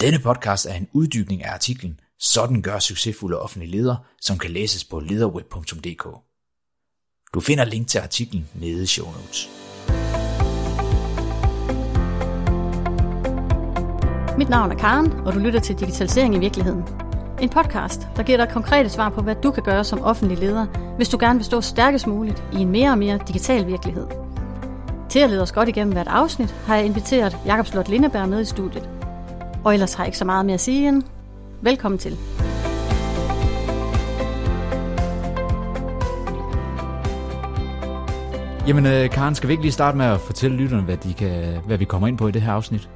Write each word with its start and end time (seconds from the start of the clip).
Denne 0.00 0.18
podcast 0.18 0.66
er 0.66 0.74
en 0.74 0.88
uddybning 0.92 1.44
af 1.44 1.52
artiklen 1.54 2.00
Sådan 2.18 2.62
gør 2.62 2.78
succesfulde 2.78 3.40
offentlige 3.40 3.70
ledere, 3.70 3.96
som 4.20 4.38
kan 4.38 4.50
læses 4.50 4.84
på 4.84 5.00
lederweb.dk. 5.00 6.04
Du 7.34 7.40
finder 7.40 7.64
link 7.64 7.88
til 7.88 7.98
artiklen 7.98 8.48
nede 8.54 8.82
i 8.82 8.86
show 8.86 9.06
notes. 9.06 9.48
Mit 14.38 14.48
navn 14.48 14.72
er 14.72 14.76
Karen, 14.78 15.12
og 15.12 15.32
du 15.34 15.38
lytter 15.38 15.60
til 15.60 15.78
Digitalisering 15.78 16.34
i 16.34 16.38
virkeligheden. 16.38 16.82
En 17.40 17.48
podcast, 17.48 18.00
der 18.16 18.22
giver 18.22 18.38
dig 18.38 18.48
konkrete 18.48 18.88
svar 18.88 19.08
på, 19.08 19.22
hvad 19.22 19.36
du 19.42 19.50
kan 19.50 19.62
gøre 19.62 19.84
som 19.84 20.02
offentlig 20.02 20.38
leder, 20.38 20.66
hvis 20.96 21.08
du 21.08 21.18
gerne 21.20 21.38
vil 21.38 21.44
stå 21.44 21.60
stærkest 21.60 22.06
muligt 22.06 22.44
i 22.52 22.56
en 22.56 22.68
mere 22.68 22.90
og 22.90 22.98
mere 22.98 23.20
digital 23.28 23.66
virkelighed. 23.66 24.06
Til 25.10 25.18
at 25.18 25.30
lede 25.30 25.42
os 25.42 25.52
godt 25.52 25.68
igennem 25.68 25.92
hvert 25.92 26.08
afsnit, 26.08 26.50
har 26.50 26.76
jeg 26.76 26.84
inviteret 26.84 27.36
Jakob 27.46 27.66
Slot 27.66 27.88
Lindeberg 27.88 28.28
med 28.28 28.40
i 28.40 28.44
studiet. 28.44 28.99
Og 29.64 29.72
ellers 29.72 29.94
har 29.94 30.04
jeg 30.04 30.08
ikke 30.08 30.18
så 30.18 30.24
meget 30.24 30.46
mere 30.46 30.54
at 30.54 30.60
sige 30.60 30.88
end 30.88 31.02
velkommen 31.62 31.98
til. 31.98 32.16
Jamen, 38.66 38.86
øh, 38.86 39.10
Karen, 39.10 39.34
skal 39.34 39.48
vi 39.48 39.52
ikke 39.52 39.62
lige 39.62 39.72
starte 39.72 39.98
med 39.98 40.06
at 40.06 40.20
fortælle 40.20 40.56
lytterne, 40.56 40.82
hvad, 40.82 40.96
de 40.96 41.14
kan, 41.14 41.60
hvad 41.66 41.78
vi 41.78 41.84
kommer 41.84 42.08
ind 42.08 42.18
på 42.18 42.28
i 42.28 42.30
det 42.30 42.42
her 42.42 42.52
afsnit? 42.52 42.88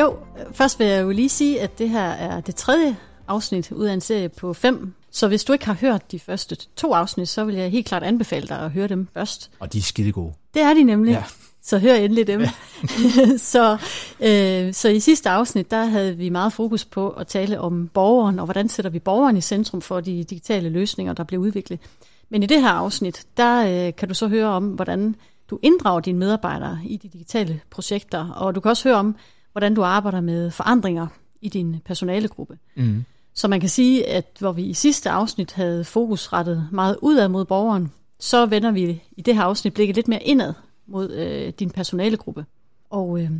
Jo, 0.00 0.16
først 0.52 0.78
vil 0.78 0.86
jeg 0.86 1.02
jo 1.02 1.10
lige 1.10 1.28
sige, 1.28 1.60
at 1.60 1.78
det 1.78 1.88
her 1.88 2.04
er 2.04 2.40
det 2.40 2.54
tredje 2.54 2.96
afsnit 3.28 3.72
ud 3.72 3.84
af 3.84 3.94
en 3.94 4.00
serie 4.00 4.28
på 4.28 4.52
fem. 4.52 4.94
Så 5.10 5.28
hvis 5.28 5.44
du 5.44 5.52
ikke 5.52 5.66
har 5.66 5.74
hørt 5.80 6.12
de 6.12 6.18
første 6.18 6.56
to 6.76 6.92
afsnit, 6.94 7.28
så 7.28 7.44
vil 7.44 7.54
jeg 7.54 7.70
helt 7.70 7.86
klart 7.86 8.02
anbefale 8.02 8.46
dig 8.46 8.58
at 8.58 8.70
høre 8.70 8.88
dem 8.88 9.08
først. 9.14 9.50
Og 9.60 9.72
de 9.72 9.78
er 9.78 9.82
skide 9.82 10.12
gode. 10.12 10.32
Det 10.54 10.62
er 10.62 10.74
de 10.74 10.82
nemlig. 10.84 11.12
Ja. 11.12 11.24
Så 11.66 11.78
hør 11.78 11.94
endelig 11.94 12.26
dem. 12.26 12.40
Ja. 12.40 12.50
så, 13.52 13.72
øh, 14.20 14.74
så 14.74 14.88
i 14.88 15.00
sidste 15.00 15.30
afsnit, 15.30 15.70
der 15.70 15.84
havde 15.84 16.16
vi 16.16 16.28
meget 16.28 16.52
fokus 16.52 16.84
på 16.84 17.10
at 17.10 17.26
tale 17.26 17.60
om 17.60 17.88
borgeren, 17.88 18.38
og 18.38 18.44
hvordan 18.44 18.68
sætter 18.68 18.90
vi 18.90 18.98
borgeren 18.98 19.36
i 19.36 19.40
centrum 19.40 19.80
for 19.80 20.00
de 20.00 20.24
digitale 20.24 20.68
løsninger, 20.68 21.12
der 21.12 21.24
bliver 21.24 21.42
udviklet. 21.42 21.80
Men 22.28 22.42
i 22.42 22.46
det 22.46 22.60
her 22.60 22.68
afsnit, 22.68 23.26
der 23.36 23.86
øh, 23.86 23.94
kan 23.94 24.08
du 24.08 24.14
så 24.14 24.28
høre 24.28 24.46
om, 24.46 24.68
hvordan 24.68 25.14
du 25.50 25.58
inddrager 25.62 26.00
dine 26.00 26.18
medarbejdere 26.18 26.78
i 26.84 26.96
de 26.96 27.08
digitale 27.08 27.60
projekter, 27.70 28.28
og 28.28 28.54
du 28.54 28.60
kan 28.60 28.70
også 28.70 28.88
høre 28.88 28.98
om, 28.98 29.16
hvordan 29.52 29.74
du 29.74 29.82
arbejder 29.82 30.20
med 30.20 30.50
forandringer 30.50 31.06
i 31.40 31.48
din 31.48 31.76
personalegruppe. 31.84 32.58
Mm. 32.76 33.04
Så 33.34 33.48
man 33.48 33.60
kan 33.60 33.68
sige, 33.68 34.08
at 34.08 34.36
hvor 34.38 34.52
vi 34.52 34.62
i 34.62 34.74
sidste 34.74 35.10
afsnit 35.10 35.52
havde 35.52 35.84
fokus 35.84 36.32
rettet 36.32 36.68
meget 36.72 36.96
udad 37.02 37.28
mod 37.28 37.44
borgeren, 37.44 37.92
så 38.20 38.46
vender 38.46 38.70
vi 38.70 39.02
i 39.16 39.22
det 39.22 39.34
her 39.34 39.42
afsnit 39.42 39.74
blikket 39.74 39.96
lidt 39.96 40.08
mere 40.08 40.22
indad 40.22 40.52
mod 40.86 41.10
øh, 41.10 41.52
din 41.58 41.70
personalegruppe. 41.70 42.44
Og 42.90 43.20
øh, 43.20 43.30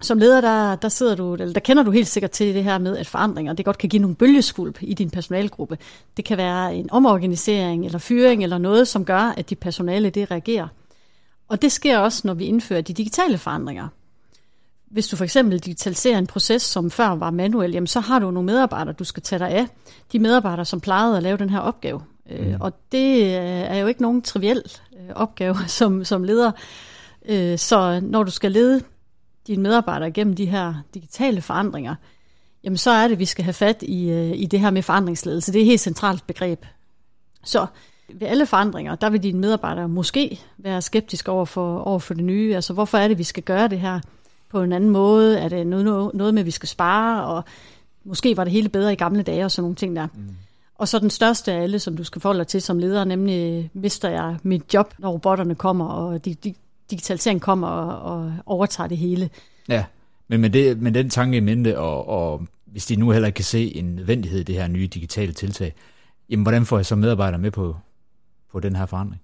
som 0.00 0.18
leder, 0.18 0.40
der, 0.40 0.76
der, 0.76 0.88
sidder 0.88 1.14
du, 1.14 1.34
eller 1.34 1.52
der 1.52 1.60
kender 1.60 1.82
du 1.82 1.90
helt 1.90 2.08
sikkert 2.08 2.30
til 2.30 2.54
det 2.54 2.64
her 2.64 2.78
med, 2.78 2.96
at 2.96 3.06
forandringer 3.06 3.52
det 3.52 3.64
godt 3.64 3.78
kan 3.78 3.88
give 3.88 4.02
nogle 4.02 4.16
bølgeskulp 4.16 4.78
i 4.80 4.94
din 4.94 5.10
personalegruppe. 5.10 5.78
Det 6.16 6.24
kan 6.24 6.38
være 6.38 6.74
en 6.74 6.90
omorganisering 6.90 7.86
eller 7.86 7.98
fyring 7.98 8.42
eller 8.42 8.58
noget, 8.58 8.88
som 8.88 9.04
gør, 9.04 9.34
at 9.36 9.50
dit 9.50 9.58
personale 9.58 10.10
det 10.10 10.30
reagerer. 10.30 10.68
Og 11.48 11.62
det 11.62 11.72
sker 11.72 11.98
også, 11.98 12.22
når 12.24 12.34
vi 12.34 12.44
indfører 12.44 12.80
de 12.80 12.92
digitale 12.92 13.38
forandringer. 13.38 13.88
Hvis 14.90 15.08
du 15.08 15.16
for 15.16 15.24
eksempel 15.24 15.58
digitaliserer 15.58 16.18
en 16.18 16.26
proces, 16.26 16.62
som 16.62 16.90
før 16.90 17.08
var 17.08 17.30
manuel, 17.30 17.72
jamen 17.72 17.86
så 17.86 18.00
har 18.00 18.18
du 18.18 18.30
nogle 18.30 18.46
medarbejdere, 18.46 18.94
du 18.94 19.04
skal 19.04 19.22
tage 19.22 19.38
dig 19.38 19.50
af. 19.50 19.66
De 20.12 20.18
medarbejdere, 20.18 20.64
som 20.64 20.80
plejede 20.80 21.16
at 21.16 21.22
lave 21.22 21.36
den 21.36 21.50
her 21.50 21.58
opgave. 21.58 22.00
Øh, 22.30 22.46
mm. 22.46 22.60
Og 22.60 22.72
det 22.92 23.16
øh, 23.16 23.30
er 23.42 23.76
jo 23.76 23.86
ikke 23.86 24.02
nogen 24.02 24.22
triviel 24.22 24.62
øh, 24.92 25.14
opgave 25.14 25.56
som, 25.78 26.04
som 26.04 26.24
leder. 26.24 26.52
Så 27.56 28.00
når 28.02 28.22
du 28.22 28.30
skal 28.30 28.52
lede 28.52 28.82
dine 29.46 29.62
medarbejdere 29.62 30.10
gennem 30.10 30.36
de 30.36 30.46
her 30.46 30.74
digitale 30.94 31.40
forandringer, 31.40 31.94
jamen 32.64 32.76
så 32.76 32.90
er 32.90 33.02
det, 33.02 33.12
at 33.12 33.18
vi 33.18 33.24
skal 33.24 33.44
have 33.44 33.52
fat 33.52 33.82
i, 33.82 34.32
i 34.32 34.46
det 34.46 34.60
her 34.60 34.70
med 34.70 34.82
forandringsledelse. 34.82 35.52
Det 35.52 35.58
er 35.58 35.62
et 35.62 35.66
helt 35.66 35.80
centralt 35.80 36.26
begreb. 36.26 36.64
Så 37.44 37.66
ved 38.12 38.28
alle 38.28 38.46
forandringer, 38.46 38.94
der 38.94 39.10
vil 39.10 39.22
dine 39.22 39.40
medarbejdere 39.40 39.88
måske 39.88 40.40
være 40.58 40.82
skeptiske 40.82 41.30
over 41.30 41.44
for, 41.44 41.78
over 41.78 41.98
for 41.98 42.14
det 42.14 42.24
nye. 42.24 42.54
Altså, 42.54 42.72
hvorfor 42.72 42.98
er 42.98 43.08
det, 43.08 43.18
vi 43.18 43.24
skal 43.24 43.42
gøre 43.42 43.68
det 43.68 43.80
her 43.80 44.00
på 44.50 44.62
en 44.62 44.72
anden 44.72 44.90
måde? 44.90 45.38
Er 45.38 45.48
det 45.48 45.66
noget, 45.66 46.14
noget 46.14 46.34
med, 46.34 46.42
at 46.42 46.46
vi 46.46 46.50
skal 46.50 46.68
spare? 46.68 47.24
Og 47.24 47.44
måske 48.04 48.36
var 48.36 48.44
det 48.44 48.52
hele 48.52 48.68
bedre 48.68 48.92
i 48.92 48.96
gamle 48.96 49.22
dage 49.22 49.44
og 49.44 49.50
sådan 49.50 49.62
nogle 49.62 49.76
ting 49.76 49.96
der. 49.96 50.06
Mm. 50.14 50.36
Og 50.78 50.88
så 50.88 50.98
den 50.98 51.10
største 51.10 51.52
af 51.52 51.62
alle, 51.62 51.78
som 51.78 51.96
du 51.96 52.04
skal 52.04 52.20
forholde 52.20 52.38
dig 52.38 52.46
til 52.46 52.62
som 52.62 52.78
leder, 52.78 53.04
nemlig 53.04 53.70
mister 53.74 54.10
jeg 54.10 54.36
mit 54.42 54.74
job, 54.74 54.94
når 54.98 55.10
robotterne 55.10 55.54
kommer, 55.54 55.86
og 55.86 56.24
de, 56.24 56.34
de, 56.34 56.54
digitalisering 56.90 57.40
kommer 57.40 57.68
og, 57.68 58.12
og 58.12 58.32
overtager 58.46 58.88
det 58.88 58.98
hele. 58.98 59.30
Ja, 59.68 59.84
men 60.28 60.40
med, 60.40 60.50
det, 60.50 60.82
med 60.82 60.92
den 60.92 61.10
tanke 61.10 61.36
i 61.36 61.40
mente, 61.40 61.78
og, 61.78 62.08
og 62.08 62.46
hvis 62.66 62.86
de 62.86 62.96
nu 62.96 63.10
heller 63.10 63.26
ikke 63.26 63.36
kan 63.36 63.44
se 63.44 63.76
en 63.76 63.84
nødvendighed 63.84 64.40
i 64.40 64.42
det 64.42 64.54
her 64.54 64.68
nye 64.68 64.86
digitale 64.86 65.32
tiltag, 65.32 65.74
jamen 66.30 66.42
hvordan 66.42 66.66
får 66.66 66.78
jeg 66.78 66.86
så 66.86 66.96
medarbejdere 66.96 67.40
med 67.40 67.50
på, 67.50 67.76
på 68.52 68.60
den 68.60 68.76
her 68.76 68.86
forandring? 68.86 69.22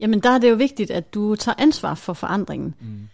Jamen 0.00 0.20
der 0.20 0.30
er 0.30 0.38
det 0.38 0.50
jo 0.50 0.54
vigtigt, 0.54 0.90
at 0.90 1.14
du 1.14 1.36
tager 1.36 1.54
ansvar 1.58 1.94
for 1.94 2.12
forandringen. 2.12 2.74
Mm. 2.80 3.08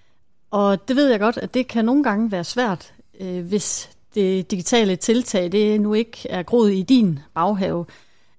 Og 0.51 0.89
det 0.89 0.97
ved 0.97 1.11
jeg 1.11 1.21
godt, 1.21 1.37
at 1.37 1.55
det 1.55 1.69
kan 1.69 1.85
nogle 1.85 2.03
gange 2.03 2.33
være 2.33 2.45
svært, 2.45 2.93
øh, 3.21 3.47
hvis 3.47 3.91
det 4.15 4.51
digitale 4.51 4.97
tiltag, 4.97 5.53
det 5.53 5.81
nu 5.81 5.95
ikke 5.95 6.29
er 6.31 6.43
groet 6.43 6.73
i 6.73 6.83
din 6.83 7.19
baghave. 7.35 7.87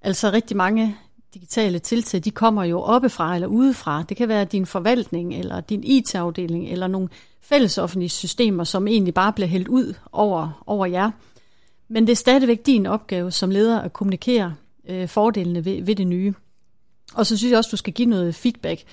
Altså 0.01 0.31
rigtig 0.31 0.57
mange 0.57 0.97
digitale 1.37 1.79
tiltag, 1.79 2.23
de 2.23 2.31
kommer 2.31 2.63
jo 2.63 2.81
oppefra 2.81 3.35
eller 3.35 3.47
udefra. 3.47 4.03
Det 4.09 4.17
kan 4.17 4.27
være 4.27 4.45
din 4.45 4.65
forvaltning, 4.65 5.35
eller 5.35 5.61
din 5.61 5.83
IT-afdeling, 5.83 6.69
eller 6.69 6.87
nogle 6.87 7.09
fællesoffentlige 7.41 8.09
systemer, 8.09 8.63
som 8.63 8.87
egentlig 8.87 9.13
bare 9.13 9.33
bliver 9.33 9.47
hældt 9.47 9.67
ud 9.67 9.93
over, 10.11 10.63
over 10.65 10.85
jer. 10.85 11.11
Men 11.87 12.07
det 12.07 12.11
er 12.11 12.15
stadigvæk 12.15 12.65
din 12.65 12.85
opgave 12.85 13.31
som 13.31 13.49
leder 13.49 13.79
at 13.79 13.93
kommunikere 13.93 14.55
øh, 14.89 15.07
fordelene 15.07 15.65
ved, 15.65 15.83
ved 15.83 15.95
det 15.95 16.07
nye. 16.07 16.33
Og 17.13 17.25
så 17.25 17.37
synes 17.37 17.51
jeg 17.51 17.57
også, 17.57 17.71
du 17.71 17.77
skal 17.77 17.93
give 17.93 18.09
noget 18.09 18.35
feedback 18.35 18.83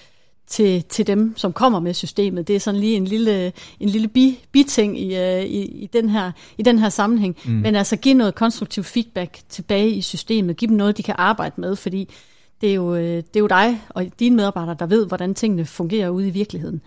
til, 0.46 0.82
til 0.82 1.06
dem, 1.06 1.36
som 1.36 1.52
kommer 1.52 1.80
med 1.80 1.94
systemet. 1.94 2.48
Det 2.48 2.56
er 2.56 2.60
sådan 2.60 2.80
lige 2.80 2.96
en 2.96 3.04
lille, 3.04 3.52
en 3.80 3.88
lille 3.88 4.08
bi, 4.08 4.38
biting 4.52 5.00
i, 5.00 5.06
uh, 5.06 5.44
i, 5.44 5.62
i, 5.64 5.86
den 5.92 6.08
her, 6.08 6.32
i 6.58 6.62
den 6.62 6.78
her 6.78 6.88
sammenhæng. 6.88 7.36
Mm. 7.44 7.52
Men 7.52 7.74
altså 7.74 7.96
give 7.96 8.14
noget 8.14 8.34
konstruktiv 8.34 8.84
feedback 8.84 9.40
tilbage 9.48 9.90
i 9.90 10.00
systemet. 10.00 10.56
Giv 10.56 10.68
dem 10.68 10.76
noget, 10.76 10.96
de 10.96 11.02
kan 11.02 11.14
arbejde 11.18 11.60
med, 11.60 11.76
fordi 11.76 12.08
det 12.60 12.70
er 12.70 12.74
jo, 12.74 12.94
øh, 12.94 13.16
det 13.16 13.36
er 13.36 13.40
jo 13.40 13.46
dig 13.46 13.82
og 13.88 14.06
dine 14.18 14.36
medarbejdere, 14.36 14.76
der 14.78 14.86
ved, 14.86 15.06
hvordan 15.06 15.34
tingene 15.34 15.64
fungerer 15.64 16.08
ude 16.08 16.28
i 16.28 16.30
virkeligheden. 16.30 16.80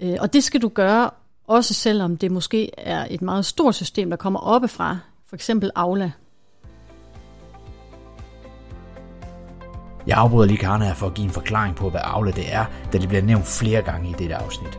Øh, 0.00 0.16
og 0.20 0.32
det 0.32 0.44
skal 0.44 0.62
du 0.62 0.68
gøre, 0.68 1.10
også 1.46 1.74
selvom 1.74 2.16
det 2.16 2.30
måske 2.30 2.70
er 2.78 3.06
et 3.10 3.22
meget 3.22 3.46
stort 3.46 3.74
system, 3.74 4.10
der 4.10 4.16
kommer 4.16 4.40
oppefra. 4.40 4.98
For 5.28 5.36
eksempel 5.36 5.70
Aula, 5.74 6.10
Jeg 10.06 10.18
afbryder 10.18 10.46
lige 10.46 10.58
Karne 10.58 10.84
her 10.84 10.94
for 10.94 11.06
at 11.06 11.14
give 11.14 11.24
en 11.24 11.30
forklaring 11.30 11.76
på, 11.76 11.90
hvad 11.90 12.00
Aula 12.04 12.30
det 12.30 12.54
er, 12.54 12.64
da 12.92 12.98
det 12.98 13.08
bliver 13.08 13.22
nævnt 13.22 13.46
flere 13.46 13.82
gange 13.82 14.10
i 14.10 14.14
dette 14.18 14.36
afsnit. 14.36 14.78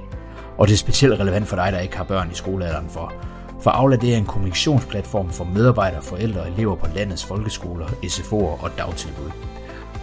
Og 0.57 0.67
det 0.67 0.73
er 0.73 0.77
specielt 0.77 1.19
relevant 1.19 1.47
for 1.47 1.55
dig, 1.55 1.71
der 1.71 1.79
ikke 1.79 1.97
har 1.97 2.03
børn 2.03 2.31
i 2.31 2.35
skolealderen 2.35 2.89
for. 2.89 3.13
For 3.61 3.71
Aula 3.71 3.95
det 3.95 4.13
er 4.13 4.17
en 4.17 4.25
kommunikationsplatform 4.25 5.29
for 5.29 5.43
medarbejdere, 5.43 6.01
forældre 6.01 6.41
og 6.41 6.47
elever 6.47 6.75
på 6.75 6.87
landets 6.95 7.25
folkeskoler, 7.25 7.87
SFO'er 7.87 8.63
og 8.63 8.71
dagtilbud. 8.77 9.50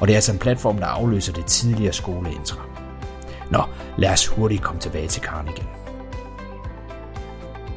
Og 0.00 0.06
det 0.06 0.12
er 0.12 0.16
altså 0.16 0.32
en 0.32 0.38
platform, 0.38 0.76
der 0.76 0.86
afløser 0.86 1.32
det 1.32 1.46
tidligere 1.46 1.92
skoleintra. 1.92 2.62
Nå, 3.50 3.62
lad 3.98 4.10
os 4.10 4.26
hurtigt 4.26 4.62
komme 4.62 4.80
tilbage 4.80 5.08
til 5.08 5.22
Karen 5.22 5.48
igen. 5.48 5.66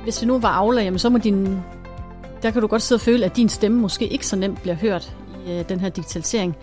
Hvis 0.04 0.18
det 0.18 0.28
nu 0.28 0.40
var 0.40 0.50
Aula, 0.50 0.82
jamen 0.82 1.00
så 1.00 1.10
må 1.10 1.18
din, 1.18 1.60
der 2.42 2.52
kan 2.52 2.62
du 2.62 2.68
godt 2.68 2.82
sidde 2.82 2.98
og 2.98 3.02
føle, 3.02 3.26
at 3.26 3.36
din 3.36 3.50
stemme 3.50 3.78
måske 3.78 4.08
ikke 4.08 4.28
så 4.28 4.36
nemt 4.36 4.62
bliver 4.62 4.76
hørt 4.76 5.16
i 5.46 5.52
øh, 5.52 5.70
den 5.70 5.80
her 5.80 5.90
digitalisering. 5.90 6.56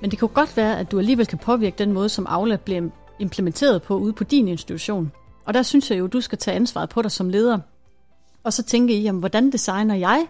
Men 0.00 0.10
det 0.10 0.18
kan 0.18 0.28
godt 0.28 0.56
være, 0.56 0.78
at 0.78 0.92
du 0.92 0.98
alligevel 0.98 1.26
kan 1.26 1.38
påvirke 1.38 1.78
den 1.78 1.92
måde, 1.92 2.08
som 2.08 2.26
Aula 2.28 2.56
bliver 2.56 2.82
implementeret 3.18 3.82
på 3.82 3.96
ude 3.98 4.12
på 4.12 4.24
din 4.24 4.48
institution. 4.48 5.12
Og 5.44 5.54
der 5.54 5.62
synes 5.62 5.90
jeg 5.90 5.98
jo, 5.98 6.04
at 6.04 6.12
du 6.12 6.20
skal 6.20 6.38
tage 6.38 6.54
ansvaret 6.54 6.88
på 6.88 7.02
dig 7.02 7.10
som 7.10 7.28
leder. 7.28 7.58
Og 8.44 8.52
så 8.52 8.62
tænke 8.62 8.94
i, 8.94 9.02
jamen, 9.02 9.20
hvordan 9.20 9.52
designer 9.52 9.94
jeg 9.94 10.26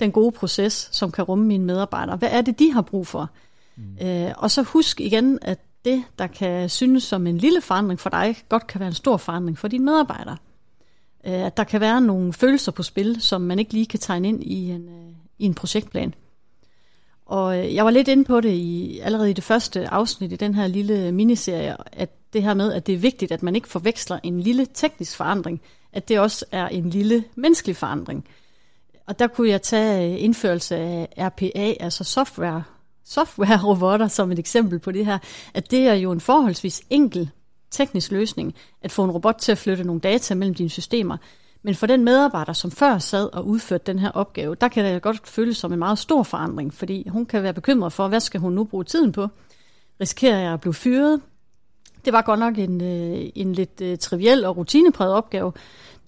den 0.00 0.12
gode 0.12 0.32
proces, 0.32 0.88
som 0.92 1.10
kan 1.10 1.24
rumme 1.24 1.44
mine 1.44 1.64
medarbejdere? 1.64 2.16
Hvad 2.16 2.28
er 2.32 2.40
det, 2.40 2.58
de 2.58 2.72
har 2.72 2.82
brug 2.82 3.06
for? 3.06 3.30
Mm. 3.76 4.06
Øh, 4.06 4.32
og 4.36 4.50
så 4.50 4.62
husk 4.62 5.00
igen, 5.00 5.38
at 5.42 5.58
det, 5.84 6.04
der 6.18 6.26
kan 6.26 6.68
synes 6.68 7.02
som 7.02 7.26
en 7.26 7.38
lille 7.38 7.60
forandring 7.60 8.00
for 8.00 8.10
dig, 8.10 8.36
godt 8.48 8.66
kan 8.66 8.80
være 8.80 8.88
en 8.88 8.94
stor 8.94 9.16
forandring 9.16 9.58
for 9.58 9.68
dine 9.68 9.84
medarbejdere. 9.84 10.36
Øh, 11.26 11.32
at 11.32 11.56
der 11.56 11.64
kan 11.64 11.80
være 11.80 12.00
nogle 12.00 12.32
følelser 12.32 12.72
på 12.72 12.82
spil, 12.82 13.20
som 13.20 13.40
man 13.40 13.58
ikke 13.58 13.72
lige 13.72 13.86
kan 13.86 14.00
tegne 14.00 14.28
ind 14.28 14.44
i 14.44 14.70
en, 14.70 14.88
øh, 14.88 15.14
i 15.38 15.44
en 15.44 15.54
projektplan. 15.54 16.14
Og 17.26 17.58
øh, 17.58 17.74
jeg 17.74 17.84
var 17.84 17.90
lidt 17.90 18.08
inde 18.08 18.24
på 18.24 18.40
det 18.40 18.52
i, 18.52 18.98
allerede 18.98 19.30
i 19.30 19.32
det 19.32 19.44
første 19.44 19.88
afsnit 19.88 20.32
i 20.32 20.36
den 20.36 20.54
her 20.54 20.66
lille 20.66 21.12
miniserie, 21.12 21.76
at 21.92 22.10
det 22.32 22.42
her 22.42 22.54
med, 22.54 22.72
at 22.72 22.86
det 22.86 22.94
er 22.94 22.98
vigtigt, 22.98 23.32
at 23.32 23.42
man 23.42 23.54
ikke 23.56 23.68
forveksler 23.68 24.18
en 24.22 24.40
lille 24.40 24.66
teknisk 24.74 25.16
forandring, 25.16 25.60
at 25.92 26.08
det 26.08 26.18
også 26.18 26.44
er 26.52 26.68
en 26.68 26.90
lille 26.90 27.24
menneskelig 27.34 27.76
forandring. 27.76 28.28
Og 29.06 29.18
der 29.18 29.26
kunne 29.26 29.48
jeg 29.48 29.62
tage 29.62 30.14
øh, 30.14 30.22
indførelse 30.22 30.76
af 30.76 31.08
RPA, 31.18 31.74
altså 31.80 32.04
software, 32.04 32.62
software-robotter, 33.04 34.08
som 34.08 34.32
et 34.32 34.38
eksempel 34.38 34.78
på 34.78 34.92
det 34.92 35.06
her, 35.06 35.18
at 35.54 35.70
det 35.70 35.88
er 35.88 35.94
jo 35.94 36.12
en 36.12 36.20
forholdsvis 36.20 36.82
enkel 36.90 37.30
teknisk 37.70 38.10
løsning, 38.10 38.54
at 38.82 38.90
få 38.90 39.04
en 39.04 39.10
robot 39.10 39.36
til 39.38 39.52
at 39.52 39.58
flytte 39.58 39.84
nogle 39.84 40.00
data 40.00 40.34
mellem 40.34 40.54
dine 40.54 40.70
systemer. 40.70 41.16
Men 41.62 41.74
for 41.74 41.86
den 41.86 42.04
medarbejder, 42.04 42.52
som 42.52 42.70
før 42.70 42.98
sad 42.98 43.32
og 43.32 43.46
udførte 43.46 43.84
den 43.86 43.98
her 43.98 44.10
opgave, 44.10 44.54
der 44.54 44.68
kan 44.68 44.84
det 44.84 45.02
godt 45.02 45.28
føles 45.28 45.56
som 45.56 45.72
en 45.72 45.78
meget 45.78 45.98
stor 45.98 46.22
forandring, 46.22 46.74
fordi 46.74 47.08
hun 47.08 47.26
kan 47.26 47.42
være 47.42 47.52
bekymret 47.52 47.92
for, 47.92 48.08
hvad 48.08 48.20
skal 48.20 48.40
hun 48.40 48.52
nu 48.52 48.64
bruge 48.64 48.84
tiden 48.84 49.12
på? 49.12 49.28
Risikerer 50.00 50.38
jeg 50.38 50.52
at 50.52 50.60
blive 50.60 50.74
fyret? 50.74 51.20
Det 52.04 52.12
var 52.12 52.22
godt 52.22 52.40
nok 52.40 52.58
en, 52.58 52.80
øh, 52.80 53.30
en 53.34 53.52
lidt 53.52 53.80
øh, 53.80 53.98
triviel 53.98 54.44
og 54.44 54.56
rutinepræget 54.56 55.14
opgave, 55.14 55.52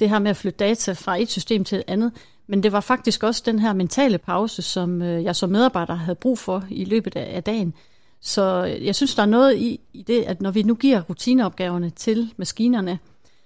det 0.01 0.11
her 0.11 0.19
med 0.19 0.31
at 0.31 0.37
flytte 0.37 0.57
data 0.57 0.93
fra 0.93 1.21
et 1.21 1.31
system 1.31 1.65
til 1.65 1.79
et 1.79 1.85
andet. 1.87 2.13
Men 2.47 2.63
det 2.63 2.73
var 2.73 2.81
faktisk 2.81 3.23
også 3.23 3.43
den 3.47 3.59
her 3.59 3.73
mentale 3.73 4.19
pause, 4.19 4.63
som 4.63 5.03
øh, 5.03 5.25
jeg 5.25 5.37
som 5.37 5.51
medarbejder 5.51 5.95
havde 5.95 6.17
brug 6.17 6.39
for 6.39 6.65
i 6.71 6.85
løbet 6.85 7.17
af, 7.17 7.43
dagen. 7.43 7.75
Så 8.21 8.67
øh, 8.67 8.87
jeg 8.87 8.95
synes, 8.95 9.15
der 9.15 9.23
er 9.23 9.27
noget 9.27 9.57
i, 9.57 9.81
i 9.93 10.03
det, 10.03 10.23
at 10.23 10.43
når 10.43 10.51
vi 10.51 10.63
nu 10.63 10.75
giver 10.75 11.01
rutineopgaverne 11.01 11.91
til 11.91 12.33
maskinerne, 12.37 12.99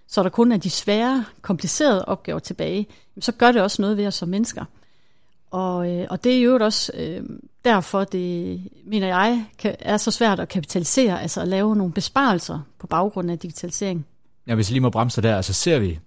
så 0.09 0.23
der 0.23 0.29
kun 0.29 0.53
er 0.53 0.57
de 0.57 0.71
svære, 0.71 1.25
komplicerede 1.43 2.05
opgaver 2.05 2.39
tilbage, 2.39 2.87
så 3.21 3.33
gør 3.33 3.53
det 3.53 3.63
også 3.63 3.83
noget 3.83 3.97
ved 3.97 4.07
os 4.07 4.15
som 4.15 4.29
mennesker. 4.29 4.65
Og, 5.51 5.91
øh, 5.91 6.07
og 6.11 6.25
det 6.25 6.39
er 6.39 6.43
jo 6.43 6.59
også 6.61 6.93
øh, 6.95 7.23
derfor, 7.65 8.05
det 8.05 8.61
mener 8.87 9.07
jeg, 9.07 9.47
kan, 9.59 9.77
er 9.79 9.97
så 9.97 10.11
svært 10.11 10.41
at 10.41 10.49
kapitalisere, 10.49 11.23
altså 11.23 11.41
at 11.41 11.49
lave 11.49 11.77
nogle 11.77 11.93
besparelser 11.93 12.61
på 12.79 12.87
baggrund 12.87 13.31
af 13.31 13.39
digitalisering. 13.39 14.07
Ja, 14.47 14.55
hvis 14.55 14.71
jeg 14.71 14.73
lige 14.73 14.83
må 14.83 14.91
bremse 14.91 15.23
der, 15.23 15.37
altså 15.37 15.53
ser 15.53 15.79
vi, 15.79 15.99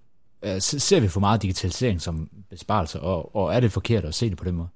øh, 0.44 0.62
ser 0.62 1.00
vi 1.00 1.08
for 1.08 1.20
meget 1.20 1.42
digitalisering 1.42 2.02
som 2.02 2.30
besparelser, 2.50 3.00
og, 3.00 3.36
og 3.36 3.56
er 3.56 3.60
det 3.60 3.72
forkert 3.72 4.06
at 4.06 4.16
se 4.16 4.30
det 4.30 4.38
på 4.38 4.44
den 4.44 4.56
måde? 4.56 4.68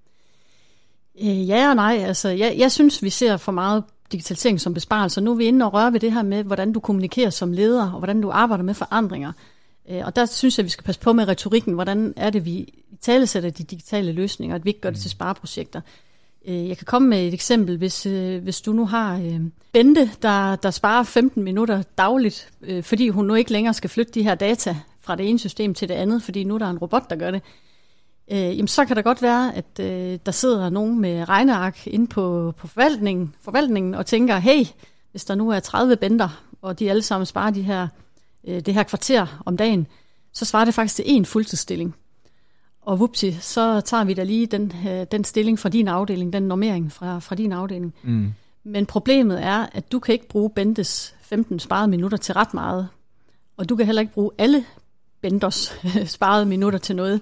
Øh, 1.21 1.49
ja 1.49 1.69
og 1.69 1.75
nej. 1.75 1.97
Altså, 1.97 2.29
jeg, 2.29 2.55
jeg 2.57 2.71
synes, 2.71 3.03
vi 3.03 3.09
ser 3.09 3.37
for 3.37 3.51
meget 3.51 3.83
digitalisering 4.11 4.61
som 4.61 4.73
besparelser. 4.73 5.21
Nu 5.21 5.31
er 5.31 5.35
vi 5.35 5.45
inde 5.45 5.65
og 5.65 5.73
røre 5.73 5.93
ved 5.93 5.99
det 5.99 6.11
her 6.11 6.23
med, 6.23 6.43
hvordan 6.43 6.73
du 6.73 6.79
kommunikerer 6.79 7.29
som 7.29 7.51
leder, 7.51 7.91
og 7.91 7.97
hvordan 7.97 8.21
du 8.21 8.31
arbejder 8.31 8.63
med 8.63 8.73
forandringer. 8.73 9.31
Øh, 9.89 10.05
og 10.05 10.15
der 10.15 10.25
synes 10.25 10.57
jeg, 10.57 10.65
vi 10.65 10.69
skal 10.69 10.83
passe 10.83 11.01
på 11.01 11.13
med 11.13 11.27
retorikken. 11.27 11.73
Hvordan 11.73 12.13
er 12.17 12.29
det, 12.29 12.45
vi 12.45 12.73
talesætter 13.01 13.49
de 13.49 13.63
digitale 13.63 14.11
løsninger, 14.11 14.55
at 14.55 14.65
vi 14.65 14.69
ikke 14.69 14.81
gør 14.81 14.89
det 14.89 14.99
til 14.99 15.09
spareprojekter. 15.09 15.81
Øh, 16.47 16.67
jeg 16.67 16.77
kan 16.77 16.85
komme 16.85 17.07
med 17.07 17.27
et 17.27 17.33
eksempel, 17.33 17.77
hvis, 17.77 18.03
hvis 18.43 18.61
du 18.61 18.73
nu 18.73 18.85
har 18.85 19.39
Bente, 19.71 20.11
der, 20.21 20.55
der 20.55 20.71
sparer 20.71 21.03
15 21.03 21.43
minutter 21.43 21.83
dagligt, 21.97 22.49
fordi 22.81 23.09
hun 23.09 23.25
nu 23.25 23.33
ikke 23.33 23.51
længere 23.51 23.73
skal 23.73 23.89
flytte 23.89 24.11
de 24.11 24.23
her 24.23 24.35
data 24.35 24.75
fra 25.07 25.15
det 25.15 25.29
ene 25.29 25.39
system 25.39 25.73
til 25.73 25.89
det 25.89 25.95
andet, 25.95 26.23
fordi 26.23 26.43
nu 26.43 26.55
er 26.55 26.59
der 26.59 26.69
en 26.69 26.77
robot, 26.77 27.09
der 27.09 27.15
gør 27.15 27.31
det 27.31 27.41
øh, 28.31 28.57
jamen 28.57 28.67
så 28.67 28.85
kan 28.85 28.95
det 28.95 29.03
godt 29.03 29.21
være, 29.21 29.55
at 29.55 29.79
øh, 29.79 30.19
der 30.25 30.31
sidder 30.31 30.69
nogen 30.69 30.99
med 30.99 31.29
regneark 31.29 31.87
inde 31.87 32.07
på, 32.07 32.53
på 32.57 32.67
forvaltningen, 32.67 33.35
forvaltningen 33.41 33.95
og 33.95 34.05
tænker, 34.05 34.37
hey, 34.37 34.65
hvis 35.11 35.25
der 35.25 35.35
nu 35.35 35.49
er 35.49 35.59
30 35.59 35.95
bender, 35.95 36.43
og 36.61 36.79
de 36.79 36.89
alle 36.89 37.01
sammen 37.01 37.25
sparer 37.25 37.51
de 37.51 37.61
her, 37.61 37.87
øh, 38.47 38.59
det 38.59 38.73
her 38.73 38.83
kvarter 38.83 39.41
om 39.45 39.57
dagen, 39.57 39.87
så 40.33 40.45
svarer 40.45 40.65
det 40.65 40.73
faktisk 40.73 40.95
til 40.95 41.05
en 41.07 41.25
fuldtidsstilling. 41.25 41.95
Og 42.81 42.99
vupti, 42.99 43.31
så 43.31 43.81
tager 43.81 44.03
vi 44.03 44.13
da 44.13 44.23
lige 44.23 44.45
den, 44.45 44.73
øh, 44.87 45.05
den 45.11 45.23
stilling 45.23 45.59
fra 45.59 45.69
din 45.69 45.87
afdeling, 45.87 46.33
den 46.33 46.43
normering 46.43 46.91
fra, 46.91 47.19
fra 47.19 47.35
din 47.35 47.51
afdeling. 47.51 47.93
Mm. 48.03 48.33
Men 48.63 48.85
problemet 48.85 49.43
er, 49.43 49.65
at 49.71 49.91
du 49.91 49.99
kan 49.99 50.13
ikke 50.13 50.27
bruge 50.27 50.49
Bentes 50.49 51.15
15 51.21 51.59
sparede 51.59 51.87
minutter 51.87 52.17
til 52.17 52.33
ret 52.33 52.53
meget. 52.53 52.87
Og 53.57 53.69
du 53.69 53.75
kan 53.75 53.85
heller 53.85 54.01
ikke 54.01 54.13
bruge 54.13 54.31
alle 54.37 54.65
Benders 55.21 55.79
sparede 56.15 56.45
minutter 56.45 56.79
til 56.79 56.95
noget. 56.95 57.21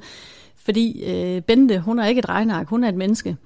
Fordi 0.55 1.03
øh, 1.03 1.41
Bente, 1.41 1.79
hun 1.79 1.99
er 1.99 2.05
ikke 2.05 2.19
et 2.19 2.29
regneark, 2.29 2.67
hun 2.67 2.83
er 2.83 2.89
et 2.89 2.95
menneske. 2.95 3.37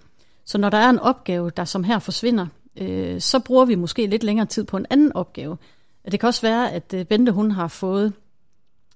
Så 0.45 0.57
når 0.57 0.69
der 0.69 0.77
er 0.77 0.89
en 0.89 0.99
opgave, 0.99 1.51
der 1.57 1.65
som 1.65 1.83
her 1.83 1.99
forsvinder, 1.99 2.47
øh, 2.77 3.21
så 3.21 3.39
bruger 3.39 3.65
vi 3.65 3.75
måske 3.75 4.07
lidt 4.07 4.23
længere 4.23 4.45
tid 4.45 4.63
på 4.63 4.77
en 4.77 4.85
anden 4.89 5.13
opgave. 5.13 5.57
Det 6.11 6.19
kan 6.19 6.27
også 6.27 6.41
være, 6.41 6.71
at 6.71 6.93
øh, 6.93 7.05
Bente, 7.05 7.31
hun 7.31 7.51
har 7.51 7.67
fået, 7.67 8.13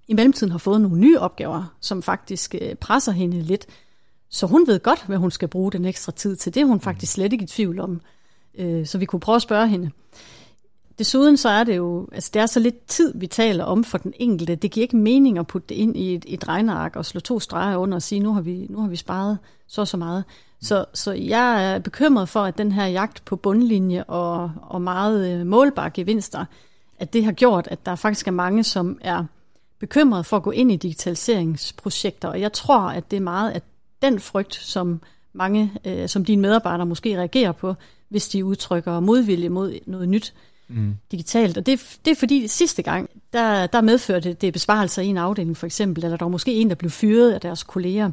i 0.07 0.13
mellemtiden 0.13 0.51
har 0.51 0.57
fået 0.57 0.81
nogle 0.81 0.99
nye 0.99 1.19
opgaver, 1.19 1.75
som 1.79 2.03
faktisk 2.03 2.55
øh, 2.61 2.75
presser 2.75 3.11
hende 3.11 3.41
lidt. 3.41 3.65
Så 4.29 4.47
hun 4.47 4.67
ved 4.67 4.79
godt, 4.79 5.05
hvad 5.07 5.17
hun 5.17 5.31
skal 5.31 5.47
bruge 5.47 5.71
den 5.71 5.85
ekstra 5.85 6.11
tid 6.11 6.35
til. 6.35 6.53
Det 6.53 6.61
er 6.61 6.65
hun 6.65 6.81
faktisk 6.81 7.13
slet 7.13 7.33
ikke 7.33 7.43
i 7.43 7.47
tvivl 7.47 7.79
om. 7.79 8.01
Øh, 8.57 8.85
så 8.85 8.97
vi 8.97 9.05
kunne 9.05 9.19
prøve 9.19 9.35
at 9.35 9.41
spørge 9.41 9.67
hende. 9.67 9.91
Desuden 10.99 11.37
så 11.37 11.49
er 11.49 11.63
det 11.63 11.77
jo, 11.77 12.07
altså 12.11 12.29
det 12.33 12.41
er 12.41 12.45
så 12.45 12.59
lidt 12.59 12.87
tid, 12.87 13.13
vi 13.15 13.27
taler 13.27 13.63
om 13.63 13.83
for 13.83 13.97
den 13.97 14.13
enkelte. 14.19 14.55
Det 14.55 14.71
giver 14.71 14.83
ikke 14.83 14.97
mening 14.97 15.37
at 15.37 15.47
putte 15.47 15.67
det 15.69 15.75
ind 15.75 15.97
i 15.97 16.15
et, 16.15 16.25
et 16.27 16.47
regneark 16.47 16.95
og 16.95 17.05
slå 17.05 17.19
to 17.19 17.39
streger 17.39 17.77
under 17.77 17.95
og 17.95 18.01
sige, 18.01 18.19
nu 18.19 18.33
har 18.33 18.41
vi, 18.41 18.67
nu 18.69 18.81
har 18.81 18.87
vi 18.87 18.95
sparet 18.95 19.37
så 19.67 19.81
og 19.81 19.87
så 19.87 19.97
meget. 19.97 20.23
Så, 20.61 20.85
så 20.93 21.11
jeg 21.11 21.73
er 21.73 21.79
bekymret 21.79 22.29
for, 22.29 22.39
at 22.39 22.57
den 22.57 22.71
her 22.71 22.85
jagt 22.85 23.25
på 23.25 23.35
bundlinje 23.35 24.03
og, 24.03 24.51
og 24.61 24.81
meget 24.81 25.31
øh, 25.31 25.45
målbare 25.45 25.89
gevinster, 25.89 26.45
at 26.99 27.13
det 27.13 27.25
har 27.25 27.31
gjort, 27.31 27.67
at 27.71 27.85
der 27.85 27.95
faktisk 27.95 28.27
er 28.27 28.31
mange, 28.31 28.63
som 28.63 28.97
er 29.01 29.25
bekymret 29.79 30.25
for 30.25 30.37
at 30.37 30.43
gå 30.43 30.51
ind 30.51 30.71
i 30.71 30.75
digitaliseringsprojekter. 30.75 32.27
Og 32.27 32.41
jeg 32.41 32.53
tror, 32.53 32.79
at 32.79 33.11
det 33.11 33.17
er 33.17 33.21
meget 33.21 33.51
at 33.51 33.63
den 34.01 34.19
frygt, 34.19 34.55
som 34.55 35.01
mange, 35.33 35.71
øh, 35.85 36.09
som 36.09 36.25
dine 36.25 36.41
medarbejdere 36.41 36.85
måske 36.85 37.17
reagerer 37.17 37.51
på, 37.51 37.73
hvis 38.09 38.29
de 38.29 38.45
udtrykker 38.45 38.99
modvilje 38.99 39.49
mod 39.49 39.79
noget 39.85 40.09
nyt 40.09 40.33
mm. 40.67 40.95
digitalt. 41.11 41.57
Og 41.57 41.65
det, 41.65 41.97
det 42.05 42.11
er 42.11 42.15
fordi 42.15 42.47
sidste 42.47 42.81
gang, 42.81 43.09
der, 43.33 43.67
der 43.67 43.81
medførte 43.81 44.33
det 44.33 44.53
besparelser 44.53 45.01
i 45.01 45.07
en 45.07 45.17
afdeling 45.17 45.57
for 45.57 45.65
eksempel, 45.65 46.03
eller 46.03 46.17
der 46.17 46.25
var 46.25 46.29
måske 46.29 46.53
en, 46.53 46.69
der 46.69 46.75
blev 46.75 46.91
fyret 46.91 47.31
af 47.31 47.41
deres 47.41 47.63
kolleger. 47.63 48.11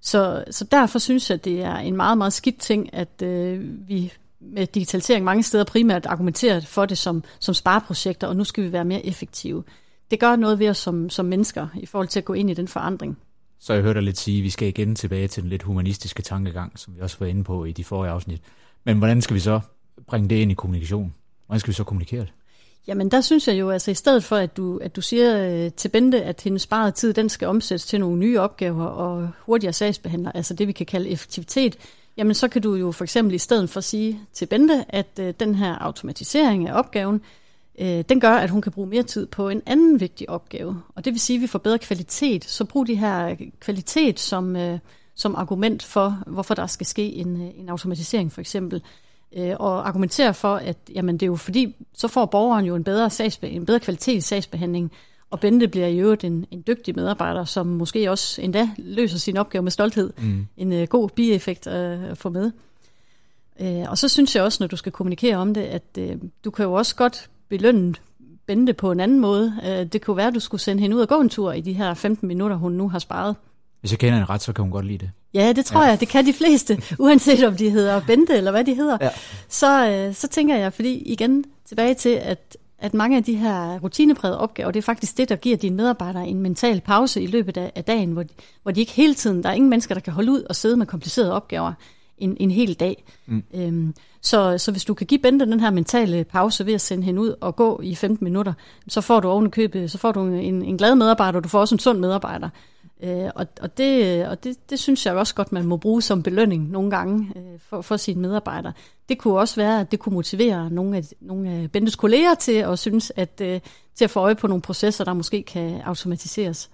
Så, 0.00 0.44
så 0.50 0.64
derfor 0.64 0.98
synes 0.98 1.30
jeg, 1.30 1.34
at 1.34 1.44
det 1.44 1.62
er 1.62 1.76
en 1.76 1.96
meget, 1.96 2.18
meget 2.18 2.32
skidt 2.32 2.58
ting, 2.58 2.94
at 2.94 3.22
øh, 3.22 3.88
vi 3.88 4.12
med 4.40 4.66
digitalisering 4.66 5.24
mange 5.24 5.42
steder 5.42 5.64
primært 5.64 6.06
argumenterer 6.06 6.60
for 6.60 6.86
det 6.86 6.98
som, 6.98 7.24
som 7.40 7.54
spareprojekter, 7.54 8.26
og 8.26 8.36
nu 8.36 8.44
skal 8.44 8.64
vi 8.64 8.72
være 8.72 8.84
mere 8.84 9.06
effektive. 9.06 9.64
Det 10.10 10.20
gør 10.20 10.36
noget 10.36 10.58
ved 10.58 10.68
os 10.68 10.78
som, 10.78 11.10
som 11.10 11.26
mennesker 11.26 11.68
i 11.74 11.86
forhold 11.86 12.08
til 12.08 12.20
at 12.20 12.24
gå 12.24 12.32
ind 12.32 12.50
i 12.50 12.54
den 12.54 12.68
forandring. 12.68 13.18
Så 13.60 13.72
jeg 13.72 13.82
hørte 13.82 13.94
dig 13.94 14.02
lidt 14.02 14.18
sige, 14.18 14.38
at 14.38 14.44
vi 14.44 14.50
skal 14.50 14.68
igen 14.68 14.94
tilbage 14.94 15.28
til 15.28 15.42
den 15.42 15.50
lidt 15.50 15.62
humanistiske 15.62 16.22
tankegang, 16.22 16.78
som 16.78 16.96
vi 16.96 17.00
også 17.00 17.16
var 17.20 17.26
inde 17.26 17.44
på 17.44 17.64
i 17.64 17.72
de 17.72 17.84
forrige 17.84 18.10
afsnit. 18.10 18.40
Men 18.84 18.98
hvordan 18.98 19.22
skal 19.22 19.34
vi 19.34 19.40
så 19.40 19.60
bringe 20.06 20.28
det 20.28 20.36
ind 20.36 20.50
i 20.50 20.54
kommunikation? 20.54 21.14
Hvordan 21.48 21.60
skal 21.60 21.68
vi 21.68 21.74
så 21.74 21.84
kommunikere 21.84 22.20
det? 22.20 22.32
Jamen 22.86 23.10
der 23.10 23.20
synes 23.20 23.48
jeg 23.48 23.58
jo, 23.58 23.70
altså 23.70 23.90
i 23.90 23.94
stedet 23.94 24.24
for 24.24 24.36
at 24.36 24.56
du, 24.56 24.78
at 24.78 24.96
du 24.96 25.00
siger 25.00 25.48
øh, 25.48 25.72
til 25.72 25.88
Bente, 25.88 26.22
at 26.22 26.40
hendes 26.40 26.62
sparede 26.62 26.92
tid, 26.92 27.14
den 27.14 27.28
skal 27.28 27.48
omsættes 27.48 27.86
til 27.86 28.00
nogle 28.00 28.18
nye 28.18 28.40
opgaver 28.40 28.84
og 28.84 29.30
hurtigere 29.46 29.72
sagsbehandler, 29.72 30.32
altså 30.32 30.54
det 30.54 30.66
vi 30.66 30.72
kan 30.72 30.86
kalde 30.86 31.08
effektivitet, 31.08 31.76
jamen 32.16 32.34
så 32.34 32.48
kan 32.48 32.62
du 32.62 32.74
jo 32.74 32.92
for 32.92 33.04
eksempel 33.04 33.34
i 33.34 33.38
stedet 33.38 33.70
for 33.70 33.80
sige 33.80 34.20
til 34.32 34.46
Bente, 34.46 34.84
at 34.88 35.06
øh, 35.20 35.34
den 35.40 35.54
her 35.54 35.74
automatisering 35.78 36.68
af 36.68 36.78
opgaven, 36.78 37.20
øh, 37.78 38.04
den 38.08 38.20
gør, 38.20 38.32
at 38.32 38.50
hun 38.50 38.62
kan 38.62 38.72
bruge 38.72 38.88
mere 38.88 39.02
tid 39.02 39.26
på 39.26 39.48
en 39.48 39.62
anden 39.66 40.00
vigtig 40.00 40.30
opgave. 40.30 40.82
Og 40.94 41.04
det 41.04 41.12
vil 41.12 41.20
sige, 41.20 41.36
at 41.36 41.42
vi 41.42 41.46
får 41.46 41.58
bedre 41.58 41.78
kvalitet. 41.78 42.44
Så 42.44 42.64
brug 42.64 42.86
de 42.86 42.94
her 42.94 43.36
kvalitet 43.60 44.20
som, 44.20 44.56
øh, 44.56 44.78
som 45.14 45.34
argument 45.34 45.82
for, 45.82 46.22
hvorfor 46.26 46.54
der 46.54 46.66
skal 46.66 46.86
ske 46.86 47.12
en, 47.12 47.42
øh, 47.42 47.50
en 47.56 47.68
automatisering 47.68 48.32
for 48.32 48.40
eksempel 48.40 48.82
øh, 49.36 49.54
og 49.58 49.88
argumentere 49.88 50.34
for, 50.34 50.56
at 50.56 50.76
jamen, 50.94 51.14
det 51.14 51.22
er 51.22 51.26
jo 51.30 51.36
fordi, 51.36 51.76
så 51.94 52.08
får 52.08 52.26
borgeren 52.26 52.64
jo 52.64 52.76
en 52.76 52.84
bedre, 52.84 53.06
sagsbe- 53.06 53.46
en 53.46 53.66
bedre 53.66 53.80
kvalitet 53.80 54.14
i 54.16 54.20
sagsbehandling, 54.20 54.92
og 55.30 55.40
Bente 55.40 55.68
bliver 55.68 55.86
i 55.86 55.98
øvrigt 55.98 56.24
en, 56.24 56.46
en 56.50 56.64
dygtig 56.66 56.96
medarbejder, 56.96 57.44
som 57.44 57.66
måske 57.66 58.10
også 58.10 58.42
endda 58.42 58.68
løser 58.78 59.18
sin 59.18 59.36
opgave 59.36 59.62
med 59.62 59.70
stolthed. 59.70 60.12
Mm. 60.18 60.46
En 60.56 60.72
øh, 60.72 60.88
god 60.88 61.08
bieffekt 61.08 61.66
øh, 61.66 62.10
at 62.10 62.18
få 62.18 62.28
med. 62.28 62.50
Øh, 63.60 63.90
og 63.90 63.98
så 63.98 64.08
synes 64.08 64.36
jeg 64.36 64.44
også, 64.44 64.62
når 64.62 64.66
du 64.66 64.76
skal 64.76 64.92
kommunikere 64.92 65.36
om 65.36 65.54
det, 65.54 65.60
at 65.60 65.82
øh, 65.98 66.16
du 66.44 66.50
kan 66.50 66.64
jo 66.64 66.72
også 66.72 66.96
godt 66.96 67.30
belønne 67.48 67.94
Bente 68.46 68.72
på 68.72 68.92
en 68.92 69.00
anden 69.00 69.20
måde. 69.20 69.54
Øh, 69.66 69.86
det 69.86 70.02
kunne 70.02 70.16
være, 70.16 70.26
at 70.26 70.34
du 70.34 70.40
skulle 70.40 70.60
sende 70.60 70.80
hende 70.82 70.96
ud 70.96 71.00
og 71.00 71.08
gå 71.08 71.20
en 71.20 71.28
tur 71.28 71.52
i 71.52 71.60
de 71.60 71.72
her 71.72 71.94
15 71.94 72.28
minutter, 72.28 72.56
hun 72.56 72.72
nu 72.72 72.88
har 72.88 72.98
sparet. 72.98 73.36
Hvis 73.80 73.90
jeg 73.90 73.98
kender 73.98 74.14
hende 74.14 74.30
ret, 74.30 74.42
så 74.42 74.52
kan 74.52 74.62
hun 74.62 74.72
godt 74.72 74.86
lide 74.86 74.98
det. 74.98 75.10
Ja, 75.34 75.52
det 75.52 75.64
tror 75.64 75.82
ja. 75.82 75.88
jeg. 75.88 76.00
Det 76.00 76.08
kan 76.08 76.26
de 76.26 76.32
fleste, 76.32 76.82
uanset 76.98 77.44
om 77.44 77.56
de 77.56 77.70
hedder 77.70 78.00
Bente 78.06 78.36
eller 78.36 78.50
hvad 78.50 78.64
de 78.64 78.74
hedder. 78.74 78.98
Ja. 79.00 79.10
Så, 79.48 79.90
øh, 79.90 80.14
så 80.14 80.28
tænker 80.28 80.56
jeg, 80.56 80.72
fordi 80.72 80.98
igen 80.98 81.44
tilbage 81.68 81.94
til, 81.94 82.08
at, 82.08 82.56
at 82.78 82.94
mange 82.94 83.16
af 83.16 83.24
de 83.24 83.34
her 83.34 83.78
rutineprægede 83.78 84.38
opgaver, 84.38 84.70
det 84.70 84.78
er 84.78 84.82
faktisk 84.82 85.16
det, 85.16 85.28
der 85.28 85.36
giver 85.36 85.56
dine 85.56 85.76
medarbejdere 85.76 86.28
en 86.28 86.40
mental 86.40 86.80
pause 86.80 87.22
i 87.22 87.26
løbet 87.26 87.56
af, 87.56 87.72
af 87.74 87.84
dagen, 87.84 88.12
hvor 88.12 88.22
de, 88.22 88.28
hvor 88.62 88.72
de 88.72 88.80
ikke 88.80 88.92
hele 88.92 89.14
tiden, 89.14 89.42
der 89.42 89.48
er 89.48 89.52
ingen 89.52 89.70
mennesker, 89.70 89.94
der 89.94 90.00
kan 90.00 90.12
holde 90.12 90.32
ud 90.32 90.42
og 90.42 90.56
sidde 90.56 90.76
med 90.76 90.86
komplicerede 90.86 91.32
opgaver 91.32 91.72
en, 92.18 92.36
en 92.40 92.50
hel 92.50 92.74
dag. 92.74 93.04
Mm. 93.26 93.42
Øhm, 93.54 93.94
så, 94.22 94.58
så 94.58 94.72
hvis 94.72 94.84
du 94.84 94.94
kan 94.94 95.06
give 95.06 95.20
Bente 95.20 95.46
den 95.46 95.60
her 95.60 95.70
mentale 95.70 96.24
pause 96.24 96.66
ved 96.66 96.74
at 96.74 96.80
sende 96.80 97.04
hende 97.04 97.20
ud 97.20 97.34
og 97.40 97.56
gå 97.56 97.80
i 97.82 97.94
15 97.94 98.24
minutter, 98.24 98.52
så 98.88 99.00
får 99.00 99.20
du 99.20 99.28
oven 99.28 99.50
købe, 99.50 99.88
så 99.88 99.98
får 99.98 100.12
du 100.12 100.20
en, 100.20 100.64
en 100.64 100.78
glad 100.78 100.94
medarbejder, 100.94 101.36
og 101.36 101.44
du 101.44 101.48
får 101.48 101.60
også 101.60 101.74
en 101.74 101.78
sund 101.78 101.98
medarbejder. 101.98 102.48
Øh, 103.02 103.30
og 103.34 103.46
og, 103.60 103.78
det, 103.78 104.20
øh, 104.20 104.30
og 104.30 104.44
det, 104.44 104.70
det 104.70 104.78
synes 104.78 105.06
jeg 105.06 105.14
også 105.14 105.34
godt, 105.34 105.52
man 105.52 105.66
må 105.66 105.76
bruge 105.76 106.02
som 106.02 106.22
belønning 106.22 106.70
nogle 106.70 106.90
gange 106.90 107.32
øh, 107.36 107.58
for, 107.58 107.80
for 107.80 107.96
sine 107.96 108.20
medarbejdere. 108.20 108.72
Det 109.08 109.18
kunne 109.18 109.38
også 109.38 109.56
være, 109.56 109.80
at 109.80 109.90
det 109.90 109.98
kunne 109.98 110.14
motivere 110.14 110.70
nogle 110.70 110.96
af, 110.96 111.02
nogle 111.20 111.50
af 111.50 111.70
Bentes 111.70 111.96
kolleger 111.96 112.34
til 112.34 112.52
at 112.52 112.78
synes, 112.78 113.12
at 113.16 113.40
øh, 113.40 113.60
til 113.94 114.04
at 114.04 114.10
få 114.10 114.20
øje 114.20 114.34
på 114.34 114.46
nogle 114.46 114.62
processer, 114.62 115.04
der 115.04 115.12
måske 115.12 115.42
kan 115.42 115.80
automatiseres. 115.80 116.70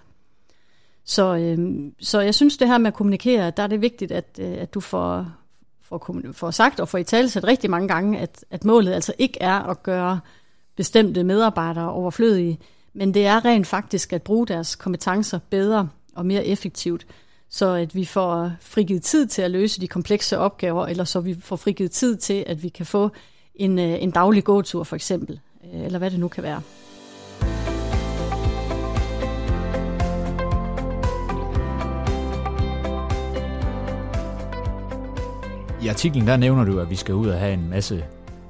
Så, 1.05 1.37
øh, 1.37 1.91
så 2.01 2.21
jeg 2.21 2.35
synes, 2.35 2.57
det 2.57 2.69
her 2.69 2.79
med 2.79 2.87
at 2.87 2.95
kommunikere, 2.95 3.51
der 3.51 3.63
er 3.63 3.67
det 3.67 3.81
vigtigt, 3.81 4.13
at, 4.13 4.39
øh, 4.41 4.53
at 4.59 4.75
du 4.75 4.81
får, 4.81 5.27
får, 5.83 6.21
får 6.33 6.51
sagt 6.51 6.81
og 6.81 6.89
får 6.89 6.99
i 6.99 7.05
tale 7.05 7.29
rigtig 7.29 7.71
mange 7.71 7.89
gange, 7.89 8.19
at, 8.19 8.45
at 8.51 8.65
målet 8.65 8.93
altså 8.93 9.13
ikke 9.19 9.39
er 9.41 9.59
at 9.71 9.83
gøre 9.83 10.21
bestemte 10.77 11.25
medarbejdere 11.25 11.91
overflødige, 11.91 12.59
men 12.93 13.15
det 13.15 13.27
er 13.27 13.45
rent 13.45 13.67
faktisk 13.67 14.13
at 14.13 14.23
bruge 14.23 14.47
deres 14.47 14.77
kompetencer 14.77 15.39
bedre 15.51 15.89
og 16.17 16.27
mere 16.27 16.47
effektivt, 16.47 17.07
så 17.51 17.75
at 17.75 17.95
vi 17.95 18.05
får 18.05 18.53
frigivet 18.61 19.03
tid 19.03 19.27
til 19.27 19.43
at 19.43 19.51
løse 19.51 19.81
de 19.81 19.89
komplekse 19.89 20.39
opgaver, 20.39 20.87
eller 20.87 21.05
så 21.05 21.21
vi 21.21 21.37
får 21.41 21.57
frigivet 21.57 21.91
tid 21.91 22.17
til, 22.17 22.45
at 22.47 22.63
vi 22.63 22.69
kan 22.69 22.87
få 22.87 23.11
en, 23.55 23.79
øh, 23.79 24.03
en 24.03 24.11
daglig 24.11 24.45
gåtur 24.45 24.85
for 24.85 24.97
eksempel, 24.97 25.41
øh, 25.75 25.85
eller 25.85 25.99
hvad 25.99 26.11
det 26.11 26.21
nu 26.21 26.29
kan 26.29 26.43
være. 26.43 26.63
I 35.83 35.89
artiklen 35.89 36.27
der 36.27 36.37
nævner 36.37 36.65
du, 36.65 36.81
at 36.81 36.91
vi 36.91 36.97
skal 36.97 37.15
ud 37.15 37.29
og 37.29 37.39
have 37.39 37.55
en 37.55 37.71
masse 37.71 38.05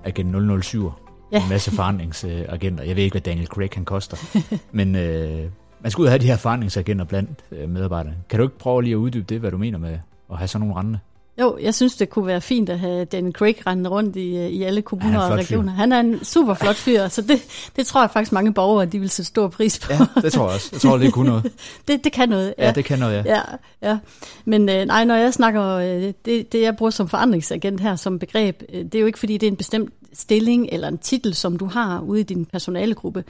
Agent 0.04 0.64
007, 0.64 0.90
ja. 1.32 1.42
en 1.42 1.48
masse 1.48 1.70
forandringsagenter. 1.70 2.84
Jeg 2.84 2.96
ved 2.96 3.02
ikke, 3.02 3.14
hvad 3.14 3.20
Daniel 3.20 3.46
Craig 3.46 3.70
kan 3.70 3.84
koster, 3.84 4.16
men 4.72 4.96
øh, 4.96 5.50
man 5.84 5.92
og 5.98 6.08
have 6.08 6.18
de 6.18 6.26
her 6.26 6.36
forandringsagenter 6.36 7.04
blandt 7.04 7.30
øh, 7.52 7.68
medarbejderne. 7.68 8.16
Kan 8.28 8.38
du 8.38 8.44
ikke 8.44 8.58
prøve 8.58 8.82
lige 8.82 8.92
at 8.92 8.96
uddybe 8.96 9.24
det, 9.28 9.40
hvad 9.40 9.50
du 9.50 9.58
mener 9.58 9.78
med 9.78 9.98
at 10.30 10.38
have 10.38 10.48
sådan 10.48 10.66
nogle 10.66 10.80
rende? 10.80 10.98
Jo, 11.40 11.58
jeg 11.62 11.74
synes, 11.74 11.96
det 11.96 12.10
kunne 12.10 12.26
være 12.26 12.40
fint 12.40 12.68
at 12.68 12.78
have 12.78 13.04
Daniel 13.04 13.32
Craig 13.32 13.66
rendende 13.66 13.90
rundt 13.90 14.16
i, 14.16 14.36
øh, 14.36 14.46
i 14.46 14.62
alle 14.62 14.82
kommuner 14.82 15.20
og 15.20 15.38
regioner. 15.38 15.72
Fyr. 15.72 15.76
Han 15.76 15.92
er 15.92 16.00
en 16.00 16.24
super 16.24 16.54
flot 16.54 16.76
fyr, 16.76 17.08
så 17.08 17.22
det, 17.22 17.70
det 17.76 17.86
tror 17.86 18.02
jeg 18.02 18.10
faktisk 18.10 18.32
mange 18.32 18.54
borgere, 18.54 18.86
de 18.86 18.98
vil 18.98 19.10
sætte 19.10 19.26
stor 19.26 19.48
pris 19.48 19.78
på. 19.78 19.92
Ja, 19.92 20.20
det 20.20 20.32
tror 20.32 20.44
jeg 20.44 20.54
også. 20.54 20.68
Jeg 20.72 20.80
tror, 20.80 20.96
det 20.96 21.12
kunne 21.12 21.28
noget. 21.28 21.52
det, 21.88 22.04
det 22.04 22.12
kan 22.12 22.28
noget, 22.28 22.54
ja. 22.58 22.66
Ja, 22.66 22.72
det 22.72 22.84
kan 22.84 22.98
noget, 22.98 23.14
ja. 23.14 23.34
ja, 23.34 23.40
ja. 23.82 23.98
Men 24.44 24.68
øh, 24.68 24.86
nej, 24.86 25.04
når 25.04 25.14
jeg 25.14 25.34
snakker, 25.34 25.62
øh, 25.62 26.12
det, 26.24 26.52
det 26.52 26.62
jeg 26.62 26.76
bruger 26.76 26.90
som 26.90 27.08
forandringsagent 27.08 27.80
her 27.80 27.96
som 27.96 28.18
begreb, 28.18 28.62
øh, 28.72 28.84
det 28.84 28.94
er 28.94 29.00
jo 29.00 29.06
ikke, 29.06 29.18
fordi 29.18 29.36
det 29.36 29.46
er 29.46 29.50
en 29.50 29.56
bestemt 29.56 29.90
stilling 30.12 30.68
eller 30.72 30.88
en 30.88 30.98
titel, 30.98 31.34
som 31.34 31.58
du 31.58 31.66
har 31.66 32.00
ude 32.00 32.20
i 32.20 32.22
din 32.22 32.44
personalegruppe. 32.44 33.24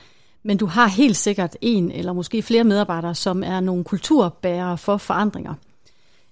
Men 0.45 0.57
du 0.57 0.67
har 0.67 0.87
helt 0.87 1.17
sikkert 1.17 1.57
en 1.61 1.91
eller 1.91 2.13
måske 2.13 2.43
flere 2.43 2.65
medarbejdere, 2.65 3.15
som 3.15 3.43
er 3.43 3.61
nogle 3.61 3.85
kulturbærere 3.85 4.79
for 4.79 4.97
forandringer. 4.97 5.55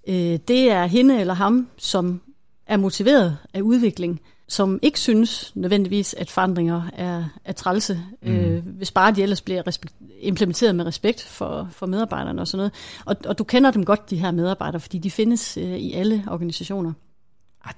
Øh, 0.08 0.38
det 0.48 0.70
er 0.70 0.86
hende 0.86 1.20
eller 1.20 1.34
ham, 1.34 1.68
som 1.78 2.20
er 2.66 2.76
motiveret 2.76 3.38
af 3.54 3.60
udvikling, 3.60 4.20
som 4.48 4.78
ikke 4.82 5.00
synes 5.00 5.52
nødvendigvis, 5.54 6.14
at 6.14 6.30
forandringer 6.30 6.82
er, 6.92 7.24
er 7.44 7.52
trælse, 7.52 8.00
mm. 8.22 8.28
øh, 8.28 8.66
hvis 8.66 8.90
bare 8.90 9.12
de 9.12 9.22
ellers 9.22 9.40
bliver 9.40 9.66
respekt, 9.66 9.94
implementeret 10.20 10.74
med 10.74 10.86
respekt 10.86 11.22
for, 11.22 11.68
for 11.70 11.86
medarbejderne 11.86 12.40
og 12.40 12.48
sådan 12.48 12.58
noget. 12.58 12.72
Og, 13.04 13.16
og 13.26 13.38
du 13.38 13.44
kender 13.44 13.70
dem 13.70 13.84
godt, 13.84 14.10
de 14.10 14.16
her 14.16 14.30
medarbejdere, 14.30 14.80
fordi 14.80 14.98
de 14.98 15.10
findes 15.10 15.56
øh, 15.56 15.64
i 15.64 15.92
alle 15.92 16.24
organisationer. 16.30 16.92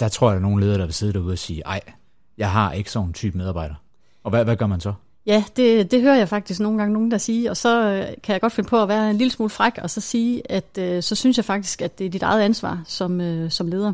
Der 0.00 0.08
tror 0.08 0.28
jeg, 0.28 0.34
der 0.34 0.38
er 0.38 0.48
nogle 0.48 0.64
ledere, 0.64 0.78
der 0.78 0.84
vil 0.84 0.94
sidde 0.94 1.12
derude 1.12 1.32
og 1.32 1.38
sige, 1.38 1.62
ej, 1.66 1.80
jeg 2.38 2.50
har 2.50 2.72
ikke 2.72 2.90
sådan 2.90 3.08
en 3.08 3.12
type 3.12 3.38
medarbejder. 3.38 3.74
Og 4.24 4.30
hvad, 4.30 4.44
hvad 4.44 4.56
gør 4.56 4.66
man 4.66 4.80
så? 4.80 4.92
Ja, 5.26 5.44
det, 5.56 5.90
det 5.90 6.02
hører 6.02 6.16
jeg 6.16 6.28
faktisk 6.28 6.60
nogle 6.60 6.78
gange 6.78 6.92
nogen, 6.92 7.10
der 7.10 7.18
siger, 7.18 7.50
og 7.50 7.56
så 7.56 7.84
øh, 7.84 8.06
kan 8.22 8.32
jeg 8.32 8.40
godt 8.40 8.52
finde 8.52 8.68
på 8.68 8.82
at 8.82 8.88
være 8.88 9.10
en 9.10 9.16
lille 9.16 9.30
smule 9.30 9.50
fræk, 9.50 9.78
og 9.82 9.90
så 9.90 10.00
sige, 10.00 10.52
at 10.52 10.78
øh, 10.78 11.02
så 11.02 11.14
synes 11.14 11.36
jeg 11.36 11.44
faktisk, 11.44 11.82
at 11.82 11.98
det 11.98 12.06
er 12.06 12.10
dit 12.10 12.22
eget 12.22 12.42
ansvar 12.42 12.82
som, 12.86 13.20
øh, 13.20 13.50
som 13.50 13.68
leder. 13.68 13.92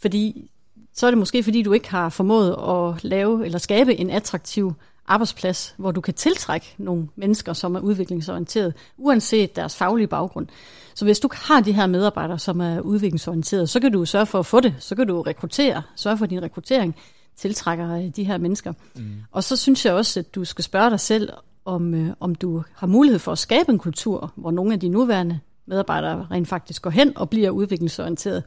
Fordi 0.00 0.50
så 0.94 1.06
er 1.06 1.10
det 1.10 1.18
måske, 1.18 1.42
fordi 1.42 1.62
du 1.62 1.72
ikke 1.72 1.90
har 1.90 2.08
formået 2.08 2.56
at 2.68 3.04
lave 3.04 3.44
eller 3.44 3.58
skabe 3.58 4.00
en 4.00 4.10
attraktiv 4.10 4.74
arbejdsplads, 5.06 5.74
hvor 5.76 5.90
du 5.90 6.00
kan 6.00 6.14
tiltrække 6.14 6.74
nogle 6.78 7.08
mennesker, 7.16 7.52
som 7.52 7.74
er 7.74 7.80
udviklingsorienteret, 7.80 8.74
uanset 8.98 9.56
deres 9.56 9.76
faglige 9.76 10.06
baggrund. 10.06 10.46
Så 10.94 11.04
hvis 11.04 11.20
du 11.20 11.28
har 11.32 11.60
de 11.60 11.72
her 11.72 11.86
medarbejdere, 11.86 12.38
som 12.38 12.60
er 12.60 12.80
udviklingsorienteret, 12.80 13.70
så 13.70 13.80
kan 13.80 13.92
du 13.92 14.04
sørge 14.04 14.26
for 14.26 14.38
at 14.38 14.46
få 14.46 14.60
det, 14.60 14.74
så 14.78 14.96
kan 14.96 15.06
du 15.06 15.22
rekruttere, 15.22 15.82
sørge 15.96 16.18
for 16.18 16.26
din 16.26 16.42
rekruttering, 16.42 16.96
tiltrækker 17.36 17.96
øh, 17.96 18.08
de 18.16 18.24
her 18.24 18.38
mennesker. 18.38 18.72
Mm. 18.96 19.02
Og 19.30 19.44
så 19.44 19.56
synes 19.56 19.86
jeg 19.86 19.94
også, 19.94 20.20
at 20.20 20.34
du 20.34 20.44
skal 20.44 20.64
spørge 20.64 20.90
dig 20.90 21.00
selv, 21.00 21.30
om, 21.64 21.94
øh, 21.94 22.12
om 22.20 22.34
du 22.34 22.62
har 22.74 22.86
mulighed 22.86 23.18
for 23.18 23.32
at 23.32 23.38
skabe 23.38 23.72
en 23.72 23.78
kultur, 23.78 24.32
hvor 24.36 24.50
nogle 24.50 24.72
af 24.72 24.80
de 24.80 24.88
nuværende 24.88 25.40
medarbejdere 25.66 26.26
rent 26.30 26.48
faktisk 26.48 26.82
går 26.82 26.90
hen 26.90 27.16
og 27.16 27.30
bliver 27.30 27.50
udviklingsorienteret. 27.50 28.42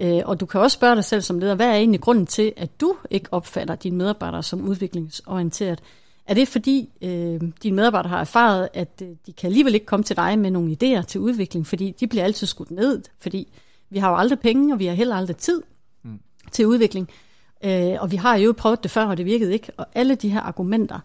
Øh, 0.00 0.20
og 0.24 0.40
du 0.40 0.46
kan 0.46 0.60
også 0.60 0.74
spørge 0.74 0.94
dig 0.94 1.04
selv 1.04 1.22
som 1.22 1.38
leder, 1.38 1.54
hvad 1.54 1.66
er 1.66 1.74
egentlig 1.74 2.00
grunden 2.00 2.26
til, 2.26 2.52
at 2.56 2.80
du 2.80 2.96
ikke 3.10 3.28
opfatter 3.32 3.74
dine 3.74 3.96
medarbejdere 3.96 4.42
som 4.42 4.68
udviklingsorienteret? 4.68 5.80
Er 6.26 6.34
det 6.34 6.48
fordi 6.48 6.88
øh, 7.02 7.40
dine 7.62 7.76
medarbejdere 7.76 8.10
har 8.10 8.20
erfaret, 8.20 8.68
at 8.74 9.02
øh, 9.02 9.08
de 9.26 9.32
kan 9.32 9.46
alligevel 9.46 9.74
ikke 9.74 9.86
komme 9.86 10.04
til 10.04 10.16
dig 10.16 10.38
med 10.38 10.50
nogle 10.50 10.76
idéer 10.82 11.02
til 11.02 11.20
udvikling, 11.20 11.66
fordi 11.66 11.94
de 12.00 12.06
bliver 12.06 12.24
altid 12.24 12.46
skudt 12.46 12.70
ned, 12.70 13.02
fordi 13.20 13.52
vi 13.90 13.98
har 13.98 14.10
jo 14.10 14.16
aldrig 14.16 14.38
penge, 14.40 14.74
og 14.74 14.78
vi 14.78 14.86
har 14.86 14.94
heller 14.94 15.16
aldrig 15.16 15.36
tid 15.36 15.62
mm. 16.02 16.18
til 16.52 16.66
udvikling. 16.66 17.08
Øh, 17.10 17.31
Øh, 17.64 17.96
og 18.00 18.10
vi 18.10 18.16
har 18.16 18.36
jo 18.36 18.54
prøvet 18.56 18.82
det 18.82 18.90
før, 18.90 19.04
og 19.04 19.16
det 19.16 19.26
virkede 19.26 19.52
ikke. 19.52 19.72
Og 19.76 19.86
alle 19.94 20.14
de 20.14 20.28
her 20.28 20.40
argumenter, 20.40 20.98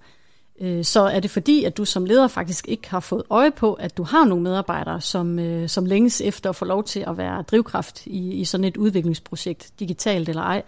øh, 0.61 0.83
så 0.83 1.01
er 1.01 1.19
det 1.19 1.31
fordi, 1.31 1.63
at 1.63 1.77
du 1.77 1.85
som 1.85 2.05
leder 2.05 2.27
faktisk 2.27 2.67
ikke 2.67 2.89
har 2.89 2.99
fået 2.99 3.23
øje 3.29 3.51
på, 3.51 3.73
at 3.73 3.97
du 3.97 4.03
har 4.03 4.25
nogle 4.25 4.43
medarbejdere, 4.43 5.01
som, 5.01 5.39
øh, 5.39 5.69
som 5.69 5.85
længes 5.85 6.21
efter 6.21 6.49
at 6.49 6.55
få 6.55 6.65
lov 6.65 6.83
til 6.83 6.99
at 6.99 7.17
være 7.17 7.41
drivkraft 7.41 8.05
i, 8.05 8.33
i 8.33 8.45
sådan 8.45 8.63
et 8.63 8.77
udviklingsprojekt, 8.77 9.71
digitalt 9.79 10.29
eller 10.29 10.41
ej. 10.41 10.63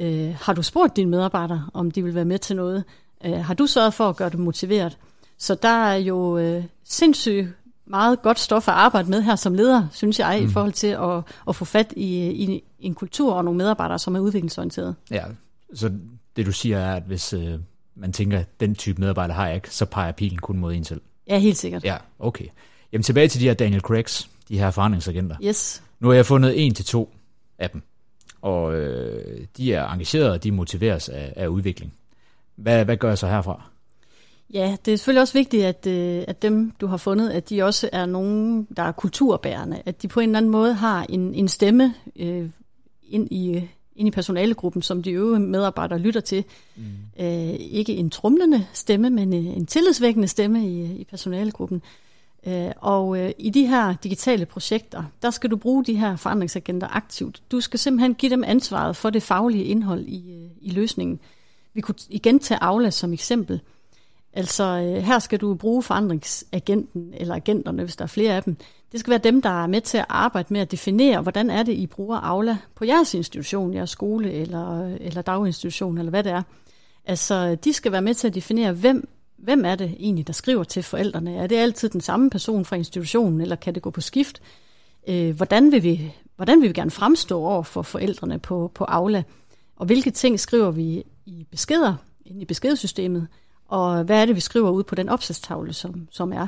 Øh, 0.00 0.34
har 0.40 0.52
du 0.52 0.62
spurgt 0.62 0.96
dine 0.96 1.10
medarbejdere, 1.10 1.66
om 1.74 1.90
de 1.90 2.04
vil 2.04 2.14
være 2.14 2.24
med 2.24 2.38
til 2.38 2.56
noget? 2.56 2.84
Øh, 3.24 3.32
har 3.32 3.54
du 3.54 3.66
sørget 3.66 3.94
for 3.94 4.08
at 4.08 4.16
gøre 4.16 4.30
dem 4.30 4.40
motiveret? 4.40 4.98
Så 5.38 5.54
der 5.54 5.84
er 5.84 5.96
jo 5.96 6.38
øh, 6.38 6.64
sindssygt 6.84 7.48
meget 7.90 8.22
godt 8.22 8.38
stof 8.38 8.68
at 8.68 8.74
arbejde 8.74 9.10
med 9.10 9.22
her 9.22 9.36
som 9.36 9.54
leder, 9.54 9.86
synes 9.92 10.18
jeg, 10.18 10.38
mm. 10.40 10.46
i 10.46 10.52
forhold 10.52 10.72
til 10.72 10.86
at, 10.86 11.22
at 11.48 11.56
få 11.56 11.64
fat 11.64 11.92
i, 11.96 12.30
i 12.30 12.62
en 12.78 12.94
kultur 12.94 13.34
og 13.34 13.44
nogle 13.44 13.58
medarbejdere, 13.58 13.98
som 13.98 14.16
er 14.16 14.20
udviklingsorienterede. 14.20 14.94
Ja, 15.10 15.24
så 15.74 15.92
det 16.36 16.46
du 16.46 16.52
siger 16.52 16.78
er, 16.78 16.96
at 16.96 17.02
hvis 17.02 17.32
øh, 17.32 17.58
man 17.94 18.12
tænker, 18.12 18.38
at 18.38 18.60
den 18.60 18.74
type 18.74 19.00
medarbejder 19.00 19.34
har 19.34 19.46
jeg 19.46 19.54
ikke, 19.54 19.70
så 19.70 19.84
peger 19.84 20.12
pilen 20.12 20.38
kun 20.38 20.58
mod 20.58 20.74
en 20.74 20.84
selv. 20.84 21.00
Ja, 21.26 21.38
helt 21.38 21.56
sikkert. 21.56 21.84
Ja, 21.84 21.96
okay. 22.18 22.46
Jamen 22.92 23.02
tilbage 23.02 23.28
til 23.28 23.40
de 23.40 23.46
her 23.46 23.54
Daniel 23.54 23.80
Craigs, 23.80 24.30
de 24.48 24.58
her 24.58 24.70
forandringsagenter. 24.70 25.36
Yes. 25.44 25.82
Nu 26.00 26.08
har 26.08 26.14
jeg 26.14 26.26
fundet 26.26 26.66
en 26.66 26.74
til 26.74 26.84
to 26.84 27.14
af 27.58 27.70
dem, 27.70 27.82
og 28.42 28.74
øh, 28.74 29.46
de 29.56 29.74
er 29.74 29.88
engagerede, 29.88 30.32
og 30.32 30.44
de 30.44 30.52
motiveres 30.52 31.08
af, 31.08 31.32
af 31.36 31.46
udvikling. 31.46 31.92
Hvad, 32.56 32.84
hvad 32.84 32.96
gør 32.96 33.08
jeg 33.08 33.18
så 33.18 33.26
herfra? 33.26 33.62
Ja, 34.54 34.76
det 34.84 34.92
er 34.92 34.96
selvfølgelig 34.96 35.20
også 35.20 35.34
vigtigt, 35.34 35.64
at, 35.64 35.86
øh, 35.86 36.24
at 36.28 36.42
dem, 36.42 36.70
du 36.80 36.86
har 36.86 36.96
fundet, 36.96 37.30
at 37.30 37.50
de 37.50 37.62
også 37.62 37.90
er 37.92 38.06
nogen, 38.06 38.66
der 38.76 38.82
er 38.82 38.92
kulturbærende. 38.92 39.82
At 39.86 40.02
de 40.02 40.08
på 40.08 40.20
en 40.20 40.28
eller 40.28 40.38
anden 40.38 40.52
måde 40.52 40.74
har 40.74 41.06
en, 41.08 41.34
en 41.34 41.48
stemme 41.48 41.94
øh, 42.16 42.48
ind, 43.08 43.28
i, 43.30 43.68
ind 43.96 44.08
i 44.08 44.10
personalegruppen, 44.10 44.82
som 44.82 45.02
de 45.02 45.10
øvrige 45.10 45.40
medarbejdere 45.40 45.98
lytter 45.98 46.20
til. 46.20 46.44
Mm. 46.76 46.82
Øh, 47.20 47.54
ikke 47.58 47.96
en 47.96 48.10
trumlende 48.10 48.66
stemme, 48.72 49.10
men 49.10 49.32
en, 49.32 49.46
en 49.46 49.66
tillidsvækkende 49.66 50.28
stemme 50.28 50.68
i, 50.68 50.84
i 50.84 51.04
personalegruppen. 51.04 51.82
Øh, 52.46 52.70
og 52.76 53.18
øh, 53.18 53.32
i 53.38 53.50
de 53.50 53.66
her 53.66 53.94
digitale 54.04 54.46
projekter, 54.46 55.04
der 55.22 55.30
skal 55.30 55.50
du 55.50 55.56
bruge 55.56 55.84
de 55.84 55.94
her 55.94 56.16
forandringsagenter 56.16 56.88
aktivt. 56.96 57.42
Du 57.50 57.60
skal 57.60 57.78
simpelthen 57.78 58.14
give 58.14 58.30
dem 58.30 58.44
ansvaret 58.46 58.96
for 58.96 59.10
det 59.10 59.22
faglige 59.22 59.64
indhold 59.64 60.04
i, 60.06 60.32
øh, 60.32 60.50
i 60.60 60.70
løsningen. 60.70 61.20
Vi 61.74 61.80
kunne 61.80 61.94
igen 62.08 62.38
tage 62.38 62.62
Aula 62.62 62.90
som 62.90 63.12
eksempel. 63.12 63.60
Altså 64.32 64.64
øh, 64.64 65.02
her 65.02 65.18
skal 65.18 65.40
du 65.40 65.54
bruge 65.54 65.82
forandringsagenten, 65.82 67.14
eller 67.16 67.34
agenterne, 67.34 67.82
hvis 67.82 67.96
der 67.96 68.02
er 68.02 68.08
flere 68.08 68.36
af 68.36 68.42
dem. 68.42 68.56
Det 68.92 69.00
skal 69.00 69.10
være 69.10 69.18
dem, 69.18 69.42
der 69.42 69.62
er 69.62 69.66
med 69.66 69.80
til 69.80 69.98
at 69.98 70.06
arbejde 70.08 70.52
med 70.52 70.60
at 70.60 70.70
definere, 70.70 71.20
hvordan 71.20 71.50
er 71.50 71.62
det, 71.62 71.72
I 71.72 71.86
bruger 71.86 72.16
Aula 72.16 72.56
på 72.74 72.84
jeres 72.84 73.14
institution, 73.14 73.74
jeres 73.74 73.90
skole 73.90 74.32
eller, 74.32 74.84
øh, 74.84 74.96
eller 75.00 75.22
daginstitution, 75.22 75.98
eller 75.98 76.10
hvad 76.10 76.24
det 76.24 76.32
er. 76.32 76.42
Altså, 77.04 77.54
de 77.54 77.72
skal 77.72 77.92
være 77.92 78.02
med 78.02 78.14
til 78.14 78.26
at 78.28 78.34
definere, 78.34 78.72
hvem, 78.72 79.08
hvem 79.36 79.64
er 79.64 79.74
det 79.74 79.96
egentlig, 79.98 80.26
der 80.26 80.32
skriver 80.32 80.64
til 80.64 80.82
forældrene? 80.82 81.36
Er 81.36 81.46
det 81.46 81.56
altid 81.56 81.88
den 81.88 82.00
samme 82.00 82.30
person 82.30 82.64
fra 82.64 82.76
institutionen, 82.76 83.40
eller 83.40 83.56
kan 83.56 83.74
det 83.74 83.82
gå 83.82 83.90
på 83.90 84.00
skift? 84.00 84.42
Øh, 85.08 85.36
hvordan, 85.36 85.72
vil 85.72 85.82
vi, 85.82 86.12
hvordan 86.36 86.60
vil 86.60 86.68
vi 86.68 86.74
gerne 86.74 86.90
fremstå 86.90 87.38
over 87.38 87.62
for 87.62 87.82
forældrene 87.82 88.38
på, 88.38 88.70
på 88.74 88.84
Aula? 88.84 89.22
Og 89.76 89.86
hvilke 89.86 90.10
ting 90.10 90.40
skriver 90.40 90.70
vi 90.70 91.04
i 91.26 91.46
beskeder, 91.50 91.94
ind 92.26 92.42
i 92.42 92.44
beskedsystemet? 92.44 93.26
Og 93.70 94.04
hvad 94.04 94.22
er 94.22 94.26
det, 94.26 94.36
vi 94.36 94.40
skriver 94.40 94.70
ud 94.70 94.82
på 94.82 94.94
den 94.94 95.08
opsatstavle, 95.08 95.72
som, 95.72 96.08
som 96.10 96.32
er. 96.32 96.46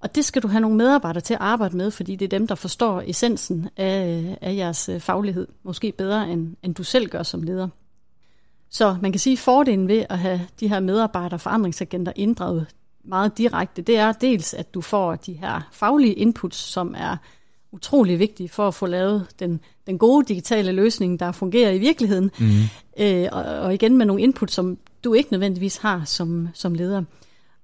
Og 0.00 0.14
det 0.14 0.24
skal 0.24 0.42
du 0.42 0.48
have 0.48 0.60
nogle 0.60 0.76
medarbejdere 0.76 1.20
til 1.20 1.34
at 1.34 1.40
arbejde 1.40 1.76
med, 1.76 1.90
fordi 1.90 2.16
det 2.16 2.24
er 2.24 2.38
dem, 2.38 2.46
der 2.46 2.54
forstår 2.54 3.02
essensen 3.06 3.68
af, 3.76 4.38
af 4.40 4.56
jeres 4.56 4.88
øh, 4.88 5.00
faglighed, 5.00 5.48
måske 5.62 5.92
bedre, 5.98 6.30
end, 6.30 6.56
end 6.62 6.74
du 6.74 6.84
selv 6.84 7.08
gør 7.08 7.22
som 7.22 7.42
leder. 7.42 7.68
Så 8.70 8.96
man 9.02 9.12
kan 9.12 9.18
sige, 9.18 9.32
at 9.32 9.38
fordelen 9.38 9.88
ved 9.88 10.04
at 10.08 10.18
have 10.18 10.40
de 10.60 10.68
her 10.68 10.80
medarbejdere 10.80 11.38
forandringsagenter 11.38 12.12
inddraget 12.16 12.66
meget 13.04 13.38
direkte, 13.38 13.82
det 13.82 13.96
er 13.96 14.12
dels, 14.12 14.54
at 14.54 14.74
du 14.74 14.80
får 14.80 15.16
de 15.16 15.32
her 15.32 15.68
faglige 15.72 16.14
inputs, 16.14 16.56
som 16.56 16.94
er 16.98 17.16
utrolig 17.72 18.18
vigtige 18.18 18.48
for 18.48 18.68
at 18.68 18.74
få 18.74 18.86
lavet 18.86 19.26
den, 19.38 19.60
den 19.86 19.98
gode 19.98 20.24
digitale 20.24 20.72
løsning, 20.72 21.20
der 21.20 21.32
fungerer 21.32 21.70
i 21.70 21.78
virkeligheden. 21.78 22.30
Mm. 22.38 22.46
Øh, 22.98 23.28
og, 23.32 23.42
og 23.42 23.74
igen 23.74 23.96
med 23.96 24.06
nogle 24.06 24.22
input, 24.22 24.50
som 24.50 24.78
du 25.04 25.14
ikke 25.14 25.32
nødvendigvis 25.32 25.76
har 25.76 26.02
som, 26.04 26.48
som 26.54 26.74
leder. 26.74 27.02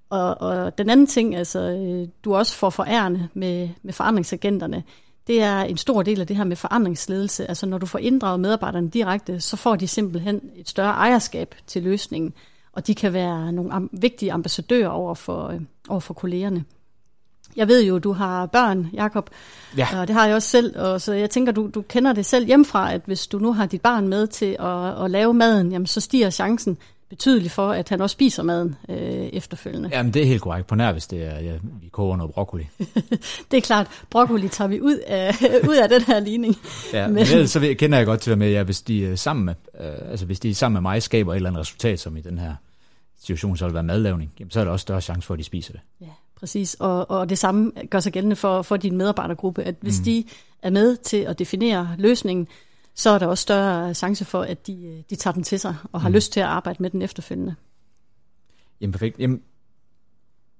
Og, 0.09 0.41
og 0.41 0.77
den 0.77 0.89
anden 0.89 1.07
ting, 1.07 1.35
altså, 1.35 1.59
øh, 1.59 2.07
du 2.23 2.35
også 2.35 2.55
får 2.55 2.69
forærende 2.69 3.27
med, 3.33 3.69
med 3.83 3.93
forandringsagenterne, 3.93 4.83
det 5.27 5.41
er 5.41 5.61
en 5.61 5.77
stor 5.77 6.03
del 6.03 6.21
af 6.21 6.27
det 6.27 6.35
her 6.35 6.43
med 6.43 6.55
forandringsledelse. 6.55 7.47
Altså 7.47 7.65
når 7.65 7.77
du 7.77 7.85
får 7.85 7.99
inddraget 7.99 8.39
medarbejderne 8.39 8.89
direkte, 8.89 9.39
så 9.39 9.57
får 9.57 9.75
de 9.75 9.87
simpelthen 9.87 10.41
et 10.55 10.69
større 10.69 10.91
ejerskab 10.91 11.55
til 11.67 11.83
løsningen, 11.83 12.33
og 12.73 12.87
de 12.87 12.95
kan 12.95 13.13
være 13.13 13.51
nogle 13.51 13.73
am- 13.73 13.89
vigtige 13.91 14.31
ambassadører 14.31 14.89
over 14.89 15.13
for, 15.13 15.47
øh, 15.47 15.61
over 15.89 15.99
for 15.99 16.13
kollegerne. 16.13 16.63
Jeg 17.55 17.67
ved 17.67 17.83
jo, 17.83 17.99
du 17.99 18.11
har 18.11 18.45
børn, 18.45 18.89
Jakob, 18.93 19.29
ja. 19.77 19.87
og 19.99 20.07
det 20.07 20.15
har 20.15 20.25
jeg 20.25 20.35
også 20.35 20.49
selv, 20.49 20.79
og 20.79 21.01
så 21.01 21.13
jeg 21.13 21.29
tænker, 21.29 21.51
du, 21.51 21.69
du 21.73 21.81
kender 21.81 22.13
det 22.13 22.25
selv 22.25 22.45
hjemmefra, 22.45 22.93
at 22.93 23.01
hvis 23.05 23.27
du 23.27 23.39
nu 23.39 23.53
har 23.53 23.65
dit 23.65 23.81
barn 23.81 24.07
med 24.07 24.27
til 24.27 24.57
at, 24.59 25.03
at 25.03 25.11
lave 25.11 25.33
maden, 25.33 25.71
jamen 25.71 25.87
så 25.87 26.01
stiger 26.01 26.29
chancen 26.29 26.77
betydeligt 27.11 27.53
for, 27.53 27.71
at 27.71 27.89
han 27.89 28.01
også 28.01 28.13
spiser 28.13 28.43
maden 28.43 28.75
øh, 28.89 28.97
efterfølgende. 28.97 29.89
Jamen 29.93 30.13
det 30.13 30.21
er 30.21 30.25
helt 30.25 30.41
korrekt, 30.41 30.67
på 30.67 30.75
nær 30.75 30.91
hvis 30.91 31.07
det 31.07 31.23
er, 31.23 31.39
ja, 31.39 31.53
vi 31.81 31.89
koger 31.91 32.17
noget 32.17 32.33
broccoli. 32.33 32.67
det 33.51 33.57
er 33.57 33.61
klart, 33.61 33.87
broccoli 34.09 34.47
tager 34.47 34.67
vi 34.67 34.81
ud 34.81 34.97
af, 35.07 35.35
ud 35.69 35.75
af 35.75 35.89
den 35.89 36.01
her 36.01 36.19
ligning. 36.19 36.55
Ja, 36.93 37.07
men, 37.15 37.25
men 37.35 37.47
så 37.47 37.75
kender 37.79 37.97
jeg 37.97 38.05
godt 38.05 38.19
til 38.21 38.37
med, 38.37 38.53
at 38.53 38.65
hvis 38.65 38.81
de 38.81 39.05
er 39.05 39.15
sammen 39.15 39.45
med, 39.45 39.53
øh, 39.79 40.11
altså 40.11 40.25
hvis 40.25 40.39
de 40.39 40.49
er 40.49 40.53
sammen 40.53 40.73
med 40.73 40.81
mig 40.91 41.03
skaber 41.03 41.33
et 41.33 41.35
eller 41.35 41.49
andet 41.49 41.59
resultat, 41.59 41.99
som 41.99 42.17
i 42.17 42.21
den 42.21 42.37
her 42.37 42.55
situation 43.21 43.57
så 43.57 43.65
vil 43.65 43.73
være 43.73 43.83
madlavning, 43.83 44.31
jamen, 44.39 44.51
så 44.51 44.59
er 44.59 44.63
der 44.63 44.71
også 44.71 44.83
større 44.83 45.01
chance 45.01 45.27
for, 45.27 45.33
at 45.33 45.37
de 45.37 45.43
spiser 45.43 45.71
det. 45.71 45.81
Ja, 46.01 46.05
præcis. 46.39 46.75
Og, 46.79 47.11
og 47.11 47.29
det 47.29 47.37
samme 47.37 47.71
gør 47.89 47.99
sig 47.99 48.13
gældende 48.13 48.35
for, 48.35 48.61
for 48.61 48.77
din 48.77 48.97
medarbejdergruppe, 48.97 49.63
at 49.63 49.75
hvis 49.81 49.99
mm. 49.99 50.03
de 50.03 50.23
er 50.61 50.69
med 50.69 50.95
til 50.95 51.17
at 51.17 51.39
definere 51.39 51.95
løsningen, 51.97 52.47
så 52.95 53.09
er 53.09 53.19
der 53.19 53.27
også 53.27 53.41
større 53.41 53.93
chance 53.93 54.25
for, 54.25 54.41
at 54.41 54.67
de, 54.67 54.85
øh, 54.85 55.03
de 55.09 55.15
tager 55.15 55.33
den 55.33 55.43
til 55.43 55.59
sig 55.59 55.75
og 55.91 56.01
har 56.01 56.09
mm. 56.09 56.15
lyst 56.15 56.31
til 56.31 56.39
at 56.39 56.45
arbejde 56.45 56.83
med 56.83 56.89
den 56.89 57.01
efterfølgende. 57.01 57.55
Jamen 58.81 58.91
perfekt. 58.91 59.19
Jamen, 59.19 59.41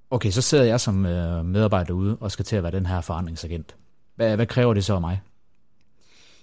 okay, 0.09 0.31
så 0.31 0.41
sidder 0.41 0.63
jeg 0.63 0.79
som 0.79 1.05
øh, 1.05 1.45
medarbejder 1.45 1.93
ude 1.93 2.17
og 2.19 2.31
skal 2.31 2.45
til 2.45 2.55
at 2.55 2.63
være 2.63 2.71
den 2.71 2.85
her 2.85 3.01
forandringsagent. 3.01 3.75
Hvad, 4.15 4.35
hvad 4.35 4.45
kræver 4.45 4.73
det 4.73 4.85
så 4.85 4.95
af 4.95 5.01
mig? 5.01 5.21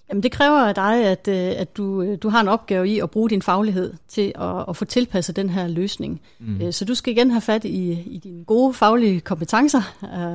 Jamen 0.09 0.23
det 0.23 0.33
kræver 0.33 0.59
af 0.59 0.75
dig, 0.75 1.04
at, 1.04 1.28
øh, 1.28 1.61
at 1.61 1.76
du, 1.76 2.16
du 2.16 2.28
har 2.28 2.40
en 2.40 2.49
opgave 2.49 2.88
i 2.88 2.99
at 2.99 3.11
bruge 3.11 3.30
din 3.30 3.42
faglighed 3.42 3.95
til 4.09 4.33
at, 4.35 4.64
at 4.68 4.76
få 4.76 4.85
tilpasset 4.85 5.37
den 5.37 5.50
her 5.50 5.68
løsning. 5.68 6.21
Mm. 6.38 6.73
Så 6.73 6.85
du 6.85 6.95
skal 6.95 7.12
igen 7.12 7.30
have 7.30 7.40
fat 7.40 7.64
i, 7.64 7.92
i 7.92 8.18
dine 8.18 8.45
gode 8.45 8.75
faglige 8.75 9.21
kompetencer 9.21 9.83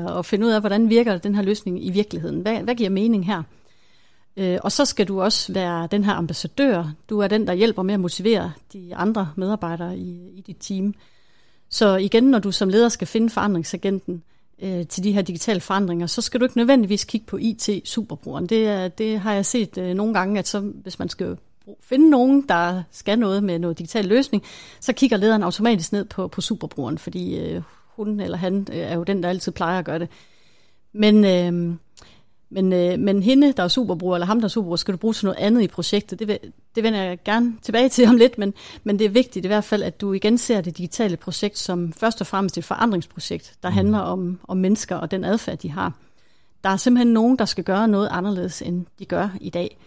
og 0.07 0.25
finde 0.25 0.45
ud 0.45 0.51
af, 0.51 0.60
hvordan 0.60 0.89
virker 0.89 1.17
den 1.17 1.36
her 1.36 1.41
løsning 1.41 1.86
i 1.86 1.89
virkeligheden. 1.89 2.41
Hvad, 2.41 2.57
hvad 2.63 2.75
giver 2.75 2.89
mening 2.89 3.25
her? 3.25 3.43
Øh, 4.38 4.60
og 4.63 4.72
så 4.72 4.86
skal 4.86 5.08
du 5.08 5.22
også 5.22 5.54
være 5.54 5.88
den 5.92 6.04
her 6.04 6.13
ambassadør. 6.13 6.92
Du 7.10 7.20
er 7.20 7.28
den, 7.28 7.48
der 7.48 7.54
hjælper 7.54 7.84
med 7.84 7.94
at 7.94 8.00
motivere 8.00 8.52
de 8.74 8.96
andre 8.96 9.30
medarbejdere 9.36 9.98
i, 9.98 10.30
i 10.36 10.42
dit 10.42 10.58
team. 10.60 10.94
Så 11.70 11.96
igen, 11.96 12.24
når 12.24 12.40
du 12.40 12.52
som 12.52 12.70
leder 12.70 12.90
skal 12.90 13.08
finde 13.08 13.30
forandringsagenten 13.30 14.24
øh, 14.62 14.88
til 14.88 15.04
de 15.04 15.12
her 15.12 15.22
digitale 15.22 15.60
forandringer, 15.60 16.08
så 16.08 16.22
skal 16.22 16.40
du 16.40 16.46
ikke 16.46 16.58
nødvendigvis 16.58 17.04
kigge 17.04 17.28
på 17.28 17.38
IT-superbrugeren. 17.38 18.48
Det, 18.48 18.98
det 18.98 19.20
har 19.20 19.34
jeg 19.34 19.46
set 19.46 19.78
øh, 19.78 19.94
nogle 19.94 20.13
gange, 20.13 20.40
at 20.40 20.48
så, 20.48 20.60
hvis 20.60 21.00
man 21.00 21.10
skal 21.10 21.38
finde 21.82 22.10
nogen, 22.10 22.46
der 22.50 22.84
skal 22.92 23.20
noget 23.20 23.44
med 23.44 23.60
noget 23.60 23.78
digital 23.78 24.06
løsning, 24.06 24.44
så 24.80 24.94
kigger 24.94 25.18
lederen 25.18 25.44
automatisk 25.44 25.92
ned 25.92 26.06
på, 26.06 26.28
på 26.28 26.42
superbrugeren, 26.42 26.98
fordi 26.98 27.40
øh, 27.40 27.62
hun 27.96 28.20
eller 28.20 28.38
han 28.38 28.68
øh, 28.72 28.78
er 28.78 28.96
jo 28.96 29.04
den, 29.04 29.24
der 29.24 29.30
altid 29.30 29.52
plejer 29.52 29.80
at 29.80 29.86
gøre 29.86 30.00
det. 30.00 30.10
Men... 30.94 31.25
Øh, 31.25 31.75
men, 32.53 32.74
øh, 32.74 33.00
men 33.00 33.24
hende, 33.24 33.53
der 33.53 33.63
er 33.63 33.67
superbruger, 33.67 34.15
eller 34.15 34.25
ham, 34.25 34.39
der 34.39 34.45
er 34.45 34.50
superbruger, 34.50 34.75
skal 34.75 34.91
du 34.91 34.98
bruge 34.98 35.13
til 35.13 35.25
noget 35.25 35.39
andet 35.39 35.62
i 35.62 35.67
projektet. 35.67 36.19
Det, 36.19 36.38
det 36.75 36.83
vender 36.83 37.03
jeg 37.03 37.17
gerne 37.25 37.53
tilbage 37.62 37.89
til 37.89 38.07
om 38.07 38.15
lidt, 38.15 38.38
men, 38.38 38.53
men 38.83 39.00
det 39.00 39.05
er 39.05 39.10
vigtigt 39.10 39.45
i 39.45 39.48
hvert 39.48 39.63
fald, 39.63 39.83
at 39.83 40.01
du 40.01 40.13
igen 40.13 40.38
ser 40.38 40.62
det 40.62 40.77
digitale 40.77 41.17
projekt 41.17 41.57
som 41.57 41.93
først 41.93 42.22
og 42.22 42.27
fremmest 42.27 42.57
et 42.57 42.63
forandringsprojekt, 42.63 43.53
der 43.63 43.69
mm. 43.69 43.75
handler 43.75 44.00
om, 44.00 44.39
om 44.48 44.57
mennesker 44.57 44.95
og 44.95 45.12
den 45.12 45.24
adfærd, 45.24 45.57
de 45.57 45.72
har. 45.72 45.93
Der 46.63 46.69
er 46.69 46.77
simpelthen 46.77 47.13
nogen, 47.13 47.38
der 47.38 47.45
skal 47.45 47.63
gøre 47.63 47.88
noget 47.88 48.07
anderledes, 48.12 48.62
end 48.62 48.86
de 49.00 49.05
gør 49.05 49.29
i 49.41 49.50
dag. 49.50 49.77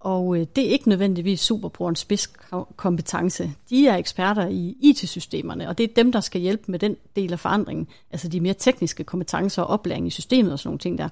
Og 0.00 0.36
øh, 0.36 0.46
det 0.56 0.66
er 0.66 0.70
ikke 0.70 0.88
nødvendigvis 0.88 1.40
superbrugerens 1.40 1.98
spidskompetence. 1.98 3.50
De 3.70 3.88
er 3.88 3.96
eksperter 3.96 4.48
i 4.48 4.76
IT-systemerne, 4.80 5.68
og 5.68 5.78
det 5.78 5.90
er 5.90 5.94
dem, 5.94 6.12
der 6.12 6.20
skal 6.20 6.40
hjælpe 6.40 6.70
med 6.70 6.78
den 6.78 6.96
del 7.16 7.32
af 7.32 7.40
forandringen, 7.40 7.86
altså 8.10 8.28
de 8.28 8.40
mere 8.40 8.54
tekniske 8.54 9.04
kompetencer 9.04 9.62
og 9.62 9.68
oplæring 9.68 10.06
i 10.06 10.10
systemet 10.10 10.52
og 10.52 10.58
sådan 10.58 10.68
nogle 10.68 10.78
ting 10.78 10.98
der. 10.98 11.08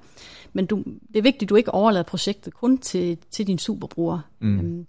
Men 0.53 0.67
du, 0.67 0.77
det 1.13 1.19
er 1.19 1.23
vigtigt, 1.23 1.43
at 1.43 1.49
du 1.49 1.55
ikke 1.55 1.75
overlader 1.75 2.03
projektet 2.03 2.55
kun 2.55 2.79
til, 2.79 3.19
til 3.31 3.47
din 3.47 3.59
superbruger. 3.59 4.19
Mm. 4.41 4.59
Øhm, 4.59 4.87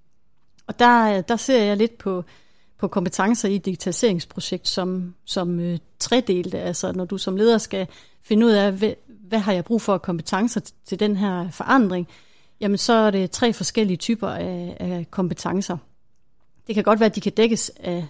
og 0.67 0.79
der, 0.79 1.21
der 1.21 1.35
ser 1.35 1.63
jeg 1.63 1.77
lidt 1.77 1.97
på, 1.97 2.23
på 2.77 2.87
kompetencer 2.87 3.49
i 3.49 3.55
et 3.55 3.65
digitaliseringsprojekt 3.65 4.67
som, 4.67 5.15
som 5.25 5.59
øh, 5.59 5.79
tredelte. 5.99 6.59
Altså 6.59 6.91
når 6.91 7.05
du 7.05 7.17
som 7.17 7.35
leder 7.35 7.57
skal 7.57 7.87
finde 8.23 8.45
ud 8.45 8.51
af, 8.51 8.71
hvad, 8.71 8.93
hvad 9.07 9.39
har 9.39 9.53
jeg 9.53 9.65
brug 9.65 9.81
for 9.81 9.97
kompetencer 9.97 10.61
til 10.85 10.99
den 10.99 11.15
her 11.15 11.49
forandring, 11.49 12.07
jamen 12.59 12.77
så 12.77 12.93
er 12.93 13.11
det 13.11 13.31
tre 13.31 13.53
forskellige 13.53 13.97
typer 13.97 14.27
af, 14.27 14.77
af 14.79 15.05
kompetencer. 15.11 15.77
Det 16.67 16.75
kan 16.75 16.83
godt 16.83 16.99
være, 16.99 17.09
at 17.09 17.15
de 17.15 17.21
kan 17.21 17.31
dækkes 17.31 17.71
af, 17.79 18.05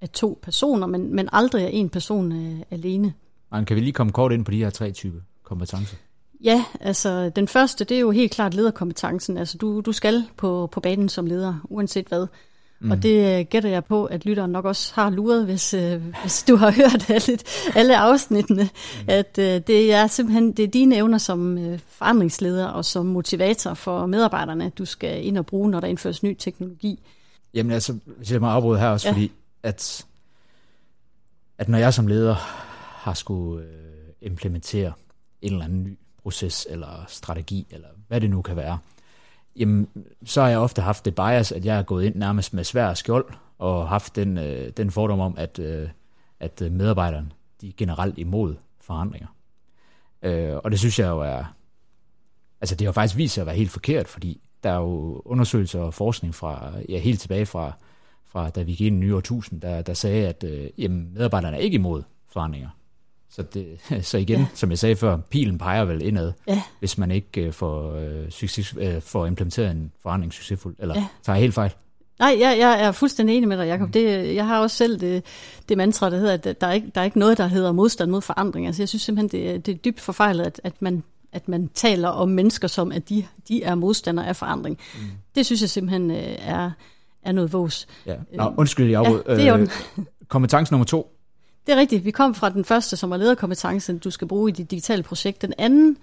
af 0.00 0.08
to 0.08 0.38
personer, 0.42 0.86
men, 0.86 1.14
men 1.14 1.28
aldrig 1.32 1.64
af 1.64 1.70
en 1.72 1.88
person 1.88 2.32
øh, 2.32 2.60
alene. 2.70 3.14
Man 3.50 3.64
kan 3.64 3.76
vi 3.76 3.80
lige 3.80 3.92
komme 3.92 4.12
kort 4.12 4.32
ind 4.32 4.44
på 4.44 4.50
de 4.50 4.56
her 4.56 4.70
tre 4.70 4.90
typer 4.92 5.20
kompetencer? 5.42 5.96
Ja, 6.44 6.64
altså 6.80 7.28
den 7.28 7.48
første, 7.48 7.84
det 7.84 7.96
er 7.96 8.00
jo 8.00 8.10
helt 8.10 8.32
klart 8.32 8.54
lederkompetencen. 8.54 9.38
Altså 9.38 9.58
du, 9.58 9.80
du 9.80 9.92
skal 9.92 10.24
på, 10.36 10.68
på 10.72 10.80
banen 10.80 11.08
som 11.08 11.26
leder, 11.26 11.54
uanset 11.64 12.06
hvad. 12.06 12.26
Mm. 12.82 12.90
Og 12.90 13.02
det 13.02 13.38
øh, 13.38 13.46
gætter 13.46 13.70
jeg 13.70 13.84
på, 13.84 14.04
at 14.04 14.24
lytteren 14.26 14.50
nok 14.50 14.64
også 14.64 14.92
har 14.94 15.10
luret, 15.10 15.44
hvis, 15.44 15.74
øh, 15.74 16.02
hvis 16.22 16.42
du 16.42 16.56
har 16.56 16.70
hørt 16.80 17.10
alle, 17.10 17.38
alle 17.74 17.98
afsnittene, 17.98 18.62
mm. 18.62 19.08
at 19.08 19.38
øh, 19.38 19.60
det 19.66 19.92
er 19.92 20.06
simpelthen 20.06 20.52
det 20.52 20.62
er 20.62 20.68
dine 20.68 20.96
evner 20.96 21.18
som 21.18 21.58
øh, 21.58 21.78
forandringsleder 21.88 22.66
og 22.66 22.84
som 22.84 23.06
motivator 23.06 23.74
for 23.74 24.06
medarbejderne, 24.06 24.70
du 24.78 24.84
skal 24.84 25.26
ind 25.26 25.38
og 25.38 25.46
bruge, 25.46 25.70
når 25.70 25.80
der 25.80 25.86
indføres 25.86 26.22
ny 26.22 26.36
teknologi. 26.38 27.00
Jamen 27.54 27.72
altså, 27.72 27.98
hvis 28.04 28.32
jeg 28.32 28.40
må 28.40 28.46
afbryde 28.46 28.80
her 28.80 28.88
også, 28.88 29.08
ja. 29.08 29.12
fordi 29.12 29.32
at, 29.62 30.06
at 31.58 31.68
når 31.68 31.78
jeg 31.78 31.94
som 31.94 32.06
leder 32.06 32.34
har 33.02 33.14
skulle 33.14 33.64
øh, 33.64 33.70
implementere 34.22 34.92
en 35.42 35.52
eller 35.52 35.64
anden 35.64 35.84
ny 35.84 35.98
proces 36.22 36.66
eller 36.70 37.04
strategi, 37.08 37.66
eller 37.70 37.88
hvad 38.08 38.20
det 38.20 38.30
nu 38.30 38.42
kan 38.42 38.56
være, 38.56 38.78
jamen, 39.56 39.88
så 40.24 40.40
har 40.40 40.48
jeg 40.48 40.58
ofte 40.58 40.82
haft 40.82 41.04
det 41.04 41.14
bias, 41.14 41.52
at 41.52 41.64
jeg 41.64 41.78
er 41.78 41.82
gået 41.82 42.04
ind 42.04 42.14
nærmest 42.14 42.54
med 42.54 42.64
svær 42.64 42.94
skjold, 42.94 43.34
og 43.58 43.88
haft 43.88 44.16
den, 44.16 44.38
øh, 44.38 44.72
den 44.76 44.90
fordom 44.90 45.20
om, 45.20 45.34
at, 45.38 45.58
øh, 45.58 45.88
at 46.40 46.60
medarbejderne 46.60 47.30
de 47.60 47.68
er 47.68 47.72
generelt 47.76 48.18
imod 48.18 48.54
forandringer. 48.80 49.28
Øh, 50.22 50.56
og 50.64 50.70
det 50.70 50.78
synes 50.78 50.98
jeg 50.98 51.08
jo 51.08 51.20
er, 51.20 51.44
altså 52.60 52.74
det 52.74 52.84
har 52.84 52.92
faktisk 52.92 53.16
vist 53.16 53.34
sig 53.34 53.42
at 53.42 53.46
være 53.46 53.56
helt 53.56 53.70
forkert, 53.70 54.08
fordi 54.08 54.40
der 54.62 54.70
er 54.70 54.78
jo 54.78 55.22
undersøgelser 55.24 55.80
og 55.80 55.94
forskning 55.94 56.34
fra, 56.34 56.72
ja, 56.88 56.98
helt 56.98 57.20
tilbage 57.20 57.46
fra, 57.46 57.72
fra 58.24 58.50
da 58.50 58.62
vi 58.62 58.72
gik 58.72 58.86
ind 58.86 58.96
i 58.96 59.06
nye 59.06 59.16
årtusind, 59.16 59.60
der, 59.60 59.82
der 59.82 59.94
sagde, 59.94 60.28
at 60.28 60.44
øh, 60.44 60.70
jamen, 60.78 61.14
medarbejderne 61.14 61.56
er 61.56 61.60
ikke 61.60 61.74
imod 61.74 62.02
forandringer. 62.28 62.68
Så, 63.34 63.42
det, 63.42 63.66
så 64.10 64.18
igen, 64.18 64.40
ja. 64.40 64.46
som 64.54 64.70
jeg 64.70 64.78
sagde 64.78 64.96
før, 64.96 65.16
pilen 65.16 65.58
peger 65.58 65.84
vel 65.84 66.02
indad, 66.02 66.32
ja. 66.48 66.62
hvis 66.78 66.98
man 66.98 67.10
ikke 67.10 67.46
uh, 67.46 67.52
får, 67.52 67.92
uh, 67.92 68.30
succes, 68.30 68.76
uh, 68.76 69.00
får 69.00 69.26
implementeret 69.26 69.70
en 69.70 69.92
forandring 70.02 70.32
succesfuldt. 70.32 70.78
Eller 70.80 70.94
ja. 70.94 71.06
tager 71.22 71.38
helt 71.38 71.54
fejl? 71.54 71.70
Nej, 72.18 72.36
jeg, 72.40 72.56
jeg 72.58 72.84
er 72.84 72.92
fuldstændig 72.92 73.36
enig 73.36 73.48
med 73.48 73.58
dig, 73.58 73.66
Jacob. 73.66 73.86
Mm. 73.86 73.92
Det, 73.92 74.34
jeg 74.34 74.46
har 74.46 74.60
også 74.60 74.76
selv 74.76 75.00
det, 75.00 75.24
det 75.68 75.76
mantra, 75.76 76.10
der 76.10 76.16
hedder, 76.16 76.32
at 76.32 76.60
der 76.60 76.66
er, 76.66 76.72
ikke, 76.72 76.90
der 76.94 77.00
er 77.00 77.04
ikke 77.04 77.18
noget, 77.18 77.38
der 77.38 77.46
hedder 77.46 77.72
modstand 77.72 78.10
mod 78.10 78.20
forandring. 78.20 78.66
Altså, 78.66 78.82
jeg 78.82 78.88
synes 78.88 79.02
simpelthen, 79.02 79.40
det, 79.40 79.66
det 79.66 79.74
er 79.74 79.78
dybt 79.78 80.00
forfejlet, 80.00 80.46
at, 80.46 80.60
at, 80.64 80.82
man, 80.82 81.02
at 81.32 81.48
man 81.48 81.70
taler 81.74 82.08
om 82.08 82.28
mennesker 82.28 82.68
som, 82.68 82.92
at 82.92 83.08
de, 83.08 83.24
de 83.48 83.62
er 83.62 83.74
modstandere 83.74 84.26
af 84.26 84.36
forandring. 84.36 84.78
Mm. 84.94 85.00
Det 85.34 85.46
synes 85.46 85.60
jeg 85.60 85.70
simpelthen 85.70 86.10
er, 86.10 86.70
er 87.22 87.32
noget 87.32 87.52
vås. 87.52 87.86
Ja. 88.06 88.14
Nå, 88.34 88.54
undskyld, 88.56 88.90
jeg 88.90 89.02
ja, 89.26 89.34
det 89.36 89.48
er 89.48 89.56
øh, 89.56 89.68
Kompetence 90.28 90.72
nummer 90.72 90.84
to, 90.84 91.11
det 91.66 91.72
er 91.72 91.76
rigtigt. 91.76 92.04
Vi 92.04 92.10
kom 92.10 92.34
fra 92.34 92.50
den 92.50 92.64
første, 92.64 92.96
som 92.96 93.12
er 93.12 93.16
lederkompetencen, 93.16 93.98
du 93.98 94.10
skal 94.10 94.28
bruge 94.28 94.50
i 94.50 94.52
dit 94.52 94.70
digitale 94.70 95.02
projekt. 95.02 95.42
Den 95.42 95.54
anden 95.58 95.96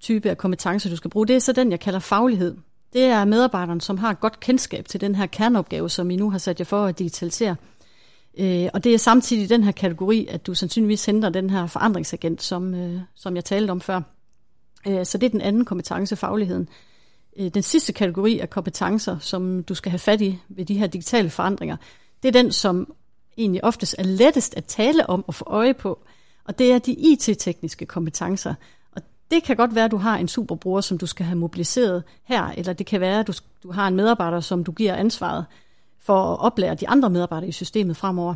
type 0.00 0.30
af 0.30 0.38
kompetencer, 0.38 0.90
du 0.90 0.96
skal 0.96 1.10
bruge, 1.10 1.26
det 1.26 1.36
er 1.36 1.40
så 1.40 1.52
den, 1.52 1.70
jeg 1.70 1.80
kalder 1.80 1.98
faglighed. 1.98 2.56
Det 2.92 3.02
er 3.02 3.24
medarbejderen, 3.24 3.80
som 3.80 3.98
har 3.98 4.10
et 4.10 4.20
godt 4.20 4.40
kendskab 4.40 4.88
til 4.88 5.00
den 5.00 5.14
her 5.14 5.26
kerneopgave, 5.26 5.90
som 5.90 6.10
I 6.10 6.16
nu 6.16 6.30
har 6.30 6.38
sat 6.38 6.60
jer 6.60 6.64
for 6.64 6.84
at 6.84 6.98
digitalisere. 6.98 7.56
Øh, 8.38 8.68
og 8.74 8.84
det 8.84 8.94
er 8.94 8.98
samtidig 8.98 9.48
den 9.48 9.64
her 9.64 9.72
kategori, 9.72 10.26
at 10.30 10.46
du 10.46 10.54
sandsynligvis 10.54 11.06
henter 11.06 11.28
den 11.28 11.50
her 11.50 11.66
forandringsagent, 11.66 12.42
som, 12.42 12.74
øh, 12.74 13.00
som 13.14 13.36
jeg 13.36 13.44
talte 13.44 13.70
om 13.70 13.80
før. 13.80 14.00
Øh, 14.86 15.06
så 15.06 15.18
det 15.18 15.26
er 15.26 15.30
den 15.30 15.40
anden 15.40 15.64
kompetence, 15.64 16.16
fagligheden. 16.16 16.68
Den 17.38 17.62
sidste 17.62 17.92
kategori 17.92 18.38
af 18.38 18.50
kompetencer, 18.50 19.18
som 19.18 19.62
du 19.62 19.74
skal 19.74 19.90
have 19.90 19.98
fat 19.98 20.20
i 20.20 20.38
ved 20.48 20.64
de 20.64 20.78
her 20.78 20.86
digitale 20.86 21.30
forandringer, 21.30 21.76
det 22.22 22.28
er 22.28 22.42
den, 22.42 22.52
som 22.52 22.94
egentlig 23.38 23.64
oftest 23.64 23.94
er 23.98 24.02
lettest 24.02 24.54
at 24.56 24.64
tale 24.64 25.10
om 25.10 25.24
og 25.26 25.34
få 25.34 25.44
øje 25.46 25.74
på, 25.74 25.98
og 26.44 26.58
det 26.58 26.72
er 26.72 26.78
de 26.78 26.92
IT-tekniske 26.92 27.86
kompetencer. 27.86 28.54
Og 28.92 29.02
det 29.30 29.42
kan 29.42 29.56
godt 29.56 29.74
være, 29.74 29.84
at 29.84 29.90
du 29.90 29.96
har 29.96 30.16
en 30.16 30.28
superbruger, 30.28 30.80
som 30.80 30.98
du 30.98 31.06
skal 31.06 31.26
have 31.26 31.38
mobiliseret 31.38 32.02
her, 32.24 32.48
eller 32.56 32.72
det 32.72 32.86
kan 32.86 33.00
være, 33.00 33.20
at 33.20 33.26
du, 33.26 33.32
du 33.62 33.72
har 33.72 33.88
en 33.88 33.96
medarbejder, 33.96 34.40
som 34.40 34.64
du 34.64 34.72
giver 34.72 34.94
ansvaret 34.94 35.44
for 36.00 36.32
at 36.32 36.40
oplære 36.40 36.74
de 36.74 36.88
andre 36.88 37.10
medarbejdere 37.10 37.48
i 37.48 37.52
systemet 37.52 37.96
fremover. 37.96 38.34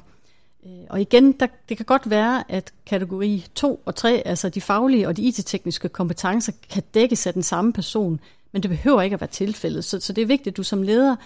Øh, 0.67 0.73
og 0.91 1.01
igen, 1.01 1.33
der, 1.33 1.47
det 1.69 1.77
kan 1.77 1.87
godt 1.87 2.11
være, 2.11 2.45
at 2.51 2.73
kategori 2.87 3.47
2 3.55 3.83
og 3.85 3.95
3, 3.95 4.23
altså 4.27 4.49
de 4.49 4.61
faglige 4.61 5.09
og 5.09 5.17
de 5.17 5.23
IT-tekniske 5.23 5.89
kompetencer, 5.89 6.53
kan 6.71 6.83
dækkes 6.95 7.27
af 7.27 7.33
den 7.33 7.43
samme 7.43 7.73
person, 7.73 8.21
men 8.53 8.63
det 8.63 8.71
behøver 8.71 9.03
ikke 9.03 9.15
at 9.15 9.21
være 9.21 9.31
tilfældet. 9.31 9.85
Så, 9.85 10.01
så 10.01 10.13
det 10.13 10.23
er 10.23 10.27
vigtigt, 10.27 10.53
at 10.53 10.57
du 10.57 10.63
som 10.63 10.83
leder 10.83 11.17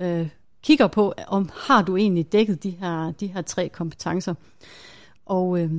øh, 0.00 0.28
kigger 0.62 0.86
på, 0.86 1.14
om 1.26 1.50
har 1.54 1.82
du 1.82 1.96
egentlig 1.96 2.32
dækket 2.32 2.62
de 2.62 2.70
her, 2.70 3.12
de 3.12 3.26
her 3.26 3.42
tre 3.42 3.68
kompetencer. 3.68 4.34
Og 5.26 5.60
øh, 5.60 5.70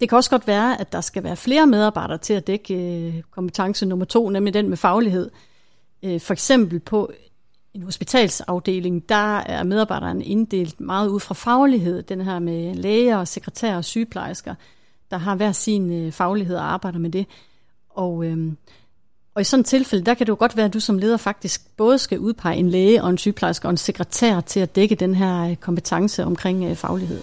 Det 0.00 0.08
kan 0.08 0.16
også 0.16 0.30
godt 0.30 0.46
være, 0.46 0.80
at 0.80 0.92
der 0.92 1.00
skal 1.00 1.22
være 1.22 1.36
flere 1.36 1.66
medarbejdere 1.66 2.18
til 2.18 2.34
at 2.34 2.46
dække 2.46 2.74
øh, 2.74 3.22
kompetence 3.30 3.86
nummer 3.86 4.04
to, 4.04 4.28
nemlig 4.28 4.54
den 4.54 4.68
med 4.68 4.76
faglighed. 4.76 5.30
Øh, 6.02 6.20
for 6.20 6.32
eksempel 6.32 6.80
på 6.80 7.12
en 7.74 7.82
hospitalsafdeling, 7.82 9.08
der 9.08 9.36
er 9.38 9.62
medarbejderne 9.62 10.24
inddelt 10.24 10.80
meget 10.80 11.08
ud 11.08 11.20
fra 11.20 11.34
faglighed. 11.34 12.02
Den 12.02 12.20
her 12.20 12.38
med 12.38 12.74
læger, 12.74 13.24
sekretærer 13.24 13.76
og 13.76 13.84
sygeplejersker, 13.84 14.54
der 15.10 15.16
har 15.16 15.34
hver 15.34 15.52
sin 15.52 15.92
øh, 15.92 16.12
faglighed 16.12 16.56
og 16.56 16.72
arbejder 16.72 16.98
med 16.98 17.10
det. 17.10 17.26
Og, 17.90 18.24
øh, 18.24 18.52
og 19.34 19.40
i 19.40 19.44
sådan 19.44 19.60
et 19.60 19.66
tilfælde, 19.66 20.04
der 20.04 20.14
kan 20.14 20.26
det 20.26 20.30
jo 20.30 20.36
godt 20.38 20.56
være, 20.56 20.66
at 20.66 20.74
du 20.74 20.80
som 20.80 20.98
leder 20.98 21.16
faktisk 21.16 21.76
både 21.76 21.98
skal 21.98 22.18
udpege 22.18 22.56
en 22.56 22.70
læge 22.70 23.02
og 23.02 23.10
en 23.10 23.18
sygeplejerske 23.18 23.68
og 23.68 23.70
en 23.70 23.76
sekretær 23.76 24.40
til 24.40 24.60
at 24.60 24.76
dække 24.76 24.94
den 24.94 25.14
her 25.14 25.50
øh, 25.50 25.56
kompetence 25.56 26.24
omkring 26.24 26.64
øh, 26.64 26.76
faglighed. 26.76 27.20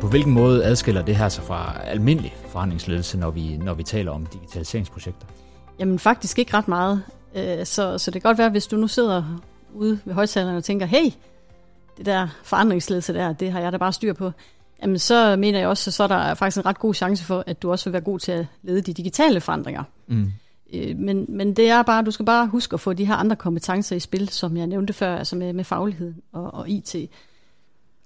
På 0.00 0.06
hvilken 0.08 0.32
måde 0.32 0.64
adskiller 0.64 1.02
det 1.02 1.16
her 1.16 1.28
sig 1.28 1.44
fra 1.44 1.80
almindelig 1.84 2.36
forhandlingsledelse, 2.48 3.18
når 3.18 3.30
vi, 3.30 3.56
når 3.56 3.74
vi 3.74 3.82
taler 3.82 4.12
om 4.12 4.26
digitaliseringsprojekter? 4.26 5.26
Jamen 5.78 5.98
faktisk 5.98 6.38
ikke 6.38 6.54
ret 6.54 6.68
meget. 6.68 7.02
Øh, 7.36 7.66
så, 7.66 7.98
så 7.98 8.10
det 8.10 8.22
kan 8.22 8.28
godt 8.28 8.38
være, 8.38 8.50
hvis 8.50 8.66
du 8.66 8.76
nu 8.76 8.86
sidder 8.86 9.40
ude 9.74 10.00
ved 10.04 10.14
højtalerne 10.14 10.56
og 10.56 10.64
tænker, 10.64 10.86
hey, 10.86 11.10
det 12.00 12.06
der 12.06 12.28
forandringsledelse 12.44 13.14
der, 13.14 13.32
det 13.32 13.52
har 13.52 13.60
jeg 13.60 13.72
da 13.72 13.76
bare 13.76 13.92
styr 13.92 14.12
på. 14.12 14.32
Jamen 14.82 14.98
så 14.98 15.36
mener 15.36 15.58
jeg 15.58 15.68
også, 15.68 15.90
så 15.90 16.02
er 16.02 16.06
der 16.06 16.34
faktisk 16.34 16.58
en 16.58 16.66
ret 16.66 16.78
god 16.78 16.94
chance 16.94 17.24
for, 17.24 17.44
at 17.46 17.62
du 17.62 17.70
også 17.70 17.84
vil 17.84 17.92
være 17.92 18.02
god 18.02 18.18
til 18.18 18.32
at 18.32 18.46
lede 18.62 18.80
de 18.80 18.92
digitale 18.92 19.40
forandringer. 19.40 19.82
Mm. 20.06 20.32
Øh, 20.72 20.96
men, 20.96 21.26
men 21.28 21.56
det 21.56 21.70
er 21.70 21.82
bare, 21.82 22.04
du 22.04 22.10
skal 22.10 22.26
bare 22.26 22.46
huske 22.46 22.74
at 22.74 22.80
få 22.80 22.92
de 22.92 23.04
her 23.04 23.14
andre 23.14 23.36
kompetencer 23.36 23.96
i 23.96 24.00
spil, 24.00 24.28
som 24.28 24.56
jeg 24.56 24.66
nævnte 24.66 24.92
før, 24.92 25.16
altså 25.16 25.36
med, 25.36 25.52
med 25.52 25.64
faglighed 25.64 26.14
og, 26.32 26.54
og 26.54 26.68
IT. 26.68 26.96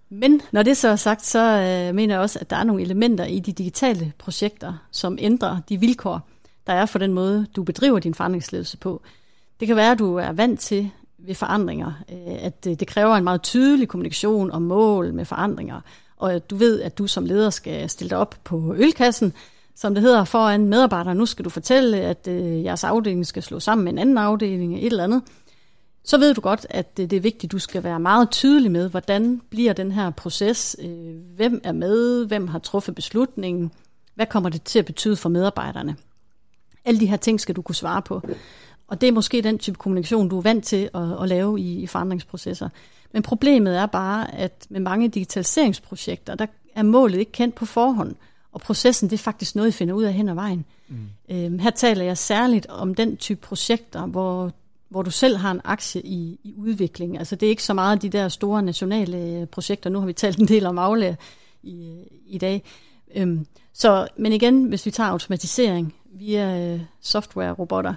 Men 0.09 0.40
når 0.52 0.62
det 0.62 0.76
så 0.76 0.88
er 0.88 0.96
sagt, 0.96 1.24
så 1.24 1.40
øh, 1.40 1.94
mener 1.94 2.14
jeg 2.14 2.22
også, 2.22 2.38
at 2.38 2.50
der 2.50 2.57
er 2.57 2.64
nogle 2.64 2.83
elementer 2.83 3.24
i 3.24 3.38
de 3.38 3.52
digitale 3.52 4.12
projekter, 4.18 4.87
som 4.90 5.18
ændrer 5.20 5.61
de 5.68 5.80
vilkår, 5.80 6.28
der 6.66 6.72
er 6.72 6.87
for 6.87 6.98
den 6.98 7.12
måde, 7.12 7.46
du 7.57 7.62
bedriver 7.62 7.98
din 7.98 8.14
forandringsledelse 8.14 8.76
på. 8.76 9.02
Det 9.61 9.66
kan 9.68 9.76
være, 9.76 9.90
at 9.90 9.98
du 9.98 10.16
er 10.16 10.33
vant 10.33 10.61
til 10.61 10.90
ved 11.26 11.34
forandringer, 11.34 11.92
øh, 12.12 12.44
at 12.44 12.66
øh, 12.68 12.74
det 12.80 12.88
kræver 12.88 13.16
en 13.16 13.24
meget 13.24 13.42
tydelig 13.42 13.88
kommunikation 13.88 14.50
og 14.50 14.62
mål 14.62 15.14
med 15.14 15.24
forandringer, 15.24 15.80
og 16.16 16.32
at 16.32 16.50
du 16.50 16.56
ved, 16.56 16.82
at 16.82 16.98
du 16.98 17.06
som 17.06 17.24
leder 17.24 17.50
skal 17.50 17.90
stille 17.90 18.10
dig 18.10 18.18
op 18.18 18.34
på 18.44 18.74
ølkassen, 18.78 19.32
som 19.76 19.94
det 19.94 20.02
hedder, 20.02 20.24
foran 20.24 20.68
medarbejdere. 20.68 21.14
Nu 21.14 21.26
skal 21.26 21.44
du 21.44 21.50
fortælle, 21.50 21.96
at 21.96 22.28
øh, 22.28 22.64
jeres 22.64 22.84
afdeling 22.84 23.26
skal 23.26 23.42
slå 23.42 23.60
sammen 23.60 23.84
med 23.84 23.92
en 23.92 23.98
anden 23.98 24.18
afdeling, 24.18 24.78
et 24.78 24.87
eller 24.87 25.04
andet 25.04 25.22
så 26.06 26.18
ved 26.18 26.34
du 26.34 26.40
godt, 26.40 26.66
at 26.70 26.96
det 26.96 27.12
er 27.12 27.20
vigtigt, 27.20 27.44
at 27.44 27.52
du 27.52 27.58
skal 27.58 27.84
være 27.84 28.00
meget 28.00 28.30
tydelig 28.30 28.70
med, 28.70 28.90
hvordan 28.90 29.40
bliver 29.50 29.72
den 29.72 29.92
her 29.92 30.10
proces, 30.10 30.76
hvem 31.37 31.60
er 31.64 31.72
med, 31.72 32.26
hvem 32.26 32.48
har 32.48 32.58
truffet 32.58 32.94
beslutningen, 32.94 33.72
hvad 34.14 34.26
kommer 34.26 34.50
det 34.50 34.62
til 34.62 34.78
at 34.78 34.84
betyde 34.84 35.16
for 35.16 35.28
medarbejderne. 35.28 35.96
Alle 36.84 37.00
de 37.00 37.06
her 37.06 37.16
ting 37.16 37.40
skal 37.40 37.56
du 37.56 37.62
kunne 37.62 37.74
svare 37.74 38.02
på. 38.02 38.22
Og 38.88 39.01
det 39.01 39.09
er 39.09 39.12
måske 39.12 39.42
den 39.42 39.59
type 39.59 39.79
kommunikation, 39.79 40.29
du 40.29 40.38
er 40.38 40.42
vant 40.42 40.64
til 40.64 40.90
at, 40.94 41.23
at 41.23 41.29
lave 41.29 41.61
i, 41.61 41.83
i 41.83 41.87
forandringsprocesser. 41.87 42.68
Men 43.12 43.23
problemet 43.23 43.77
er 43.77 43.87
bare, 43.87 44.35
at 44.35 44.66
med 44.70 44.81
mange 44.81 45.09
digitaliseringsprojekter, 45.09 46.35
der 46.35 46.47
er 46.75 46.83
målet 46.83 47.18
ikke 47.18 47.33
kendt 47.33 47.55
på 47.55 47.66
forhånd. 47.66 48.14
Og 48.53 48.61
processen, 48.61 49.11
det 49.11 49.16
er 49.16 49.23
faktisk 49.23 49.57
noget, 49.57 49.68
I 49.68 49.73
finder 49.73 49.94
ud 49.94 50.03
af 50.03 50.12
hen 50.12 50.29
ad 50.29 50.35
vejen. 50.35 50.64
Mm. 50.88 50.97
Øhm, 51.31 51.59
her 51.59 51.70
taler 51.70 52.05
jeg 52.05 52.18
særligt 52.18 52.66
om 52.66 52.94
den 52.94 53.16
type 53.16 53.40
projekter, 53.40 54.07
hvor 54.07 54.53
hvor 54.94 55.03
du 55.03 55.11
selv 55.11 55.37
har 55.37 55.51
en 55.51 55.61
aktie 55.64 56.03
i, 56.03 56.38
i 56.44 56.55
udvikling. 56.57 57.18
Altså 57.18 57.37
det 57.37 57.47
er 57.47 57.51
ikke 57.51 57.62
så 57.62 57.75
meget 57.75 58.03
de 58.03 58.09
der 58.09 58.29
store 58.29 58.62
nationale 58.62 59.49
projekter. 59.53 59.90
Nu 59.90 59.99
har 59.99 60.07
vi 60.07 60.12
talt 60.12 60.38
en 60.38 60.49
del 60.49 60.66
om 60.66 60.79
aflæg 60.79 61.14
i, 61.62 61.94
i 62.27 62.38
dag. 62.38 62.62
Øhm, 63.14 63.47
så, 63.73 64.09
men 64.16 64.33
igen, 64.33 64.64
hvis 64.64 64.87
vi 64.87 64.90
tager 64.90 65.11
automatisering 65.11 65.94
via 66.05 66.75
øh, 66.75 66.81
software-robotter, 67.01 67.94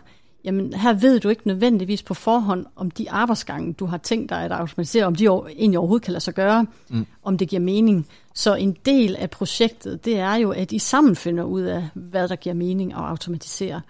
jamen 0.47 0.73
her 0.73 0.93
ved 0.93 1.19
du 1.19 1.29
ikke 1.29 1.47
nødvendigvis 1.47 2.03
på 2.03 2.13
forhånd, 2.13 2.65
om 2.75 2.91
de 2.91 3.11
arbejdsgange, 3.11 3.73
du 3.73 3.85
har 3.85 3.97
tænkt 3.97 4.29
dig 4.29 4.43
at 4.43 4.51
automatisere, 4.51 5.05
om 5.05 5.15
de 5.15 5.25
egentlig 5.25 5.79
overhovedet 5.79 6.05
kan 6.05 6.11
lade 6.11 6.23
sig 6.23 6.33
gøre, 6.33 6.65
mm. 6.89 7.05
om 7.23 7.37
det 7.37 7.49
giver 7.49 7.59
mening. 7.59 8.07
Så 8.33 8.55
en 8.55 8.77
del 8.85 9.15
af 9.15 9.29
projektet, 9.29 10.05
det 10.05 10.19
er 10.19 10.35
jo, 10.35 10.51
at 10.51 10.71
I 10.71 10.79
sammen 10.79 11.15
finder 11.15 11.43
ud 11.43 11.61
af, 11.61 11.89
hvad 11.93 12.27
der 12.27 12.35
giver 12.35 12.55
mening 12.55 12.93
at 12.93 12.99
automatisere. 12.99 13.81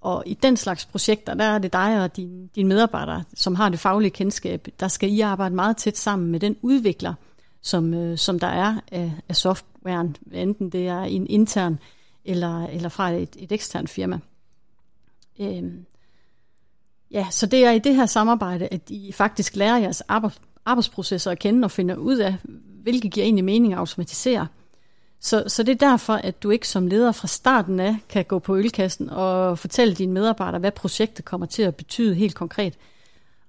Og 0.00 0.22
i 0.26 0.34
den 0.34 0.56
slags 0.56 0.86
projekter, 0.86 1.34
der 1.34 1.44
er 1.44 1.58
det 1.58 1.72
dig 1.72 2.02
og 2.02 2.16
din, 2.16 2.50
dine 2.54 2.68
medarbejdere, 2.68 3.24
som 3.34 3.54
har 3.54 3.68
det 3.68 3.80
faglige 3.80 4.10
kendskab, 4.10 4.68
der 4.80 4.88
skal 4.88 5.12
I 5.12 5.20
arbejde 5.20 5.54
meget 5.54 5.76
tæt 5.76 5.98
sammen 5.98 6.30
med 6.30 6.40
den 6.40 6.56
udvikler, 6.62 7.14
som, 7.62 7.94
øh, 7.94 8.18
som 8.18 8.38
der 8.38 8.46
er 8.46 8.74
af, 8.92 9.12
af 9.28 9.36
softwaren, 9.36 10.16
enten 10.32 10.70
det 10.70 10.88
er 10.88 11.00
en 11.00 11.26
intern 11.26 11.78
eller, 12.24 12.66
eller 12.66 12.88
fra 12.88 13.10
et, 13.10 13.36
et 13.38 13.52
eksternt 13.52 13.90
firma. 13.90 14.18
Øhm, 15.40 15.86
ja, 17.10 17.26
så 17.30 17.46
det 17.46 17.64
er 17.64 17.70
i 17.70 17.78
det 17.78 17.94
her 17.94 18.06
samarbejde, 18.06 18.68
at 18.70 18.90
I 18.90 19.12
faktisk 19.12 19.56
lærer 19.56 19.78
jeres 19.78 20.02
arbejdsprocesser 20.64 21.30
at 21.30 21.38
kende 21.38 21.64
og 21.64 21.70
finder 21.70 21.94
ud 21.94 22.16
af, 22.16 22.34
hvilke 22.82 23.08
giver 23.08 23.24
egentlig 23.24 23.44
mening 23.44 23.72
at 23.72 23.78
automatisere. 23.78 24.46
Så, 25.20 25.44
så 25.46 25.62
det 25.62 25.72
er 25.72 25.88
derfor, 25.90 26.12
at 26.12 26.42
du 26.42 26.50
ikke 26.50 26.68
som 26.68 26.86
leder 26.86 27.12
fra 27.12 27.28
starten 27.28 27.80
af 27.80 27.96
kan 28.08 28.24
gå 28.24 28.38
på 28.38 28.56
ølkassen 28.56 29.10
og 29.10 29.58
fortælle 29.58 29.94
dine 29.94 30.12
medarbejdere, 30.12 30.60
hvad 30.60 30.72
projektet 30.72 31.24
kommer 31.24 31.46
til 31.46 31.62
at 31.62 31.76
betyde 31.76 32.14
helt 32.14 32.34
konkret. 32.34 32.74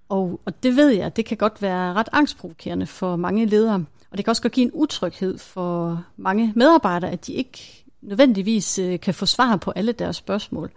Og, 0.09 0.39
og 0.45 0.63
det 0.63 0.75
ved 0.75 0.89
jeg, 0.89 1.15
det 1.15 1.25
kan 1.25 1.37
godt 1.37 1.61
være 1.61 1.93
ret 1.93 2.09
angstprovokerende 2.11 2.85
for 2.85 3.15
mange 3.15 3.45
ledere. 3.45 3.85
Og 4.11 4.17
det 4.17 4.25
kan 4.25 4.29
også 4.29 4.41
godt 4.41 4.53
give 4.53 4.65
en 4.65 4.71
utryghed 4.73 5.37
for 5.37 6.03
mange 6.17 6.53
medarbejdere, 6.55 7.11
at 7.11 7.27
de 7.27 7.33
ikke 7.33 7.85
nødvendigvis 8.01 8.79
øh, 8.79 8.99
kan 8.99 9.13
få 9.13 9.25
svar 9.25 9.55
på 9.55 9.71
alle 9.71 9.91
deres 9.91 10.15
spørgsmål. 10.15 10.71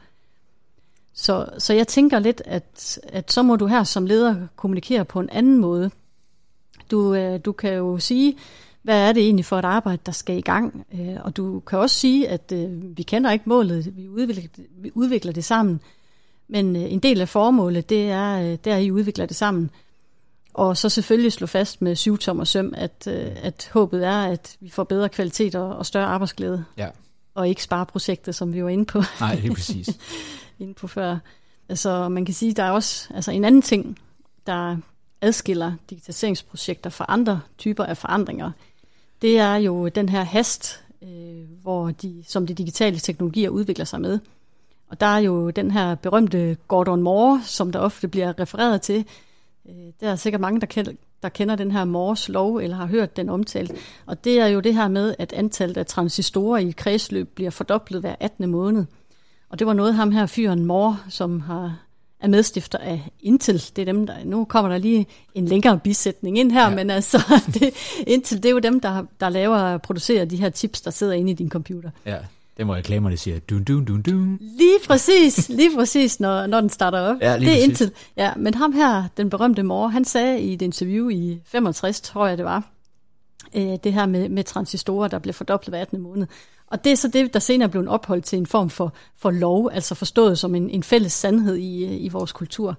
Så, 1.15 1.47
så 1.59 1.75
jeg 1.75 1.89
tænker 1.89 2.19
lidt, 2.19 2.43
at, 2.45 2.99
at 3.03 3.33
så 3.33 3.43
må 3.43 3.57
du 3.57 3.67
her 3.67 3.85
som 3.85 4.07
leder 4.07 4.47
kommunikere 4.57 5.05
på 5.05 5.21
en 5.21 5.31
anden 5.31 5.59
måde. 5.59 5.91
Du, 6.91 7.15
øh, 7.15 7.41
du 7.45 7.53
kan 7.53 7.75
jo 7.75 7.99
sige, 7.99 8.37
hvad 8.83 9.09
er 9.09 9.13
det 9.13 9.23
egentlig 9.23 9.45
for 9.45 9.59
et 9.59 9.65
arbejde, 9.65 10.03
der 10.07 10.13
skal 10.13 10.39
i 10.39 10.41
gang? 10.41 10.87
Øh, 10.95 11.17
og 11.21 11.37
du 11.37 11.61
kan 11.61 11.79
også 11.79 11.97
sige, 11.97 12.29
at 12.29 12.53
øh, 12.53 12.97
vi 12.97 13.03
kender 13.03 13.31
ikke 13.31 13.49
målet, 13.49 13.97
vi 13.97 14.09
udvikler, 14.09 14.43
vi 14.79 14.91
udvikler 14.95 15.33
det 15.33 15.45
sammen. 15.45 15.81
Men 16.49 16.77
øh, 16.77 16.93
en 16.93 16.99
del 16.99 17.21
af 17.21 17.29
formålet, 17.29 17.89
det 17.91 18.11
er, 18.11 18.57
det 18.57 18.73
er, 18.73 18.77
at 18.77 18.83
I 18.83 18.91
udvikler 18.91 19.27
det 19.27 19.37
sammen. 19.37 19.71
Og 20.55 20.77
så 20.77 20.89
selvfølgelig 20.89 21.33
slå 21.33 21.47
fast 21.47 21.83
med 21.83 21.97
syvtom 21.97 22.39
og 22.39 22.47
søm, 22.47 22.75
at, 22.77 23.07
at 23.43 23.71
håbet 23.73 24.07
er, 24.07 24.23
at 24.23 24.57
vi 24.61 24.71
får 24.71 24.85
bedre 24.85 25.09
kvalitet 25.09 25.55
og, 25.55 25.77
og 25.77 25.87
større 25.87 26.07
arbejdsglæde. 26.07 26.65
Ja. 26.77 26.89
Og 27.35 27.49
ikke 27.49 27.63
spare 27.63 27.87
projektet, 27.87 28.35
som 28.35 28.53
vi 28.53 28.65
var 28.65 28.69
inde 28.69 28.85
på. 28.85 29.03
Nej, 29.21 29.35
det 29.35 29.51
er 29.51 29.55
præcis. 29.55 29.89
inde 30.61 30.75
på 30.75 30.87
før. 30.87 31.19
Altså 31.69 32.09
man 32.09 32.25
kan 32.25 32.35
sige, 32.35 32.53
der 32.53 32.63
er 32.63 32.71
også 32.71 33.09
altså, 33.15 33.31
en 33.31 33.45
anden 33.45 33.63
ting, 33.63 33.99
der 34.47 34.77
adskiller 35.21 35.73
digitaliseringsprojekter 35.91 36.91
fra 36.91 37.05
andre 37.09 37.41
typer 37.59 37.85
af 37.85 37.97
forandringer 37.97 38.51
det 39.23 39.39
er 39.39 39.55
jo 39.55 39.89
den 39.89 40.09
her 40.09 40.23
hast, 40.23 40.85
øh, 41.03 41.09
hvor 41.63 41.91
de, 41.91 42.25
som 42.27 42.47
de 42.47 42.55
digitale 42.55 42.99
teknologier 42.99 43.49
udvikler 43.49 43.85
sig 43.85 44.01
med. 44.01 44.19
Og 44.89 45.01
der 45.01 45.07
er 45.07 45.19
jo 45.19 45.51
den 45.51 45.71
her 45.71 45.95
berømte 45.95 46.57
Gordon 46.69 47.03
Moore, 47.03 47.43
som 47.45 47.73
der 47.73 47.79
ofte 47.79 48.09
bliver 48.09 48.41
refereret 48.41 48.83
til. 48.83 49.05
Øh, 49.69 49.75
der 50.01 50.11
er 50.11 50.17
sikkert 50.17 50.41
mange, 50.41 50.61
der 50.61 50.67
kender, 50.67 50.93
der 51.23 51.29
kender 51.29 51.57
den 51.57 51.71
her 51.71 51.85
Moores 51.85 52.29
lov, 52.29 52.57
eller 52.57 52.77
har 52.77 52.87
hørt 52.87 53.17
den 53.17 53.29
omtalt. 53.29 53.73
Og 54.07 54.25
det 54.25 54.41
er 54.41 54.47
jo 54.47 54.61
det 54.61 54.75
her 54.75 54.89
med, 54.89 55.15
at 55.19 55.33
antallet 55.33 55.77
af 55.77 55.87
transistorer 55.87 56.59
i 56.59 56.69
et 56.69 56.77
kredsløb 56.77 57.29
bliver 57.35 57.51
fordoblet 57.51 58.01
hver 58.01 58.15
18. 58.21 58.51
måned. 58.51 58.85
Og 59.51 59.59
det 59.59 59.67
var 59.67 59.73
noget 59.73 59.95
ham 59.95 60.13
her 60.13 60.27
fyren 60.27 60.65
Moore, 60.65 60.99
som 61.09 61.41
har 61.41 61.79
er 62.21 62.29
medstifter 62.29 62.79
af 62.79 63.11
Intel. 63.21 63.65
Det 63.77 63.83
er 63.83 63.85
dem, 63.85 64.07
der, 64.07 64.15
nu 64.25 64.45
kommer 64.45 64.71
der 64.71 64.79
lige 64.79 65.07
en 65.35 65.47
længere 65.47 65.79
bisætning 65.79 66.39
ind 66.39 66.53
her, 66.53 66.69
ja. 66.69 66.75
men 66.75 66.91
altså, 66.91 67.19
det, 67.55 67.71
Intel, 68.07 68.43
det 68.43 68.49
er 68.49 68.51
jo 68.51 68.59
dem, 68.59 68.81
der, 68.81 69.05
der 69.21 69.29
laver 69.29 69.57
og 69.57 69.83
producerer 69.83 70.25
de 70.25 70.37
her 70.37 70.51
chips, 70.51 70.81
der 70.81 70.91
sidder 70.91 71.13
inde 71.13 71.31
i 71.31 71.35
din 71.35 71.51
computer. 71.51 71.91
Ja, 72.07 72.17
det 72.57 72.67
må 72.67 72.75
reklamerne 72.75 73.17
siger, 73.17 73.39
dun, 73.39 73.65
dun, 73.65 73.85
dun, 73.85 74.03
dun. 74.03 74.39
Lige 74.41 74.79
præcis, 74.87 75.49
lige 75.49 75.77
præcis, 75.77 76.21
når, 76.21 76.47
når 76.47 76.61
den 76.61 76.71
starter 76.71 77.01
op. 77.01 77.17
Ja, 77.21 77.39
det 77.39 77.43
er 77.43 77.53
præcis. 77.53 77.65
Intel. 77.69 77.93
Ja, 78.17 78.33
men 78.37 78.55
ham 78.55 78.73
her, 78.73 79.05
den 79.17 79.31
berømte 79.31 79.63
mor, 79.63 79.89
han 79.89 80.05
sagde 80.05 80.41
i 80.41 80.53
et 80.53 80.63
interview 80.63 81.09
i 81.09 81.41
65, 81.45 82.01
tror 82.01 82.27
jeg 82.27 82.39
det 82.39 82.45
var, 82.45 82.65
øh, 83.55 83.77
det 83.85 83.93
her 83.93 84.07
med, 84.07 84.29
med 84.29 84.45
transistorer, 84.45 85.09
der 85.09 85.19
blev 85.19 85.35
fordoblet 85.35 85.73
hver 85.73 85.81
18. 85.81 86.01
måned. 86.01 86.27
Og 86.71 86.85
det 86.85 86.93
er 86.93 86.97
så 86.97 87.09
det, 87.09 87.35
der 87.35 87.41
senere 87.41 87.69
blev 87.69 87.85
opholdt 87.89 88.25
til 88.25 88.39
en 88.39 88.47
form 88.47 88.71
for, 88.71 88.93
for 89.17 89.31
lov, 89.31 89.71
altså 89.73 89.95
forstået 89.95 90.39
som 90.39 90.55
en, 90.55 90.71
en 90.71 90.83
fælles 90.83 91.13
sandhed 91.13 91.57
i, 91.57 91.97
i 91.97 92.09
vores 92.09 92.33
kultur. 92.33 92.77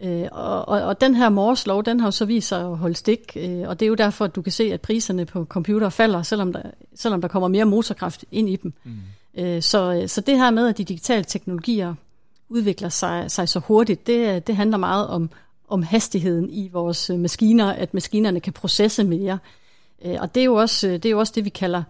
Øh, 0.00 0.28
og, 0.32 0.68
og, 0.68 0.82
og 0.82 1.00
den 1.00 1.14
her 1.14 1.28
Mors 1.28 1.66
lov, 1.66 1.84
den 1.84 2.00
har 2.00 2.06
jo 2.06 2.10
så 2.10 2.24
vist 2.24 2.48
sig 2.48 2.60
at 2.60 2.76
holde 2.76 2.94
stik, 2.94 3.36
øh, 3.36 3.68
og 3.68 3.80
det 3.80 3.86
er 3.86 3.88
jo 3.88 3.94
derfor, 3.94 4.24
at 4.24 4.36
du 4.36 4.42
kan 4.42 4.52
se, 4.52 4.72
at 4.72 4.80
priserne 4.80 5.24
på 5.24 5.44
computer 5.44 5.88
falder, 5.88 6.22
selvom 6.22 6.52
der, 6.52 6.62
selvom 6.94 7.20
der 7.20 7.28
kommer 7.28 7.48
mere 7.48 7.64
motorkraft 7.64 8.24
ind 8.32 8.48
i 8.48 8.56
dem. 8.56 8.72
Mm. 8.84 8.92
Øh, 9.38 9.62
så, 9.62 10.04
så 10.06 10.20
det 10.20 10.36
her 10.36 10.50
med, 10.50 10.68
at 10.68 10.78
de 10.78 10.84
digitale 10.84 11.24
teknologier 11.24 11.94
udvikler 12.48 12.88
sig, 12.88 13.30
sig 13.30 13.48
så 13.48 13.58
hurtigt, 13.58 14.06
det, 14.06 14.46
det 14.46 14.56
handler 14.56 14.78
meget 14.78 15.06
om, 15.06 15.30
om 15.68 15.82
hastigheden 15.82 16.50
i 16.50 16.68
vores 16.72 17.10
øh, 17.10 17.18
maskiner, 17.18 17.72
at 17.72 17.94
maskinerne 17.94 18.40
kan 18.40 18.52
processe 18.52 19.04
mere. 19.04 19.38
Øh, 20.04 20.16
og 20.20 20.34
det 20.34 20.40
er, 20.40 20.44
jo 20.44 20.54
også, 20.54 20.88
det 20.88 21.04
er 21.04 21.10
jo 21.10 21.18
også 21.18 21.32
det, 21.36 21.44
vi 21.44 21.50
kalder 21.50 21.82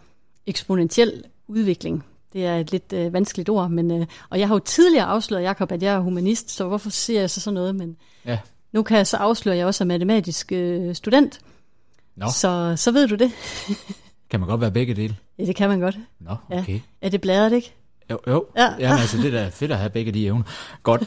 eksponentiel 0.46 1.24
udvikling. 1.48 2.04
Det 2.32 2.46
er 2.46 2.56
et 2.56 2.72
lidt 2.72 2.92
øh, 2.92 3.12
vanskeligt 3.12 3.48
ord, 3.48 3.70
men 3.70 3.90
øh, 3.90 4.06
og 4.30 4.40
jeg 4.40 4.48
har 4.48 4.54
jo 4.54 4.58
tidligere 4.58 5.06
afsløret, 5.06 5.42
Jacob, 5.42 5.72
at 5.72 5.82
jeg 5.82 5.94
er 5.94 5.98
humanist, 5.98 6.50
så 6.50 6.64
hvorfor 6.68 6.90
siger 6.90 7.20
jeg 7.20 7.30
så 7.30 7.40
sådan 7.40 7.54
noget? 7.54 7.74
Men 7.74 7.96
ja. 8.24 8.38
nu 8.72 8.82
kan 8.82 8.96
jeg 8.96 9.06
så 9.06 9.16
afsløre, 9.16 9.54
at 9.54 9.58
jeg 9.58 9.66
også 9.66 9.84
er 9.84 9.86
matematisk 9.86 10.52
øh, 10.52 10.94
student. 10.94 11.40
Nå. 12.16 12.26
Så, 12.34 12.74
så 12.76 12.92
ved 12.92 13.08
du 13.08 13.14
det. 13.14 13.32
kan 14.30 14.40
man 14.40 14.48
godt 14.48 14.60
være 14.60 14.70
begge 14.70 14.94
dele? 14.94 15.16
Ja, 15.38 15.44
det 15.44 15.56
kan 15.56 15.68
man 15.68 15.80
godt. 15.80 15.98
Nå, 16.20 16.36
okay. 16.50 16.72
Ja. 16.72 16.80
Er 17.00 17.08
det 17.08 17.20
bladret, 17.20 17.52
ikke? 17.52 17.74
Jo, 18.10 18.18
jo. 18.26 18.46
Ja. 18.56 18.74
Jamen, 18.78 18.98
altså, 18.98 19.16
det 19.16 19.26
er 19.26 19.30
da 19.30 19.48
fedt 19.48 19.72
at 19.72 19.78
have 19.78 19.90
begge 19.90 20.12
de 20.12 20.26
evner. 20.26 20.44
Godt. 20.82 21.02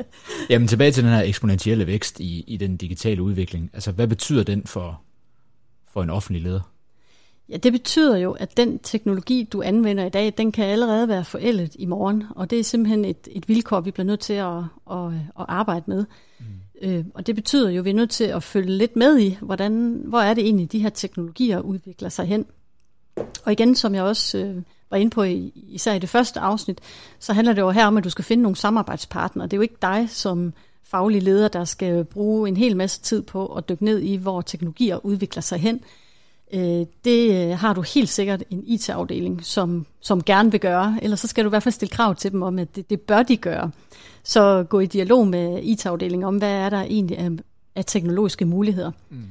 Jamen, 0.50 0.68
tilbage 0.68 0.92
til 0.92 1.04
den 1.04 1.12
her 1.12 1.22
eksponentielle 1.22 1.86
vækst 1.86 2.20
i, 2.20 2.44
i 2.46 2.56
den 2.56 2.76
digitale 2.76 3.22
udvikling. 3.22 3.70
Altså, 3.72 3.92
hvad 3.92 4.08
betyder 4.08 4.42
den 4.42 4.66
for, 4.66 5.00
for 5.92 6.02
en 6.02 6.10
offentlig 6.10 6.42
leder? 6.42 6.60
Ja, 7.48 7.56
det 7.56 7.72
betyder 7.72 8.16
jo, 8.16 8.32
at 8.32 8.56
den 8.56 8.78
teknologi, 8.78 9.48
du 9.52 9.62
anvender 9.62 10.04
i 10.04 10.08
dag, 10.08 10.34
den 10.38 10.52
kan 10.52 10.64
allerede 10.64 11.08
være 11.08 11.24
forældet 11.24 11.76
i 11.78 11.86
morgen, 11.86 12.24
og 12.30 12.50
det 12.50 12.58
er 12.60 12.64
simpelthen 12.64 13.04
et, 13.04 13.28
et 13.30 13.48
vilkår, 13.48 13.80
vi 13.80 13.90
bliver 13.90 14.06
nødt 14.06 14.20
til 14.20 14.32
at, 14.32 14.58
at, 14.90 15.06
at 15.40 15.44
arbejde 15.48 15.84
med. 15.86 16.04
Mm. 16.38 16.46
Øh, 16.82 17.04
og 17.14 17.26
det 17.26 17.34
betyder 17.34 17.70
jo, 17.70 17.78
at 17.78 17.84
vi 17.84 17.90
er 17.90 17.94
nødt 17.94 18.10
til 18.10 18.24
at 18.24 18.42
følge 18.42 18.70
lidt 18.70 18.96
med 18.96 19.18
i, 19.18 19.38
hvordan, 19.40 20.02
hvor 20.04 20.20
er 20.20 20.34
det 20.34 20.44
egentlig, 20.44 20.72
de 20.72 20.78
her 20.78 20.88
teknologier 20.88 21.60
udvikler 21.60 22.08
sig 22.08 22.26
hen. 22.26 22.46
Og 23.44 23.52
igen, 23.52 23.74
som 23.74 23.94
jeg 23.94 24.02
også 24.02 24.38
øh, 24.38 24.62
var 24.90 24.96
inde 24.96 25.10
på 25.10 25.22
i, 25.22 25.52
især 25.54 25.94
i 25.94 25.98
det 25.98 26.08
første 26.08 26.40
afsnit, 26.40 26.78
så 27.18 27.32
handler 27.32 27.52
det 27.52 27.60
jo 27.60 27.70
her 27.70 27.86
om, 27.86 27.96
at 27.96 28.04
du 28.04 28.10
skal 28.10 28.24
finde 28.24 28.42
nogle 28.42 28.56
samarbejdspartnere. 28.56 29.46
Det 29.46 29.52
er 29.52 29.56
jo 29.56 29.62
ikke 29.62 29.78
dig 29.82 30.06
som 30.10 30.52
faglig 30.84 31.22
leder, 31.22 31.48
der 31.48 31.64
skal 31.64 32.04
bruge 32.04 32.48
en 32.48 32.56
hel 32.56 32.76
masse 32.76 33.00
tid 33.00 33.22
på 33.22 33.46
at 33.46 33.68
dykke 33.68 33.84
ned 33.84 33.98
i, 33.98 34.16
hvor 34.16 34.40
teknologier 34.40 35.06
udvikler 35.06 35.42
sig 35.42 35.58
hen. 35.58 35.80
Øh, 36.52 36.86
det 37.04 37.50
øh, 37.50 37.58
har 37.58 37.74
du 37.74 37.80
helt 37.80 38.08
sikkert 38.08 38.42
en 38.50 38.62
IT-afdeling, 38.66 39.44
som, 39.44 39.86
som 40.00 40.22
gerne 40.22 40.50
vil 40.50 40.60
gøre, 40.60 40.98
eller 41.02 41.16
så 41.16 41.26
skal 41.26 41.44
du 41.44 41.48
i 41.48 41.50
hvert 41.50 41.62
fald 41.62 41.72
stille 41.72 41.92
krav 41.92 42.14
til 42.14 42.32
dem 42.32 42.42
om, 42.42 42.58
at 42.58 42.76
det, 42.76 42.90
det 42.90 43.00
bør 43.00 43.22
de 43.22 43.36
gøre. 43.36 43.70
Så 44.22 44.66
gå 44.68 44.80
i 44.80 44.86
dialog 44.86 45.26
med 45.26 45.62
IT-afdelingen 45.62 46.26
om, 46.28 46.36
hvad 46.36 46.52
er 46.52 46.70
der 46.70 46.82
egentlig 46.82 47.18
af, 47.18 47.30
af 47.74 47.84
teknologiske 47.84 48.44
muligheder. 48.44 48.90
Mm. 49.10 49.24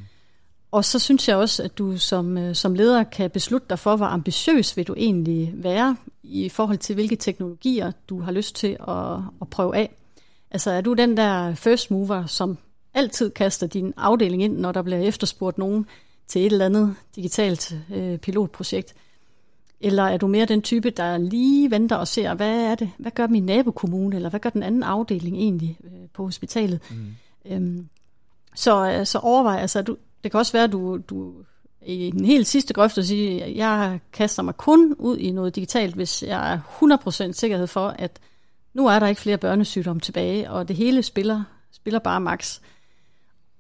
Og 0.72 0.86
så 0.86 1.00
synes 1.00 1.28
jeg 1.28 1.38
også, 1.38 1.64
at 1.64 1.78
du 1.78 1.98
som, 1.98 2.38
øh, 2.38 2.56
som 2.56 2.76
leder 2.76 3.04
kan 3.04 3.30
beslutte 3.30 3.68
dig 3.70 3.80
for, 3.80 3.96
hvor 3.96 4.06
ambitiøs 4.06 4.78
vil 4.78 4.88
du 4.88 4.94
egentlig 4.98 5.52
være 5.54 5.96
i 6.24 6.50
forhold 6.50 6.78
til, 6.78 6.96
hvilke 6.96 7.16
teknologier 7.16 7.92
du 8.10 8.22
har 8.22 8.32
lyst 8.32 8.56
til 8.56 8.78
at, 8.88 9.16
at 9.42 9.48
prøve 9.50 9.76
af. 9.76 9.96
Altså 10.52 10.72
er 10.72 10.82
du 10.82 10.94
den 10.94 11.18
der 11.18 11.56
first 11.56 11.92
mover, 11.92 12.26
som 12.26 12.58
altid 12.94 13.30
kaster 13.30 13.68
din 13.68 13.94
afdeling 13.98 14.44
ind, 14.44 14.58
når 14.58 14.72
der 14.72 14.82
bliver 14.82 15.00
efterspurgt 15.00 15.58
nogen 15.58 15.86
til 16.28 16.46
et 16.46 16.52
eller 16.52 16.66
andet 16.66 16.96
digitalt 17.16 17.76
øh, 17.94 18.18
pilotprojekt? 18.18 18.96
Eller 19.82 20.04
er 20.04 20.18
du 20.18 20.28
mere 20.28 20.46
den 20.46 20.62
type, 20.62 20.90
der 20.90 21.18
lige 21.18 21.72
venter 21.72 21.96
og 21.96 22.08
ser, 22.08 22.34
hvad 22.34 22.62
er 22.62 22.76
det, 22.76 22.92
hvad 22.98 23.12
gør 23.12 23.28
min 23.28 23.46
nabokommune, 23.46 24.16
eller 24.16 24.30
hvad 24.30 24.40
gør 24.40 24.50
den 24.50 24.64
anden 24.64 24.84
afdeling 24.84 25.38
egentlig 25.38 25.78
øh, 25.84 26.08
på 26.14 26.24
hospitalet? 26.24 26.80
Mm. 26.92 27.16
Øhm, 27.46 27.90
så, 28.56 28.92
øh, 28.92 29.06
så 29.06 29.20
overvej, 29.20 29.58
altså 29.58 29.82
du, 29.82 29.98
det 30.24 30.32
kan 30.32 30.38
også 30.38 30.52
være, 30.52 30.64
at 30.64 30.72
du, 30.72 30.98
du 31.10 31.34
i 31.86 32.12
den 32.12 32.26
helt 32.26 32.48
sidste 32.48 32.74
grøft 32.74 32.98
at 32.98 33.06
sige, 33.06 33.44
at 33.44 33.56
jeg 33.56 34.00
kaster 34.14 34.44
mig 34.44 34.58
kun 34.58 34.96
ud 35.00 35.18
i 35.18 35.32
noget 35.32 35.56
digitalt, 35.56 35.96
hvis 35.96 36.24
jeg 36.24 36.54
er 36.54 36.60
100% 37.30 37.32
sikkerhed 37.32 37.68
for, 37.68 37.88
at 37.88 38.20
nu 38.74 38.88
er 38.88 39.00
der 39.00 39.08
ikke 39.08 39.22
flere 39.22 39.38
børnesygdomme 39.38 40.00
tilbage, 40.00 40.52
og 40.52 40.68
det 40.68 40.76
hele 40.76 41.04
spiller, 41.04 41.44
spiller 41.72 42.00
bare 42.00 42.22
max. 42.22 42.60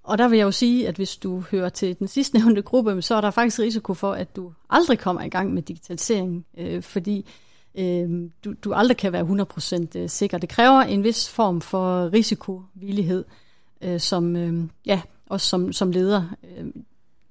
Og 0.05 0.17
der 0.17 0.27
vil 0.27 0.37
jeg 0.37 0.45
jo 0.45 0.51
sige, 0.51 0.87
at 0.87 0.95
hvis 0.95 1.17
du 1.17 1.43
hører 1.51 1.69
til 1.69 1.99
den 1.99 2.07
sidste 2.07 2.37
nævnte 2.37 2.61
gruppe, 2.61 3.01
så 3.01 3.15
er 3.15 3.21
der 3.21 3.31
faktisk 3.31 3.59
risiko 3.59 3.93
for, 3.93 4.11
at 4.11 4.35
du 4.35 4.53
aldrig 4.69 4.99
kommer 4.99 5.21
i 5.21 5.29
gang 5.29 5.53
med 5.53 5.61
digitalisering, 5.61 6.45
øh, 6.57 6.83
fordi 6.83 7.25
øh, 7.75 8.29
du, 8.45 8.53
du 8.63 8.73
aldrig 8.73 8.97
kan 8.97 9.13
være 9.13 9.45
100% 9.95 9.99
øh, 9.99 10.09
sikker. 10.09 10.37
Det 10.37 10.49
kræver 10.49 10.81
en 10.81 11.03
vis 11.03 11.29
form 11.29 11.61
for 11.61 12.13
risikovillighed, 12.13 13.25
øh, 13.81 13.99
som, 13.99 14.35
øh, 14.35 14.63
ja, 14.85 15.01
også 15.29 15.47
som, 15.47 15.73
som 15.73 15.91
leder. 15.91 16.23
Øh, 16.43 16.65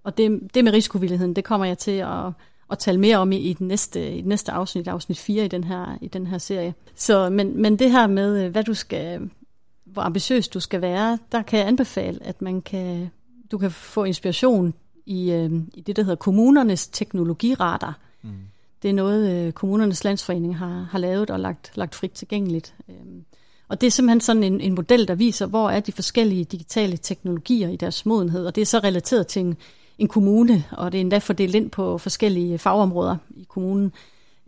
og 0.04 0.18
det, 0.18 0.54
det 0.54 0.64
med 0.64 0.72
risikovilligheden, 0.72 1.36
det 1.36 1.44
kommer 1.44 1.66
jeg 1.66 1.78
til 1.78 1.98
at, 1.98 2.26
at 2.70 2.78
tale 2.78 3.00
mere 3.00 3.16
om 3.16 3.32
i, 3.32 3.36
i, 3.36 3.52
den 3.52 3.68
næste, 3.68 4.12
i 4.12 4.20
den 4.20 4.28
næste 4.28 4.52
afsnit, 4.52 4.88
afsnit 4.88 5.18
4 5.18 5.44
i 5.44 5.48
den 5.48 5.64
her, 5.64 5.98
i 6.00 6.08
den 6.08 6.26
her 6.26 6.38
serie. 6.38 6.74
Så, 6.94 7.30
men, 7.30 7.62
men 7.62 7.78
det 7.78 7.90
her 7.90 8.06
med, 8.06 8.44
øh, 8.44 8.50
hvad 8.50 8.64
du 8.64 8.74
skal, 8.74 9.30
hvor 9.94 10.02
ambitiøs 10.02 10.48
du 10.48 10.60
skal 10.60 10.80
være, 10.80 11.18
der 11.32 11.42
kan 11.42 11.58
jeg 11.58 11.68
anbefale, 11.68 12.18
at 12.22 12.42
man 12.42 12.62
kan, 12.62 13.10
du 13.50 13.58
kan 13.58 13.70
få 13.70 14.04
inspiration 14.04 14.74
i, 15.06 15.32
øh, 15.32 15.52
i 15.74 15.80
det, 15.80 15.96
der 15.96 16.02
hedder 16.02 16.16
kommunernes 16.16 16.88
teknologiradar. 16.88 17.98
Mm. 18.22 18.30
Det 18.82 18.88
er 18.90 18.94
noget, 18.94 19.46
øh, 19.46 19.52
kommunernes 19.52 20.04
landsforening 20.04 20.56
har, 20.56 20.88
har 20.90 20.98
lavet 20.98 21.30
og 21.30 21.40
lagt, 21.40 21.72
lagt 21.74 21.94
frit 21.94 22.10
tilgængeligt. 22.10 22.74
Øh, 22.88 22.94
og 23.68 23.80
det 23.80 23.86
er 23.86 23.90
simpelthen 23.90 24.20
sådan 24.20 24.42
en, 24.42 24.60
en 24.60 24.74
model, 24.74 25.08
der 25.08 25.14
viser, 25.14 25.46
hvor 25.46 25.70
er 25.70 25.80
de 25.80 25.92
forskellige 25.92 26.44
digitale 26.44 26.96
teknologier 26.96 27.68
i 27.68 27.76
deres 27.76 28.06
modenhed, 28.06 28.46
og 28.46 28.54
det 28.54 28.62
er 28.62 28.66
så 28.66 28.78
relateret 28.78 29.26
til 29.26 29.40
en, 29.40 29.56
en 29.98 30.08
kommune, 30.08 30.64
og 30.70 30.92
det 30.92 30.98
er 30.98 31.00
endda 31.00 31.18
fordelt 31.18 31.54
ind 31.54 31.70
på 31.70 31.98
forskellige 31.98 32.58
fagområder 32.58 33.16
i 33.30 33.46
kommunen. 33.48 33.92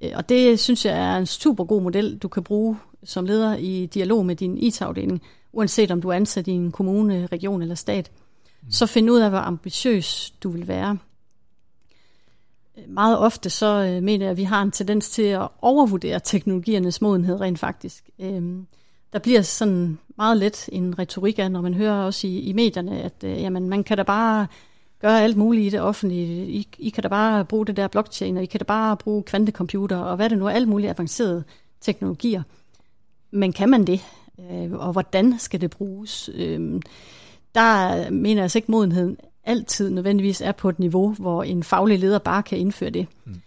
Øh, 0.02 0.10
og 0.14 0.28
det 0.28 0.58
synes 0.58 0.84
jeg 0.84 0.98
er 0.98 1.16
en 1.16 1.26
super 1.26 1.64
god 1.64 1.82
model, 1.82 2.18
du 2.18 2.28
kan 2.28 2.42
bruge 2.42 2.76
som 3.06 3.26
leder 3.26 3.56
i 3.56 3.86
dialog 3.86 4.26
med 4.26 4.36
din 4.36 4.58
IT-afdeling, 4.58 5.22
uanset 5.56 5.90
om 5.90 6.00
du 6.00 6.08
er 6.08 6.14
ansat 6.14 6.46
i 6.46 6.50
en 6.50 6.72
kommune, 6.72 7.26
region 7.32 7.62
eller 7.62 7.74
stat. 7.74 8.10
Mm. 8.62 8.70
Så 8.70 8.86
find 8.86 9.10
ud 9.10 9.20
af, 9.20 9.30
hvor 9.30 9.38
ambitiøs 9.38 10.30
du 10.42 10.50
vil 10.50 10.68
være. 10.68 10.98
Meget 12.88 13.18
ofte 13.18 13.50
så 13.50 13.66
øh, 13.66 14.02
mener 14.02 14.24
jeg, 14.24 14.30
at 14.30 14.36
vi 14.36 14.42
har 14.42 14.62
en 14.62 14.70
tendens 14.70 15.10
til 15.10 15.22
at 15.22 15.48
overvurdere 15.62 16.20
teknologiernes 16.24 17.00
modenhed 17.00 17.40
rent 17.40 17.58
faktisk. 17.58 18.10
Øhm, 18.18 18.66
der 19.12 19.18
bliver 19.18 19.42
sådan 19.42 19.98
meget 20.16 20.36
let 20.36 20.68
en 20.72 20.98
retorik 20.98 21.38
af, 21.38 21.50
når 21.50 21.60
man 21.60 21.74
hører 21.74 22.04
også 22.04 22.26
i, 22.26 22.40
i 22.40 22.52
medierne, 22.52 23.02
at 23.02 23.24
øh, 23.24 23.42
jamen, 23.42 23.68
man 23.68 23.84
kan 23.84 23.96
da 23.96 24.02
bare 24.02 24.46
gøre 25.00 25.22
alt 25.22 25.36
muligt 25.36 25.66
i 25.66 25.70
det 25.70 25.80
offentlige. 25.80 26.46
I, 26.46 26.68
I 26.78 26.90
kan 26.90 27.02
da 27.02 27.08
bare 27.08 27.44
bruge 27.44 27.66
det 27.66 27.76
der 27.76 27.88
blockchain, 27.88 28.36
og 28.36 28.42
I 28.42 28.46
kan 28.46 28.58
da 28.58 28.64
bare 28.64 28.96
bruge 28.96 29.22
kvantecomputer, 29.22 29.96
og 29.96 30.16
hvad 30.16 30.30
det 30.30 30.38
nu 30.38 30.46
er, 30.46 30.50
alt 30.50 30.68
muligt 30.68 30.90
avancerede 30.90 31.44
teknologier. 31.80 32.42
Men 33.30 33.52
kan 33.52 33.68
man 33.68 33.84
det? 33.84 34.00
Øh, 34.40 34.72
og 34.72 34.92
hvordan 34.92 35.38
skal 35.38 35.60
det 35.60 35.70
bruges? 35.70 36.30
Øh, 36.34 36.80
der 37.54 38.10
mener 38.10 38.40
jeg 38.40 38.42
altså 38.42 38.58
ikke, 38.58 38.70
modenheden 38.70 39.16
altid 39.44 39.90
nødvendigvis 39.90 40.40
er 40.40 40.52
på 40.52 40.68
et 40.68 40.78
niveau, 40.78 41.12
hvor 41.12 41.42
en 41.42 41.62
faglig 41.62 41.98
leder 41.98 42.18
bare 42.18 42.42
kan 42.42 42.58
indføre 42.58 42.90
det. 42.90 43.06
Mm. 43.24 43.40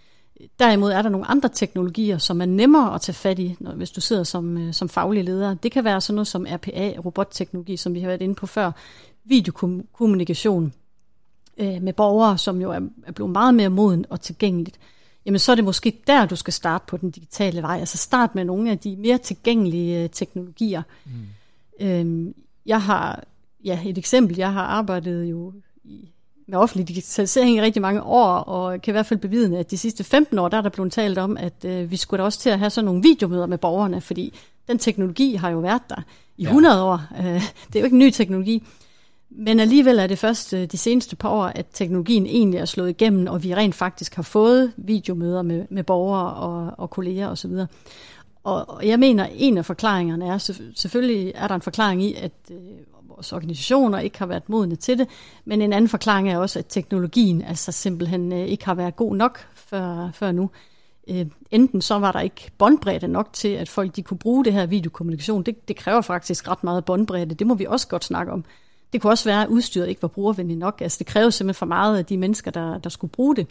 Derimod 0.59 0.91
er 0.91 1.01
der 1.01 1.09
nogle 1.09 1.27
andre 1.27 1.49
teknologier, 1.49 2.17
som 2.17 2.41
er 2.41 2.45
nemmere 2.45 2.95
at 2.95 3.01
tage 3.01 3.13
fat 3.13 3.39
i, 3.39 3.55
når, 3.59 3.71
hvis 3.71 3.91
du 3.91 4.01
sidder 4.01 4.23
som, 4.23 4.57
øh, 4.57 4.73
som 4.73 4.89
faglig 4.89 5.23
leder. 5.23 5.53
Det 5.53 5.71
kan 5.71 5.83
være 5.83 6.01
sådan 6.01 6.15
noget 6.15 6.27
som 6.27 6.45
RPA, 6.49 6.93
robotteknologi, 7.05 7.77
som 7.77 7.93
vi 7.93 7.99
har 7.99 8.07
været 8.07 8.21
inde 8.21 8.35
på 8.35 8.47
før, 8.47 8.71
videokommunikation 9.25 10.73
øh, 11.57 11.81
med 11.81 11.93
borgere, 11.93 12.37
som 12.37 12.61
jo 12.61 12.71
er, 12.71 12.79
er 13.07 13.11
blevet 13.11 13.31
meget 13.31 13.53
mere 13.53 13.69
moden 13.69 14.05
og 14.09 14.21
tilgængeligt. 14.21 14.79
Jamen 15.25 15.39
så 15.39 15.51
er 15.51 15.55
det 15.55 15.65
måske 15.65 16.01
der, 16.07 16.25
du 16.25 16.35
skal 16.35 16.53
starte 16.53 16.83
på 16.87 16.97
den 16.97 17.11
digitale 17.11 17.61
vej. 17.61 17.79
Altså 17.79 17.97
start 17.97 18.35
med 18.35 18.45
nogle 18.45 18.71
af 18.71 18.79
de 18.79 18.95
mere 18.95 19.17
tilgængelige 19.17 20.03
øh, 20.03 20.09
teknologier. 20.09 20.81
Mm. 21.05 21.11
Øhm, 21.87 22.35
jeg 22.65 22.81
har, 22.81 23.23
ja 23.63 23.79
et 23.85 23.97
eksempel, 23.97 24.37
jeg 24.37 24.53
har 24.53 24.63
arbejdet 24.63 25.25
jo 25.25 25.53
i 25.83 26.09
med 26.49 26.57
offentlig 26.57 26.87
digitalisering 26.87 27.55
i 27.55 27.61
rigtig 27.61 27.81
mange 27.81 28.03
år, 28.03 28.27
og 28.27 28.81
kan 28.81 28.91
i 28.91 28.93
hvert 28.93 29.05
fald 29.05 29.19
bevidne, 29.19 29.57
at 29.57 29.71
de 29.71 29.77
sidste 29.77 30.03
15 30.03 30.39
år, 30.39 30.47
der 30.47 30.57
er 30.57 30.61
der 30.61 30.69
blevet 30.69 30.91
talt 30.91 31.17
om, 31.17 31.37
at 31.37 31.65
øh, 31.65 31.91
vi 31.91 31.97
skulle 31.97 32.19
da 32.19 32.25
også 32.25 32.39
til 32.39 32.49
at 32.49 32.59
have 32.59 32.69
sådan 32.69 32.85
nogle 32.85 33.01
videomøder 33.01 33.45
med 33.45 33.57
borgerne, 33.57 34.01
fordi 34.01 34.33
den 34.67 34.79
teknologi 34.79 35.35
har 35.35 35.49
jo 35.49 35.59
været 35.59 35.81
der 35.89 36.01
i 36.37 36.43
ja. 36.43 36.47
100 36.47 36.83
år. 36.83 37.01
Øh, 37.19 37.25
det 37.67 37.75
er 37.75 37.79
jo 37.79 37.85
ikke 37.85 37.93
en 37.93 37.99
ny 37.99 38.09
teknologi. 38.09 38.63
Men 39.31 39.59
alligevel 39.59 39.99
er 39.99 40.07
det 40.07 40.17
først 40.17 40.53
øh, 40.53 40.65
de 40.65 40.77
seneste 40.77 41.15
par 41.15 41.29
år, 41.29 41.43
at 41.43 41.65
teknologien 41.73 42.25
egentlig 42.25 42.57
er 42.57 42.65
slået 42.65 42.89
igennem, 42.89 43.27
og 43.27 43.43
vi 43.43 43.55
rent 43.55 43.75
faktisk 43.75 44.15
har 44.15 44.23
fået 44.23 44.73
videomøder 44.77 45.41
med, 45.41 45.65
med 45.69 45.83
borgere 45.83 46.33
og, 46.33 46.73
og 46.77 46.89
kolleger 46.89 47.27
osv. 47.27 47.51
Og, 48.43 48.69
og 48.69 48.87
jeg 48.87 48.99
mener, 48.99 49.27
en 49.33 49.57
af 49.57 49.65
forklaringerne 49.65 50.25
er, 50.25 50.37
selvfølgelig 50.75 51.31
er 51.35 51.47
der 51.47 51.55
en 51.55 51.61
forklaring 51.61 52.03
i, 52.03 52.13
at 52.13 52.31
øh, 52.51 52.57
vores 53.09 53.33
organisationer 53.33 53.99
ikke 53.99 54.19
har 54.19 54.25
været 54.25 54.49
modne 54.49 54.75
til 54.75 54.97
det, 54.97 55.07
men 55.45 55.61
en 55.61 55.73
anden 55.73 55.89
forklaring 55.89 56.29
er 56.29 56.37
også, 56.37 56.59
at 56.59 56.65
teknologien 56.69 57.41
altså 57.41 57.71
simpelthen 57.71 58.33
øh, 58.33 58.39
ikke 58.39 58.65
har 58.65 58.75
været 58.75 58.95
god 58.95 59.15
nok 59.15 59.39
før, 59.55 60.09
før 60.13 60.31
nu. 60.31 60.49
Øh, 61.07 61.25
enten 61.51 61.81
så 61.81 61.99
var 61.99 62.11
der 62.11 62.19
ikke 62.19 62.51
båndbredde 62.57 63.07
nok 63.07 63.29
til, 63.33 63.47
at 63.47 63.69
folk 63.69 63.95
de 63.95 64.03
kunne 64.03 64.17
bruge 64.17 64.45
det 64.45 64.53
her 64.53 64.65
videokommunikation. 64.65 65.43
Det, 65.43 65.67
det 65.67 65.75
kræver 65.75 66.01
faktisk 66.01 66.47
ret 66.47 66.63
meget 66.63 66.85
båndbredde. 66.85 67.35
Det 67.35 67.47
må 67.47 67.55
vi 67.55 67.65
også 67.65 67.87
godt 67.87 68.05
snakke 68.05 68.31
om. 68.31 68.45
Det 68.93 69.01
kunne 69.01 69.11
også 69.11 69.29
være, 69.29 69.41
at 69.41 69.47
udstyret 69.47 69.89
ikke 69.89 70.01
var 70.01 70.07
brugervenligt 70.07 70.59
nok. 70.59 70.81
Altså 70.81 70.97
det 70.99 71.07
kræver 71.07 71.29
simpelthen 71.29 71.59
for 71.59 71.65
meget 71.65 71.97
af 71.97 72.05
de 72.05 72.17
mennesker, 72.17 72.51
der, 72.51 72.77
der 72.77 72.89
skulle 72.89 73.11
bruge 73.11 73.35
det. 73.35 73.47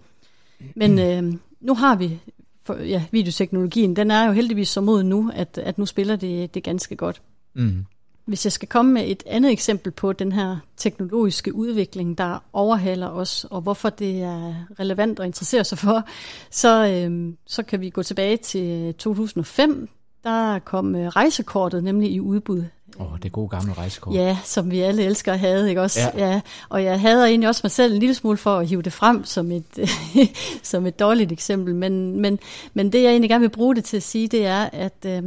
Men 0.74 0.98
øh, 0.98 1.34
nu 1.60 1.74
har 1.74 1.96
vi 1.96 2.20
for, 2.64 2.74
ja, 2.74 3.04
videoteknologien. 3.10 3.96
Den 3.96 4.10
er 4.10 4.26
jo 4.26 4.32
heldigvis 4.32 4.68
så 4.68 4.80
mod 4.80 5.02
nu, 5.02 5.30
at, 5.34 5.58
at 5.58 5.78
nu 5.78 5.86
spiller 5.86 6.16
det, 6.16 6.54
det 6.54 6.62
ganske 6.62 6.96
godt. 6.96 7.22
Mm. 7.54 7.84
Hvis 8.24 8.46
jeg 8.46 8.52
skal 8.52 8.68
komme 8.68 8.92
med 8.92 9.04
et 9.06 9.22
andet 9.26 9.52
eksempel 9.52 9.92
på 9.92 10.12
den 10.12 10.32
her 10.32 10.56
teknologiske 10.76 11.54
udvikling, 11.54 12.18
der 12.18 12.38
overhaler 12.52 13.08
os, 13.08 13.46
og 13.50 13.60
hvorfor 13.60 13.90
det 13.90 14.22
er 14.22 14.54
relevant 14.80 15.20
at 15.20 15.26
interessere 15.26 15.64
sig 15.64 15.78
for, 15.78 16.08
så, 16.50 16.86
øh, 16.86 17.34
så 17.46 17.62
kan 17.62 17.80
vi 17.80 17.90
gå 17.90 18.02
tilbage 18.02 18.36
til 18.36 18.94
2005. 18.94 19.88
Der 20.24 20.58
kom 20.58 20.94
øh, 20.94 21.08
rejsekortet 21.08 21.84
nemlig 21.84 22.10
i 22.12 22.20
udbud. 22.20 22.64
Åh, 23.00 23.12
oh, 23.12 23.18
det 23.22 23.32
gode 23.32 23.48
gamle 23.48 23.72
rejsekort. 23.72 24.14
Ja, 24.14 24.38
som 24.44 24.70
vi 24.70 24.80
alle 24.80 25.04
elsker 25.04 25.32
at 25.32 25.38
have, 25.38 25.68
ikke 25.68 25.82
også? 25.82 26.00
Ja. 26.00 26.28
ja. 26.28 26.40
Og 26.68 26.84
jeg 26.84 27.00
hader 27.00 27.26
egentlig 27.26 27.48
også 27.48 27.60
mig 27.64 27.70
selv 27.70 27.92
en 27.92 27.98
lille 27.98 28.14
smule 28.14 28.36
for 28.36 28.58
at 28.58 28.68
hive 28.68 28.82
det 28.82 28.92
frem 28.92 29.24
som 29.24 29.52
et, 29.52 29.90
som 30.62 30.86
et 30.86 30.98
dårligt 30.98 31.32
eksempel. 31.32 31.74
Men, 31.74 32.20
men, 32.20 32.38
men 32.74 32.92
det, 32.92 33.02
jeg 33.02 33.10
egentlig 33.10 33.30
gerne 33.30 33.42
vil 33.42 33.50
bruge 33.50 33.74
det 33.74 33.84
til 33.84 33.96
at 33.96 34.02
sige, 34.02 34.28
det 34.28 34.46
er, 34.46 34.68
at... 34.72 35.04
Øh, 35.06 35.22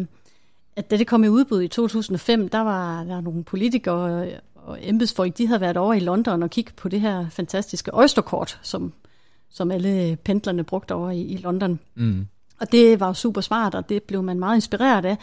at 0.76 0.92
da 0.92 0.98
det 0.98 1.08
kom 1.08 1.24
i 1.24 1.28
udbud 1.28 1.62
i 1.62 1.68
2005, 1.68 2.50
der 2.50 2.60
var 2.60 3.04
der 3.04 3.22
nogle 3.22 3.44
politikere 3.44 4.28
og 4.56 4.78
embedsfolk, 4.82 5.38
de 5.38 5.48
havde 5.48 5.62
været 5.62 5.78
over 5.78 5.94
i 5.94 6.00
London 6.00 6.44
og 6.44 6.50
kigge 6.50 6.72
på 6.78 6.90
det 6.90 7.02
her 7.02 7.30
fantastiske 7.30 7.92
Oysterkort, 7.94 8.60
som, 8.62 8.94
som 9.50 9.72
alle 9.72 10.16
pendlerne 10.16 10.64
brugte 10.64 10.94
over 10.94 11.12
i, 11.12 11.22
i 11.22 11.38
London. 11.38 11.80
Mm. 11.96 12.28
Og 12.62 12.72
det 12.72 13.00
var 13.00 13.14
super 13.14 13.42
smart, 13.42 13.76
og 13.76 13.90
det 13.90 14.04
blev 14.04 14.24
man 14.24 14.40
meget 14.40 14.56
inspireret 14.56 15.06
af. 15.06 15.18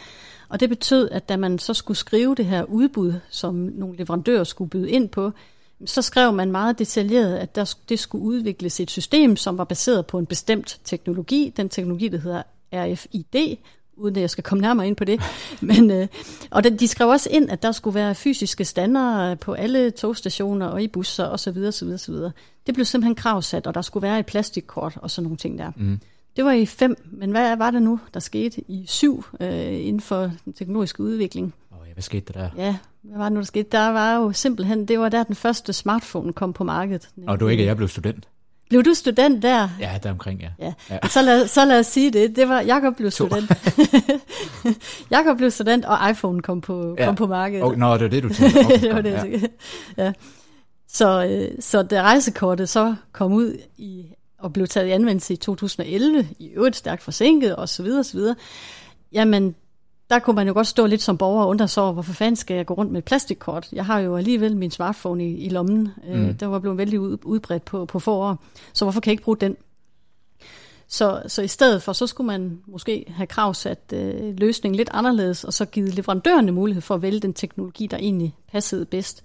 Og 0.49 0.59
det 0.59 0.69
betød, 0.69 1.09
at 1.11 1.29
da 1.29 1.37
man 1.37 1.59
så 1.59 1.73
skulle 1.73 1.97
skrive 1.97 2.35
det 2.35 2.45
her 2.45 2.63
udbud, 2.63 3.13
som 3.29 3.55
nogle 3.55 3.97
leverandører 3.97 4.43
skulle 4.43 4.69
byde 4.69 4.89
ind 4.89 5.09
på, 5.09 5.31
så 5.85 6.01
skrev 6.01 6.33
man 6.33 6.51
meget 6.51 6.79
detaljeret, 6.79 7.37
at 7.37 7.55
der, 7.55 7.75
det 7.89 7.99
skulle 7.99 8.23
udvikles 8.23 8.79
et 8.79 8.91
system, 8.91 9.35
som 9.35 9.57
var 9.57 9.63
baseret 9.63 10.05
på 10.05 10.19
en 10.19 10.25
bestemt 10.25 10.79
teknologi. 10.83 11.53
Den 11.57 11.69
teknologi, 11.69 12.07
der 12.07 12.17
hedder 12.17 12.41
RFID, 12.73 13.57
uden 13.95 14.15
at 14.15 14.21
jeg 14.21 14.29
skal 14.29 14.43
komme 14.43 14.61
nærmere 14.61 14.87
ind 14.87 14.95
på 14.95 15.05
det. 15.05 15.21
Men, 15.61 15.91
øh, 15.91 16.07
og 16.51 16.63
den, 16.63 16.77
de 16.79 16.87
skrev 16.87 17.07
også 17.07 17.29
ind, 17.31 17.49
at 17.49 17.63
der 17.63 17.71
skulle 17.71 17.95
være 17.95 18.15
fysiske 18.15 18.65
standarder 18.65 19.35
på 19.35 19.53
alle 19.53 19.91
togstationer 19.91 20.65
og 20.65 20.83
i 20.83 20.87
busser 20.87 21.25
osv. 21.25 21.57
osv., 21.67 21.87
osv. 21.87 22.13
Det 22.67 22.73
blev 22.73 22.85
simpelthen 22.85 23.15
kravsat, 23.15 23.67
og 23.67 23.73
der 23.73 23.81
skulle 23.81 24.03
være 24.03 24.19
et 24.19 24.25
plastikkort 24.25 24.97
og 25.01 25.11
sådan 25.11 25.23
nogle 25.23 25.37
ting 25.37 25.59
der. 25.59 25.71
Mm. 25.75 25.99
Det 26.35 26.45
var 26.45 26.51
i 26.51 26.65
fem, 26.65 26.95
men 27.11 27.31
hvad 27.31 27.57
var 27.57 27.71
det 27.71 27.81
nu, 27.81 27.99
der 28.13 28.19
skete 28.19 28.61
i 28.67 28.85
syv 28.87 29.25
øh, 29.39 29.87
inden 29.87 30.01
for 30.01 30.31
den 30.45 30.53
teknologiske 30.53 31.03
udvikling? 31.03 31.53
Oh, 31.71 31.87
ja, 31.87 31.93
hvad 31.93 32.03
skete 32.03 32.33
der 32.33 32.39
der? 32.39 32.49
Ja, 32.57 32.75
hvad 33.01 33.17
var 33.17 33.23
det 33.23 33.33
nu, 33.33 33.39
der 33.39 33.45
skete? 33.45 33.69
Der 33.71 33.87
var 33.87 34.15
jo 34.15 34.31
simpelthen, 34.31 34.87
det 34.87 34.99
var 34.99 35.09
der 35.09 35.23
den 35.23 35.35
første 35.35 35.73
smartphone 35.73 36.33
kom 36.33 36.53
på 36.53 36.63
markedet. 36.63 37.09
Og 37.27 37.39
du 37.39 37.47
ikke, 37.47 37.63
at 37.63 37.67
jeg 37.67 37.77
blev 37.77 37.87
student? 37.87 38.27
Blev 38.69 38.83
du 38.83 38.93
student 38.93 39.43
der? 39.43 39.69
Ja, 39.79 39.99
der 40.03 40.11
omkring, 40.11 40.41
ja. 40.41 40.49
ja. 40.59 40.73
ja. 40.89 41.07
Så, 41.07 41.21
lad, 41.21 41.47
så 41.47 41.65
lad 41.65 41.79
os 41.79 41.85
sige 41.85 42.11
det. 42.11 42.35
Det 42.35 42.49
var, 42.49 42.61
Jakob 42.61 42.95
blev 42.95 43.11
student. 43.11 43.51
Jakob 45.11 45.37
blev 45.37 45.51
student, 45.51 45.85
og 45.85 46.09
iPhone 46.09 46.41
kom 46.41 46.61
på, 46.61 46.95
ja. 46.97 47.05
kom 47.05 47.15
på 47.15 47.27
markedet. 47.27 47.63
Oh, 47.63 47.77
nå, 47.77 47.93
det 47.93 48.01
var 48.01 48.07
det, 48.07 48.23
du 48.23 48.29
tænkte. 48.29 48.59
Okay, 48.65 48.81
det 48.81 48.95
var 48.95 49.01
det, 49.01 49.11
ja. 49.97 50.03
ja. 50.05 50.13
Så, 50.87 51.25
øh, 51.25 51.61
så 51.61 51.83
da 51.83 52.01
rejsekortet 52.01 52.69
så 52.69 52.95
kom 53.11 53.33
ud 53.33 53.57
i, 53.77 54.05
og 54.39 54.53
blev 54.53 54.67
taget 54.67 54.87
i 54.87 54.91
anvendelse 54.91 55.33
i 55.33 55.37
2011, 55.37 56.27
i 56.39 56.47
øvrigt 56.47 56.75
stærkt 56.75 57.03
forsinket 57.03 57.55
osv. 57.57 57.85
osv., 57.99 58.19
jamen 59.11 59.55
der 60.09 60.19
kunne 60.19 60.35
man 60.35 60.47
jo 60.47 60.53
godt 60.53 60.67
stå 60.67 60.85
lidt 60.85 61.01
som 61.01 61.17
borger 61.17 61.43
og 61.43 61.49
undre 61.49 61.67
sig 61.67 61.83
over, 61.83 61.93
hvorfor 61.93 62.13
fanden 62.13 62.35
skal 62.35 62.55
jeg 62.55 62.65
gå 62.65 62.73
rundt 62.73 62.91
med 62.91 62.99
et 62.99 63.05
plastikkort? 63.05 63.67
Jeg 63.71 63.85
har 63.85 63.99
jo 63.99 64.17
alligevel 64.17 64.57
min 64.57 64.71
smartphone 64.71 65.29
i, 65.29 65.37
i 65.37 65.49
lommen. 65.49 65.89
Øh, 66.07 66.15
mm. 66.15 66.25
Øh, 66.25 66.39
den 66.39 66.51
var 66.51 66.59
blevet 66.59 66.77
vældig 66.77 66.99
ud, 66.99 67.17
udbredt 67.23 67.65
på, 67.65 67.85
på 67.85 67.99
få 67.99 68.13
år. 68.13 68.43
Så 68.73 68.85
hvorfor 68.85 68.99
kan 68.99 69.09
jeg 69.09 69.13
ikke 69.13 69.23
bruge 69.23 69.37
den? 69.37 69.57
Så, 70.87 71.21
så 71.27 71.41
i 71.41 71.47
stedet 71.47 71.83
for, 71.83 71.93
så 71.93 72.07
skulle 72.07 72.27
man 72.27 72.59
måske 72.67 73.05
have 73.07 73.27
kravsat 73.27 73.93
øh, 73.93 74.37
løsningen 74.37 74.75
lidt 74.75 74.89
anderledes, 74.93 75.43
og 75.43 75.53
så 75.53 75.65
givet 75.65 75.95
leverandørerne 75.95 76.51
mulighed 76.51 76.81
for 76.81 76.95
at 76.95 77.01
vælge 77.01 77.19
den 77.19 77.33
teknologi, 77.33 77.87
der 77.87 77.97
egentlig 77.97 78.35
passede 78.51 78.85
bedst. 78.85 79.23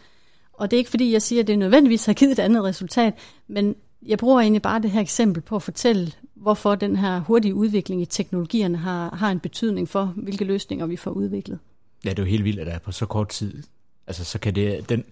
Og 0.53 0.71
det 0.71 0.77
er 0.77 0.79
ikke 0.79 0.91
fordi, 0.91 1.13
jeg 1.13 1.23
siger, 1.23 1.43
at 1.43 1.47
det 1.47 1.59
nødvendigvis 1.59 2.07
har 2.07 2.13
givet 2.13 2.33
et 2.33 2.39
andet 2.39 2.65
resultat, 2.65 3.15
men 3.49 3.75
jeg 4.07 4.19
bruger 4.19 4.41
egentlig 4.41 4.63
bare 4.63 4.83
det 4.83 4.91
her 4.91 5.01
eksempel 5.01 5.43
på 5.43 5.57
at 5.57 5.63
fortælle, 5.63 6.13
hvorfor 6.35 6.75
den 6.75 6.97
her 6.97 7.21
hurtige 7.21 7.55
udvikling 7.55 8.03
i 8.03 8.05
teknologierne 8.05 8.79
har, 8.79 9.17
har 9.17 9.31
en 9.31 9.41
betydning 9.41 9.89
for, 9.89 10.05
hvilke 10.17 10.45
løsninger 10.45 10.87
vi 10.87 10.97
får 10.97 11.11
udviklet. 11.11 11.59
Ja, 12.05 12.11
det 12.11 12.19
er 12.19 12.23
jo 12.23 12.29
helt 12.29 12.45
vildt, 12.45 12.61
at 12.61 12.67
der 12.67 12.79
på 12.79 12.93
så 12.93 13.07
kort 13.07 13.29
tid, 13.29 13.63
altså 14.07 14.25
så 14.25 14.39
kan 14.39 14.55
det, 14.55 14.89
den 14.89 15.05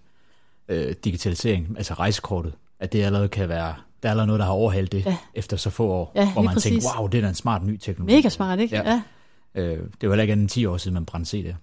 øh, 0.68 0.94
digitalisering, 1.04 1.74
altså 1.76 1.94
rejsekortet, 1.94 2.52
at 2.80 2.92
det 2.92 3.02
allerede 3.02 3.28
kan 3.28 3.48
være, 3.48 3.74
der 4.02 4.08
er 4.08 4.10
allerede 4.10 4.26
noget, 4.26 4.40
der 4.40 4.46
har 4.46 4.52
overhældt 4.52 4.92
det 4.92 5.06
ja. 5.06 5.16
efter 5.34 5.56
så 5.56 5.70
få 5.70 5.86
år, 5.86 6.12
ja, 6.14 6.32
hvor 6.32 6.42
man 6.42 6.54
præcis. 6.54 6.72
tænker, 6.72 6.98
wow, 6.98 7.06
det 7.06 7.18
er 7.18 7.22
da 7.22 7.28
en 7.28 7.34
smart 7.34 7.64
ny 7.64 7.76
teknologi. 7.76 8.16
Mega 8.16 8.28
smart, 8.28 8.60
ikke? 8.60 8.76
Ja. 8.76 9.02
ja. 9.54 9.62
Øh, 9.62 9.78
det 10.00 10.08
var 10.08 10.08
heller 10.08 10.22
ikke 10.22 10.32
andet 10.32 10.42
end 10.42 10.50
10 10.50 10.66
år 10.66 10.76
siden, 10.76 10.94
man 10.94 11.04
brændte 11.04 11.30
se 11.30 11.42
det. 11.42 11.56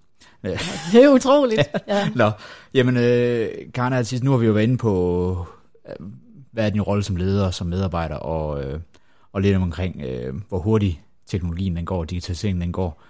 det 0.92 1.04
er 1.04 1.10
utroligt. 1.10 1.62
ja. 1.88 2.10
Nå, 2.16 2.32
jamen, 2.74 2.98
øh, 2.98 3.50
Karna, 3.74 4.04
nu 4.22 4.32
har 4.32 4.38
vi 4.38 4.46
jo 4.46 4.52
været 4.52 4.64
inde 4.64 4.78
på, 4.78 5.46
øh, 5.90 6.08
hvad 6.52 6.66
er 6.66 6.70
din 6.70 6.82
rolle 6.82 7.04
som 7.04 7.16
leder, 7.16 7.52
som 7.52 7.68
medarbejder, 7.68 8.16
og, 8.16 8.64
øh, 8.64 8.80
og 9.34 9.42
lidt 9.42 9.56
omkring, 9.56 10.02
øh, 10.02 10.34
hvor 10.50 10.60
hurtigt 10.60 11.00
teknologien 11.26 11.76
den 11.76 11.86
går, 11.86 12.04
digitaliseringen 12.04 12.62
den 12.62 12.72
går. 12.72 13.04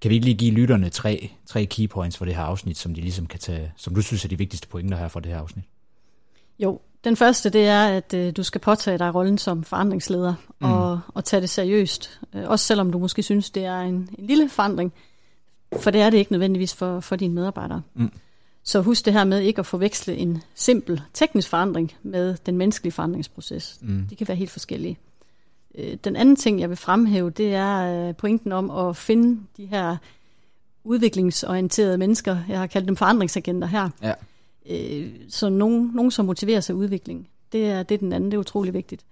Kan 0.00 0.08
vi 0.08 0.14
ikke 0.14 0.26
lige 0.26 0.38
give 0.38 0.50
lytterne 0.50 0.88
tre, 0.88 1.30
tre 1.46 1.66
key 1.66 1.88
points 1.88 2.16
for 2.16 2.24
det 2.24 2.34
her 2.34 2.42
afsnit, 2.42 2.78
som 2.78 2.94
de 2.94 3.00
ligesom 3.00 3.26
kan 3.26 3.40
tage, 3.40 3.72
som 3.76 3.94
du 3.94 4.02
synes 4.02 4.24
er 4.24 4.28
de 4.28 4.38
vigtigste 4.38 4.68
pointer 4.68 4.96
her 4.96 5.08
for 5.08 5.20
det 5.20 5.32
her 5.32 5.38
afsnit? 5.38 5.64
Jo, 6.58 6.80
den 7.04 7.16
første 7.16 7.50
det 7.50 7.66
er, 7.66 7.86
at 7.86 8.14
øh, 8.14 8.32
du 8.36 8.42
skal 8.42 8.60
påtage 8.60 8.98
dig 8.98 9.14
rollen 9.14 9.38
som 9.38 9.64
forandringsleder 9.64 10.34
mm. 10.60 10.72
og, 10.72 11.00
og 11.08 11.24
tage 11.24 11.40
det 11.40 11.50
seriøst. 11.50 12.20
Øh, 12.34 12.48
også 12.48 12.64
selvom 12.64 12.92
du 12.92 12.98
måske 12.98 13.22
synes, 13.22 13.50
det 13.50 13.64
er 13.64 13.80
en, 13.80 13.94
en 14.18 14.26
lille 14.26 14.48
forandring, 14.48 14.92
for 15.80 15.90
det 15.90 16.00
er 16.00 16.10
det 16.10 16.18
ikke 16.18 16.32
nødvendigvis 16.32 16.74
for, 16.74 17.00
for 17.00 17.16
dine 17.16 17.34
medarbejdere. 17.34 17.82
Mm. 17.94 18.12
Så 18.64 18.80
husk 18.80 19.04
det 19.04 19.12
her 19.12 19.24
med 19.24 19.40
ikke 19.40 19.58
at 19.58 19.66
forveksle 19.66 20.16
en 20.16 20.42
simpel 20.54 21.02
teknisk 21.14 21.48
forandring 21.48 21.92
med 22.02 22.36
den 22.46 22.56
menneskelige 22.56 22.92
forandringsproces. 22.92 23.78
Mm. 23.80 24.06
De 24.10 24.16
kan 24.16 24.28
være 24.28 24.36
helt 24.36 24.50
forskellige. 24.50 24.98
Øh, 25.74 25.96
den 26.04 26.16
anden 26.16 26.36
ting, 26.36 26.60
jeg 26.60 26.68
vil 26.68 26.76
fremhæve, 26.76 27.30
det 27.30 27.54
er 27.54 28.08
øh, 28.08 28.14
pointen 28.14 28.52
om 28.52 28.70
at 28.70 28.96
finde 28.96 29.40
de 29.56 29.66
her 29.66 29.96
udviklingsorienterede 30.84 31.98
mennesker. 31.98 32.38
Jeg 32.48 32.58
har 32.58 32.66
kaldt 32.66 32.88
dem 32.88 32.96
forandringsagenter 32.96 33.68
her. 33.68 33.88
Ja. 34.02 34.14
Øh, 34.70 35.10
så 35.28 35.48
nogen, 35.48 35.90
nogen, 35.94 36.10
som 36.10 36.26
motiverer 36.26 36.60
sig 36.60 36.74
udvikling. 36.74 37.28
Det 37.52 37.66
er, 37.66 37.82
det 37.82 37.94
er 37.94 37.98
den 37.98 38.12
anden, 38.12 38.30
det 38.30 38.36
er 38.36 38.40
utrolig 38.40 38.74
vigtigt. 38.74 39.04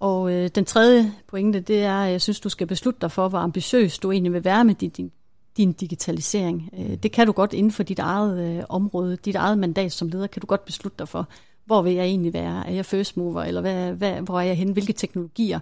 Og 0.00 0.32
øh, 0.32 0.48
den 0.54 0.64
tredje 0.64 1.12
pointe, 1.26 1.60
det 1.60 1.82
er, 1.82 2.02
at 2.02 2.12
jeg 2.12 2.20
synes, 2.20 2.40
du 2.40 2.48
skal 2.48 2.66
beslutte 2.66 3.00
dig 3.00 3.12
for, 3.12 3.28
hvor 3.28 3.38
ambitiøs 3.38 3.98
du 3.98 4.12
egentlig 4.12 4.32
vil 4.32 4.44
være 4.44 4.64
med 4.64 4.74
din, 4.74 4.90
din, 4.90 5.12
din 5.58 5.72
digitalisering. 5.72 6.70
Øh, 6.78 6.96
det 6.96 7.12
kan 7.12 7.26
du 7.26 7.32
godt 7.32 7.52
inden 7.52 7.72
for 7.72 7.82
dit 7.82 7.98
eget 7.98 8.38
øh, 8.38 8.64
område, 8.68 9.16
dit 9.16 9.34
eget 9.34 9.58
mandat 9.58 9.92
som 9.92 10.08
leder, 10.08 10.26
kan 10.26 10.40
du 10.40 10.46
godt 10.46 10.64
beslutte 10.64 10.98
dig 10.98 11.08
for, 11.08 11.28
hvor 11.64 11.82
vil 11.82 11.92
jeg 11.92 12.04
egentlig 12.04 12.32
være? 12.32 12.68
Er 12.68 12.72
jeg 12.72 12.86
first 12.86 13.16
mover, 13.16 13.42
eller 13.42 13.60
hvad, 13.60 13.92
hvad, 13.92 14.20
hvor 14.20 14.40
er 14.40 14.44
jeg 14.44 14.56
henne? 14.56 14.72
Hvilke 14.72 14.92
teknologier 14.92 15.60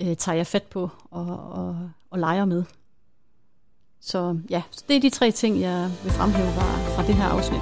øh, 0.00 0.16
tager 0.16 0.36
jeg 0.36 0.46
fat 0.46 0.62
på 0.62 0.90
og, 1.10 1.26
og, 1.50 1.90
og 2.10 2.18
leger 2.18 2.44
med? 2.44 2.64
Så 4.00 4.38
ja, 4.50 4.62
så 4.70 4.84
det 4.88 4.96
er 4.96 5.00
de 5.00 5.10
tre 5.10 5.30
ting, 5.30 5.60
jeg 5.60 5.90
vil 6.02 6.12
fremhæve 6.12 6.48
fra, 6.48 6.94
fra 6.96 7.06
det 7.06 7.14
her 7.14 7.24
afsnit. 7.24 7.60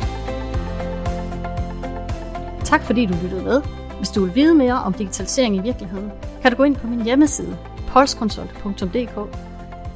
Tak 2.64 2.82
fordi 2.82 3.06
du 3.06 3.14
lyttede 3.22 3.42
med. 3.42 3.62
Hvis 3.96 4.08
du 4.08 4.24
vil 4.24 4.34
vide 4.34 4.54
mere 4.54 4.74
om 4.74 4.92
digitalisering 4.92 5.56
i 5.56 5.60
virkeligheden, 5.60 6.10
kan 6.42 6.50
du 6.50 6.56
gå 6.56 6.62
ind 6.62 6.76
på 6.76 6.86
min 6.86 7.04
hjemmeside, 7.04 7.58
polskonsult.dk 7.88 9.51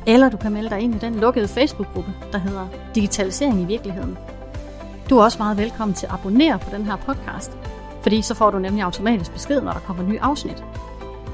eller 0.07 0.29
du 0.29 0.37
kan 0.37 0.53
melde 0.53 0.71
dig 0.71 0.81
ind 0.81 0.95
i 0.95 0.99
den 0.99 1.15
lukkede 1.15 1.49
Facebook-gruppe, 1.49 2.13
der 2.33 2.39
hedder 2.39 2.67
Digitalisering 2.95 3.61
i 3.61 3.65
virkeligheden. 3.65 4.19
Du 5.11 5.19
er 5.19 5.25
også 5.25 5.39
meget 5.39 5.57
velkommen 5.57 5.95
til 5.95 6.07
at 6.07 6.13
abonnere 6.13 6.59
på 6.59 6.71
den 6.77 6.85
her 6.85 6.97
podcast, 6.97 7.53
fordi 8.03 8.23
så 8.23 8.35
får 8.35 8.51
du 8.51 8.59
nemlig 8.59 8.85
automatisk 8.85 9.33
besked, 9.33 9.61
når 9.61 9.73
der 9.73 9.81
kommer 9.81 10.03
nye 10.03 10.21
afsnit. 10.21 10.65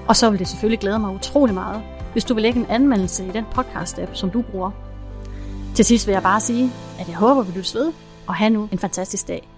Og 0.09 0.17
så 0.17 0.31
vil 0.31 0.39
det 0.39 0.49
selvfølgelig 0.49 0.81
glæde 0.81 0.99
mig 0.99 1.15
utrolig 1.15 1.55
meget, 1.55 1.83
hvis 2.13 2.25
du 2.25 2.35
vil 2.35 2.43
lægge 2.43 2.61
en 2.61 2.67
anmeldelse 2.67 3.27
i 3.27 3.31
den 3.31 3.45
podcast-app, 3.55 4.15
som 4.15 4.31
du 4.31 4.43
bruger. 4.43 4.71
Til 5.75 5.85
sidst 5.85 6.07
vil 6.07 6.13
jeg 6.13 6.23
bare 6.23 6.41
sige, 6.41 6.73
at 7.01 7.09
jeg 7.09 7.17
håber, 7.17 7.43
vi 7.43 7.53
lyttes 7.53 7.75
ved, 7.75 7.93
og 8.27 8.35
have 8.35 8.51
nu 8.51 8.69
en 8.73 8.79
fantastisk 8.79 9.29
dag. 9.29 9.52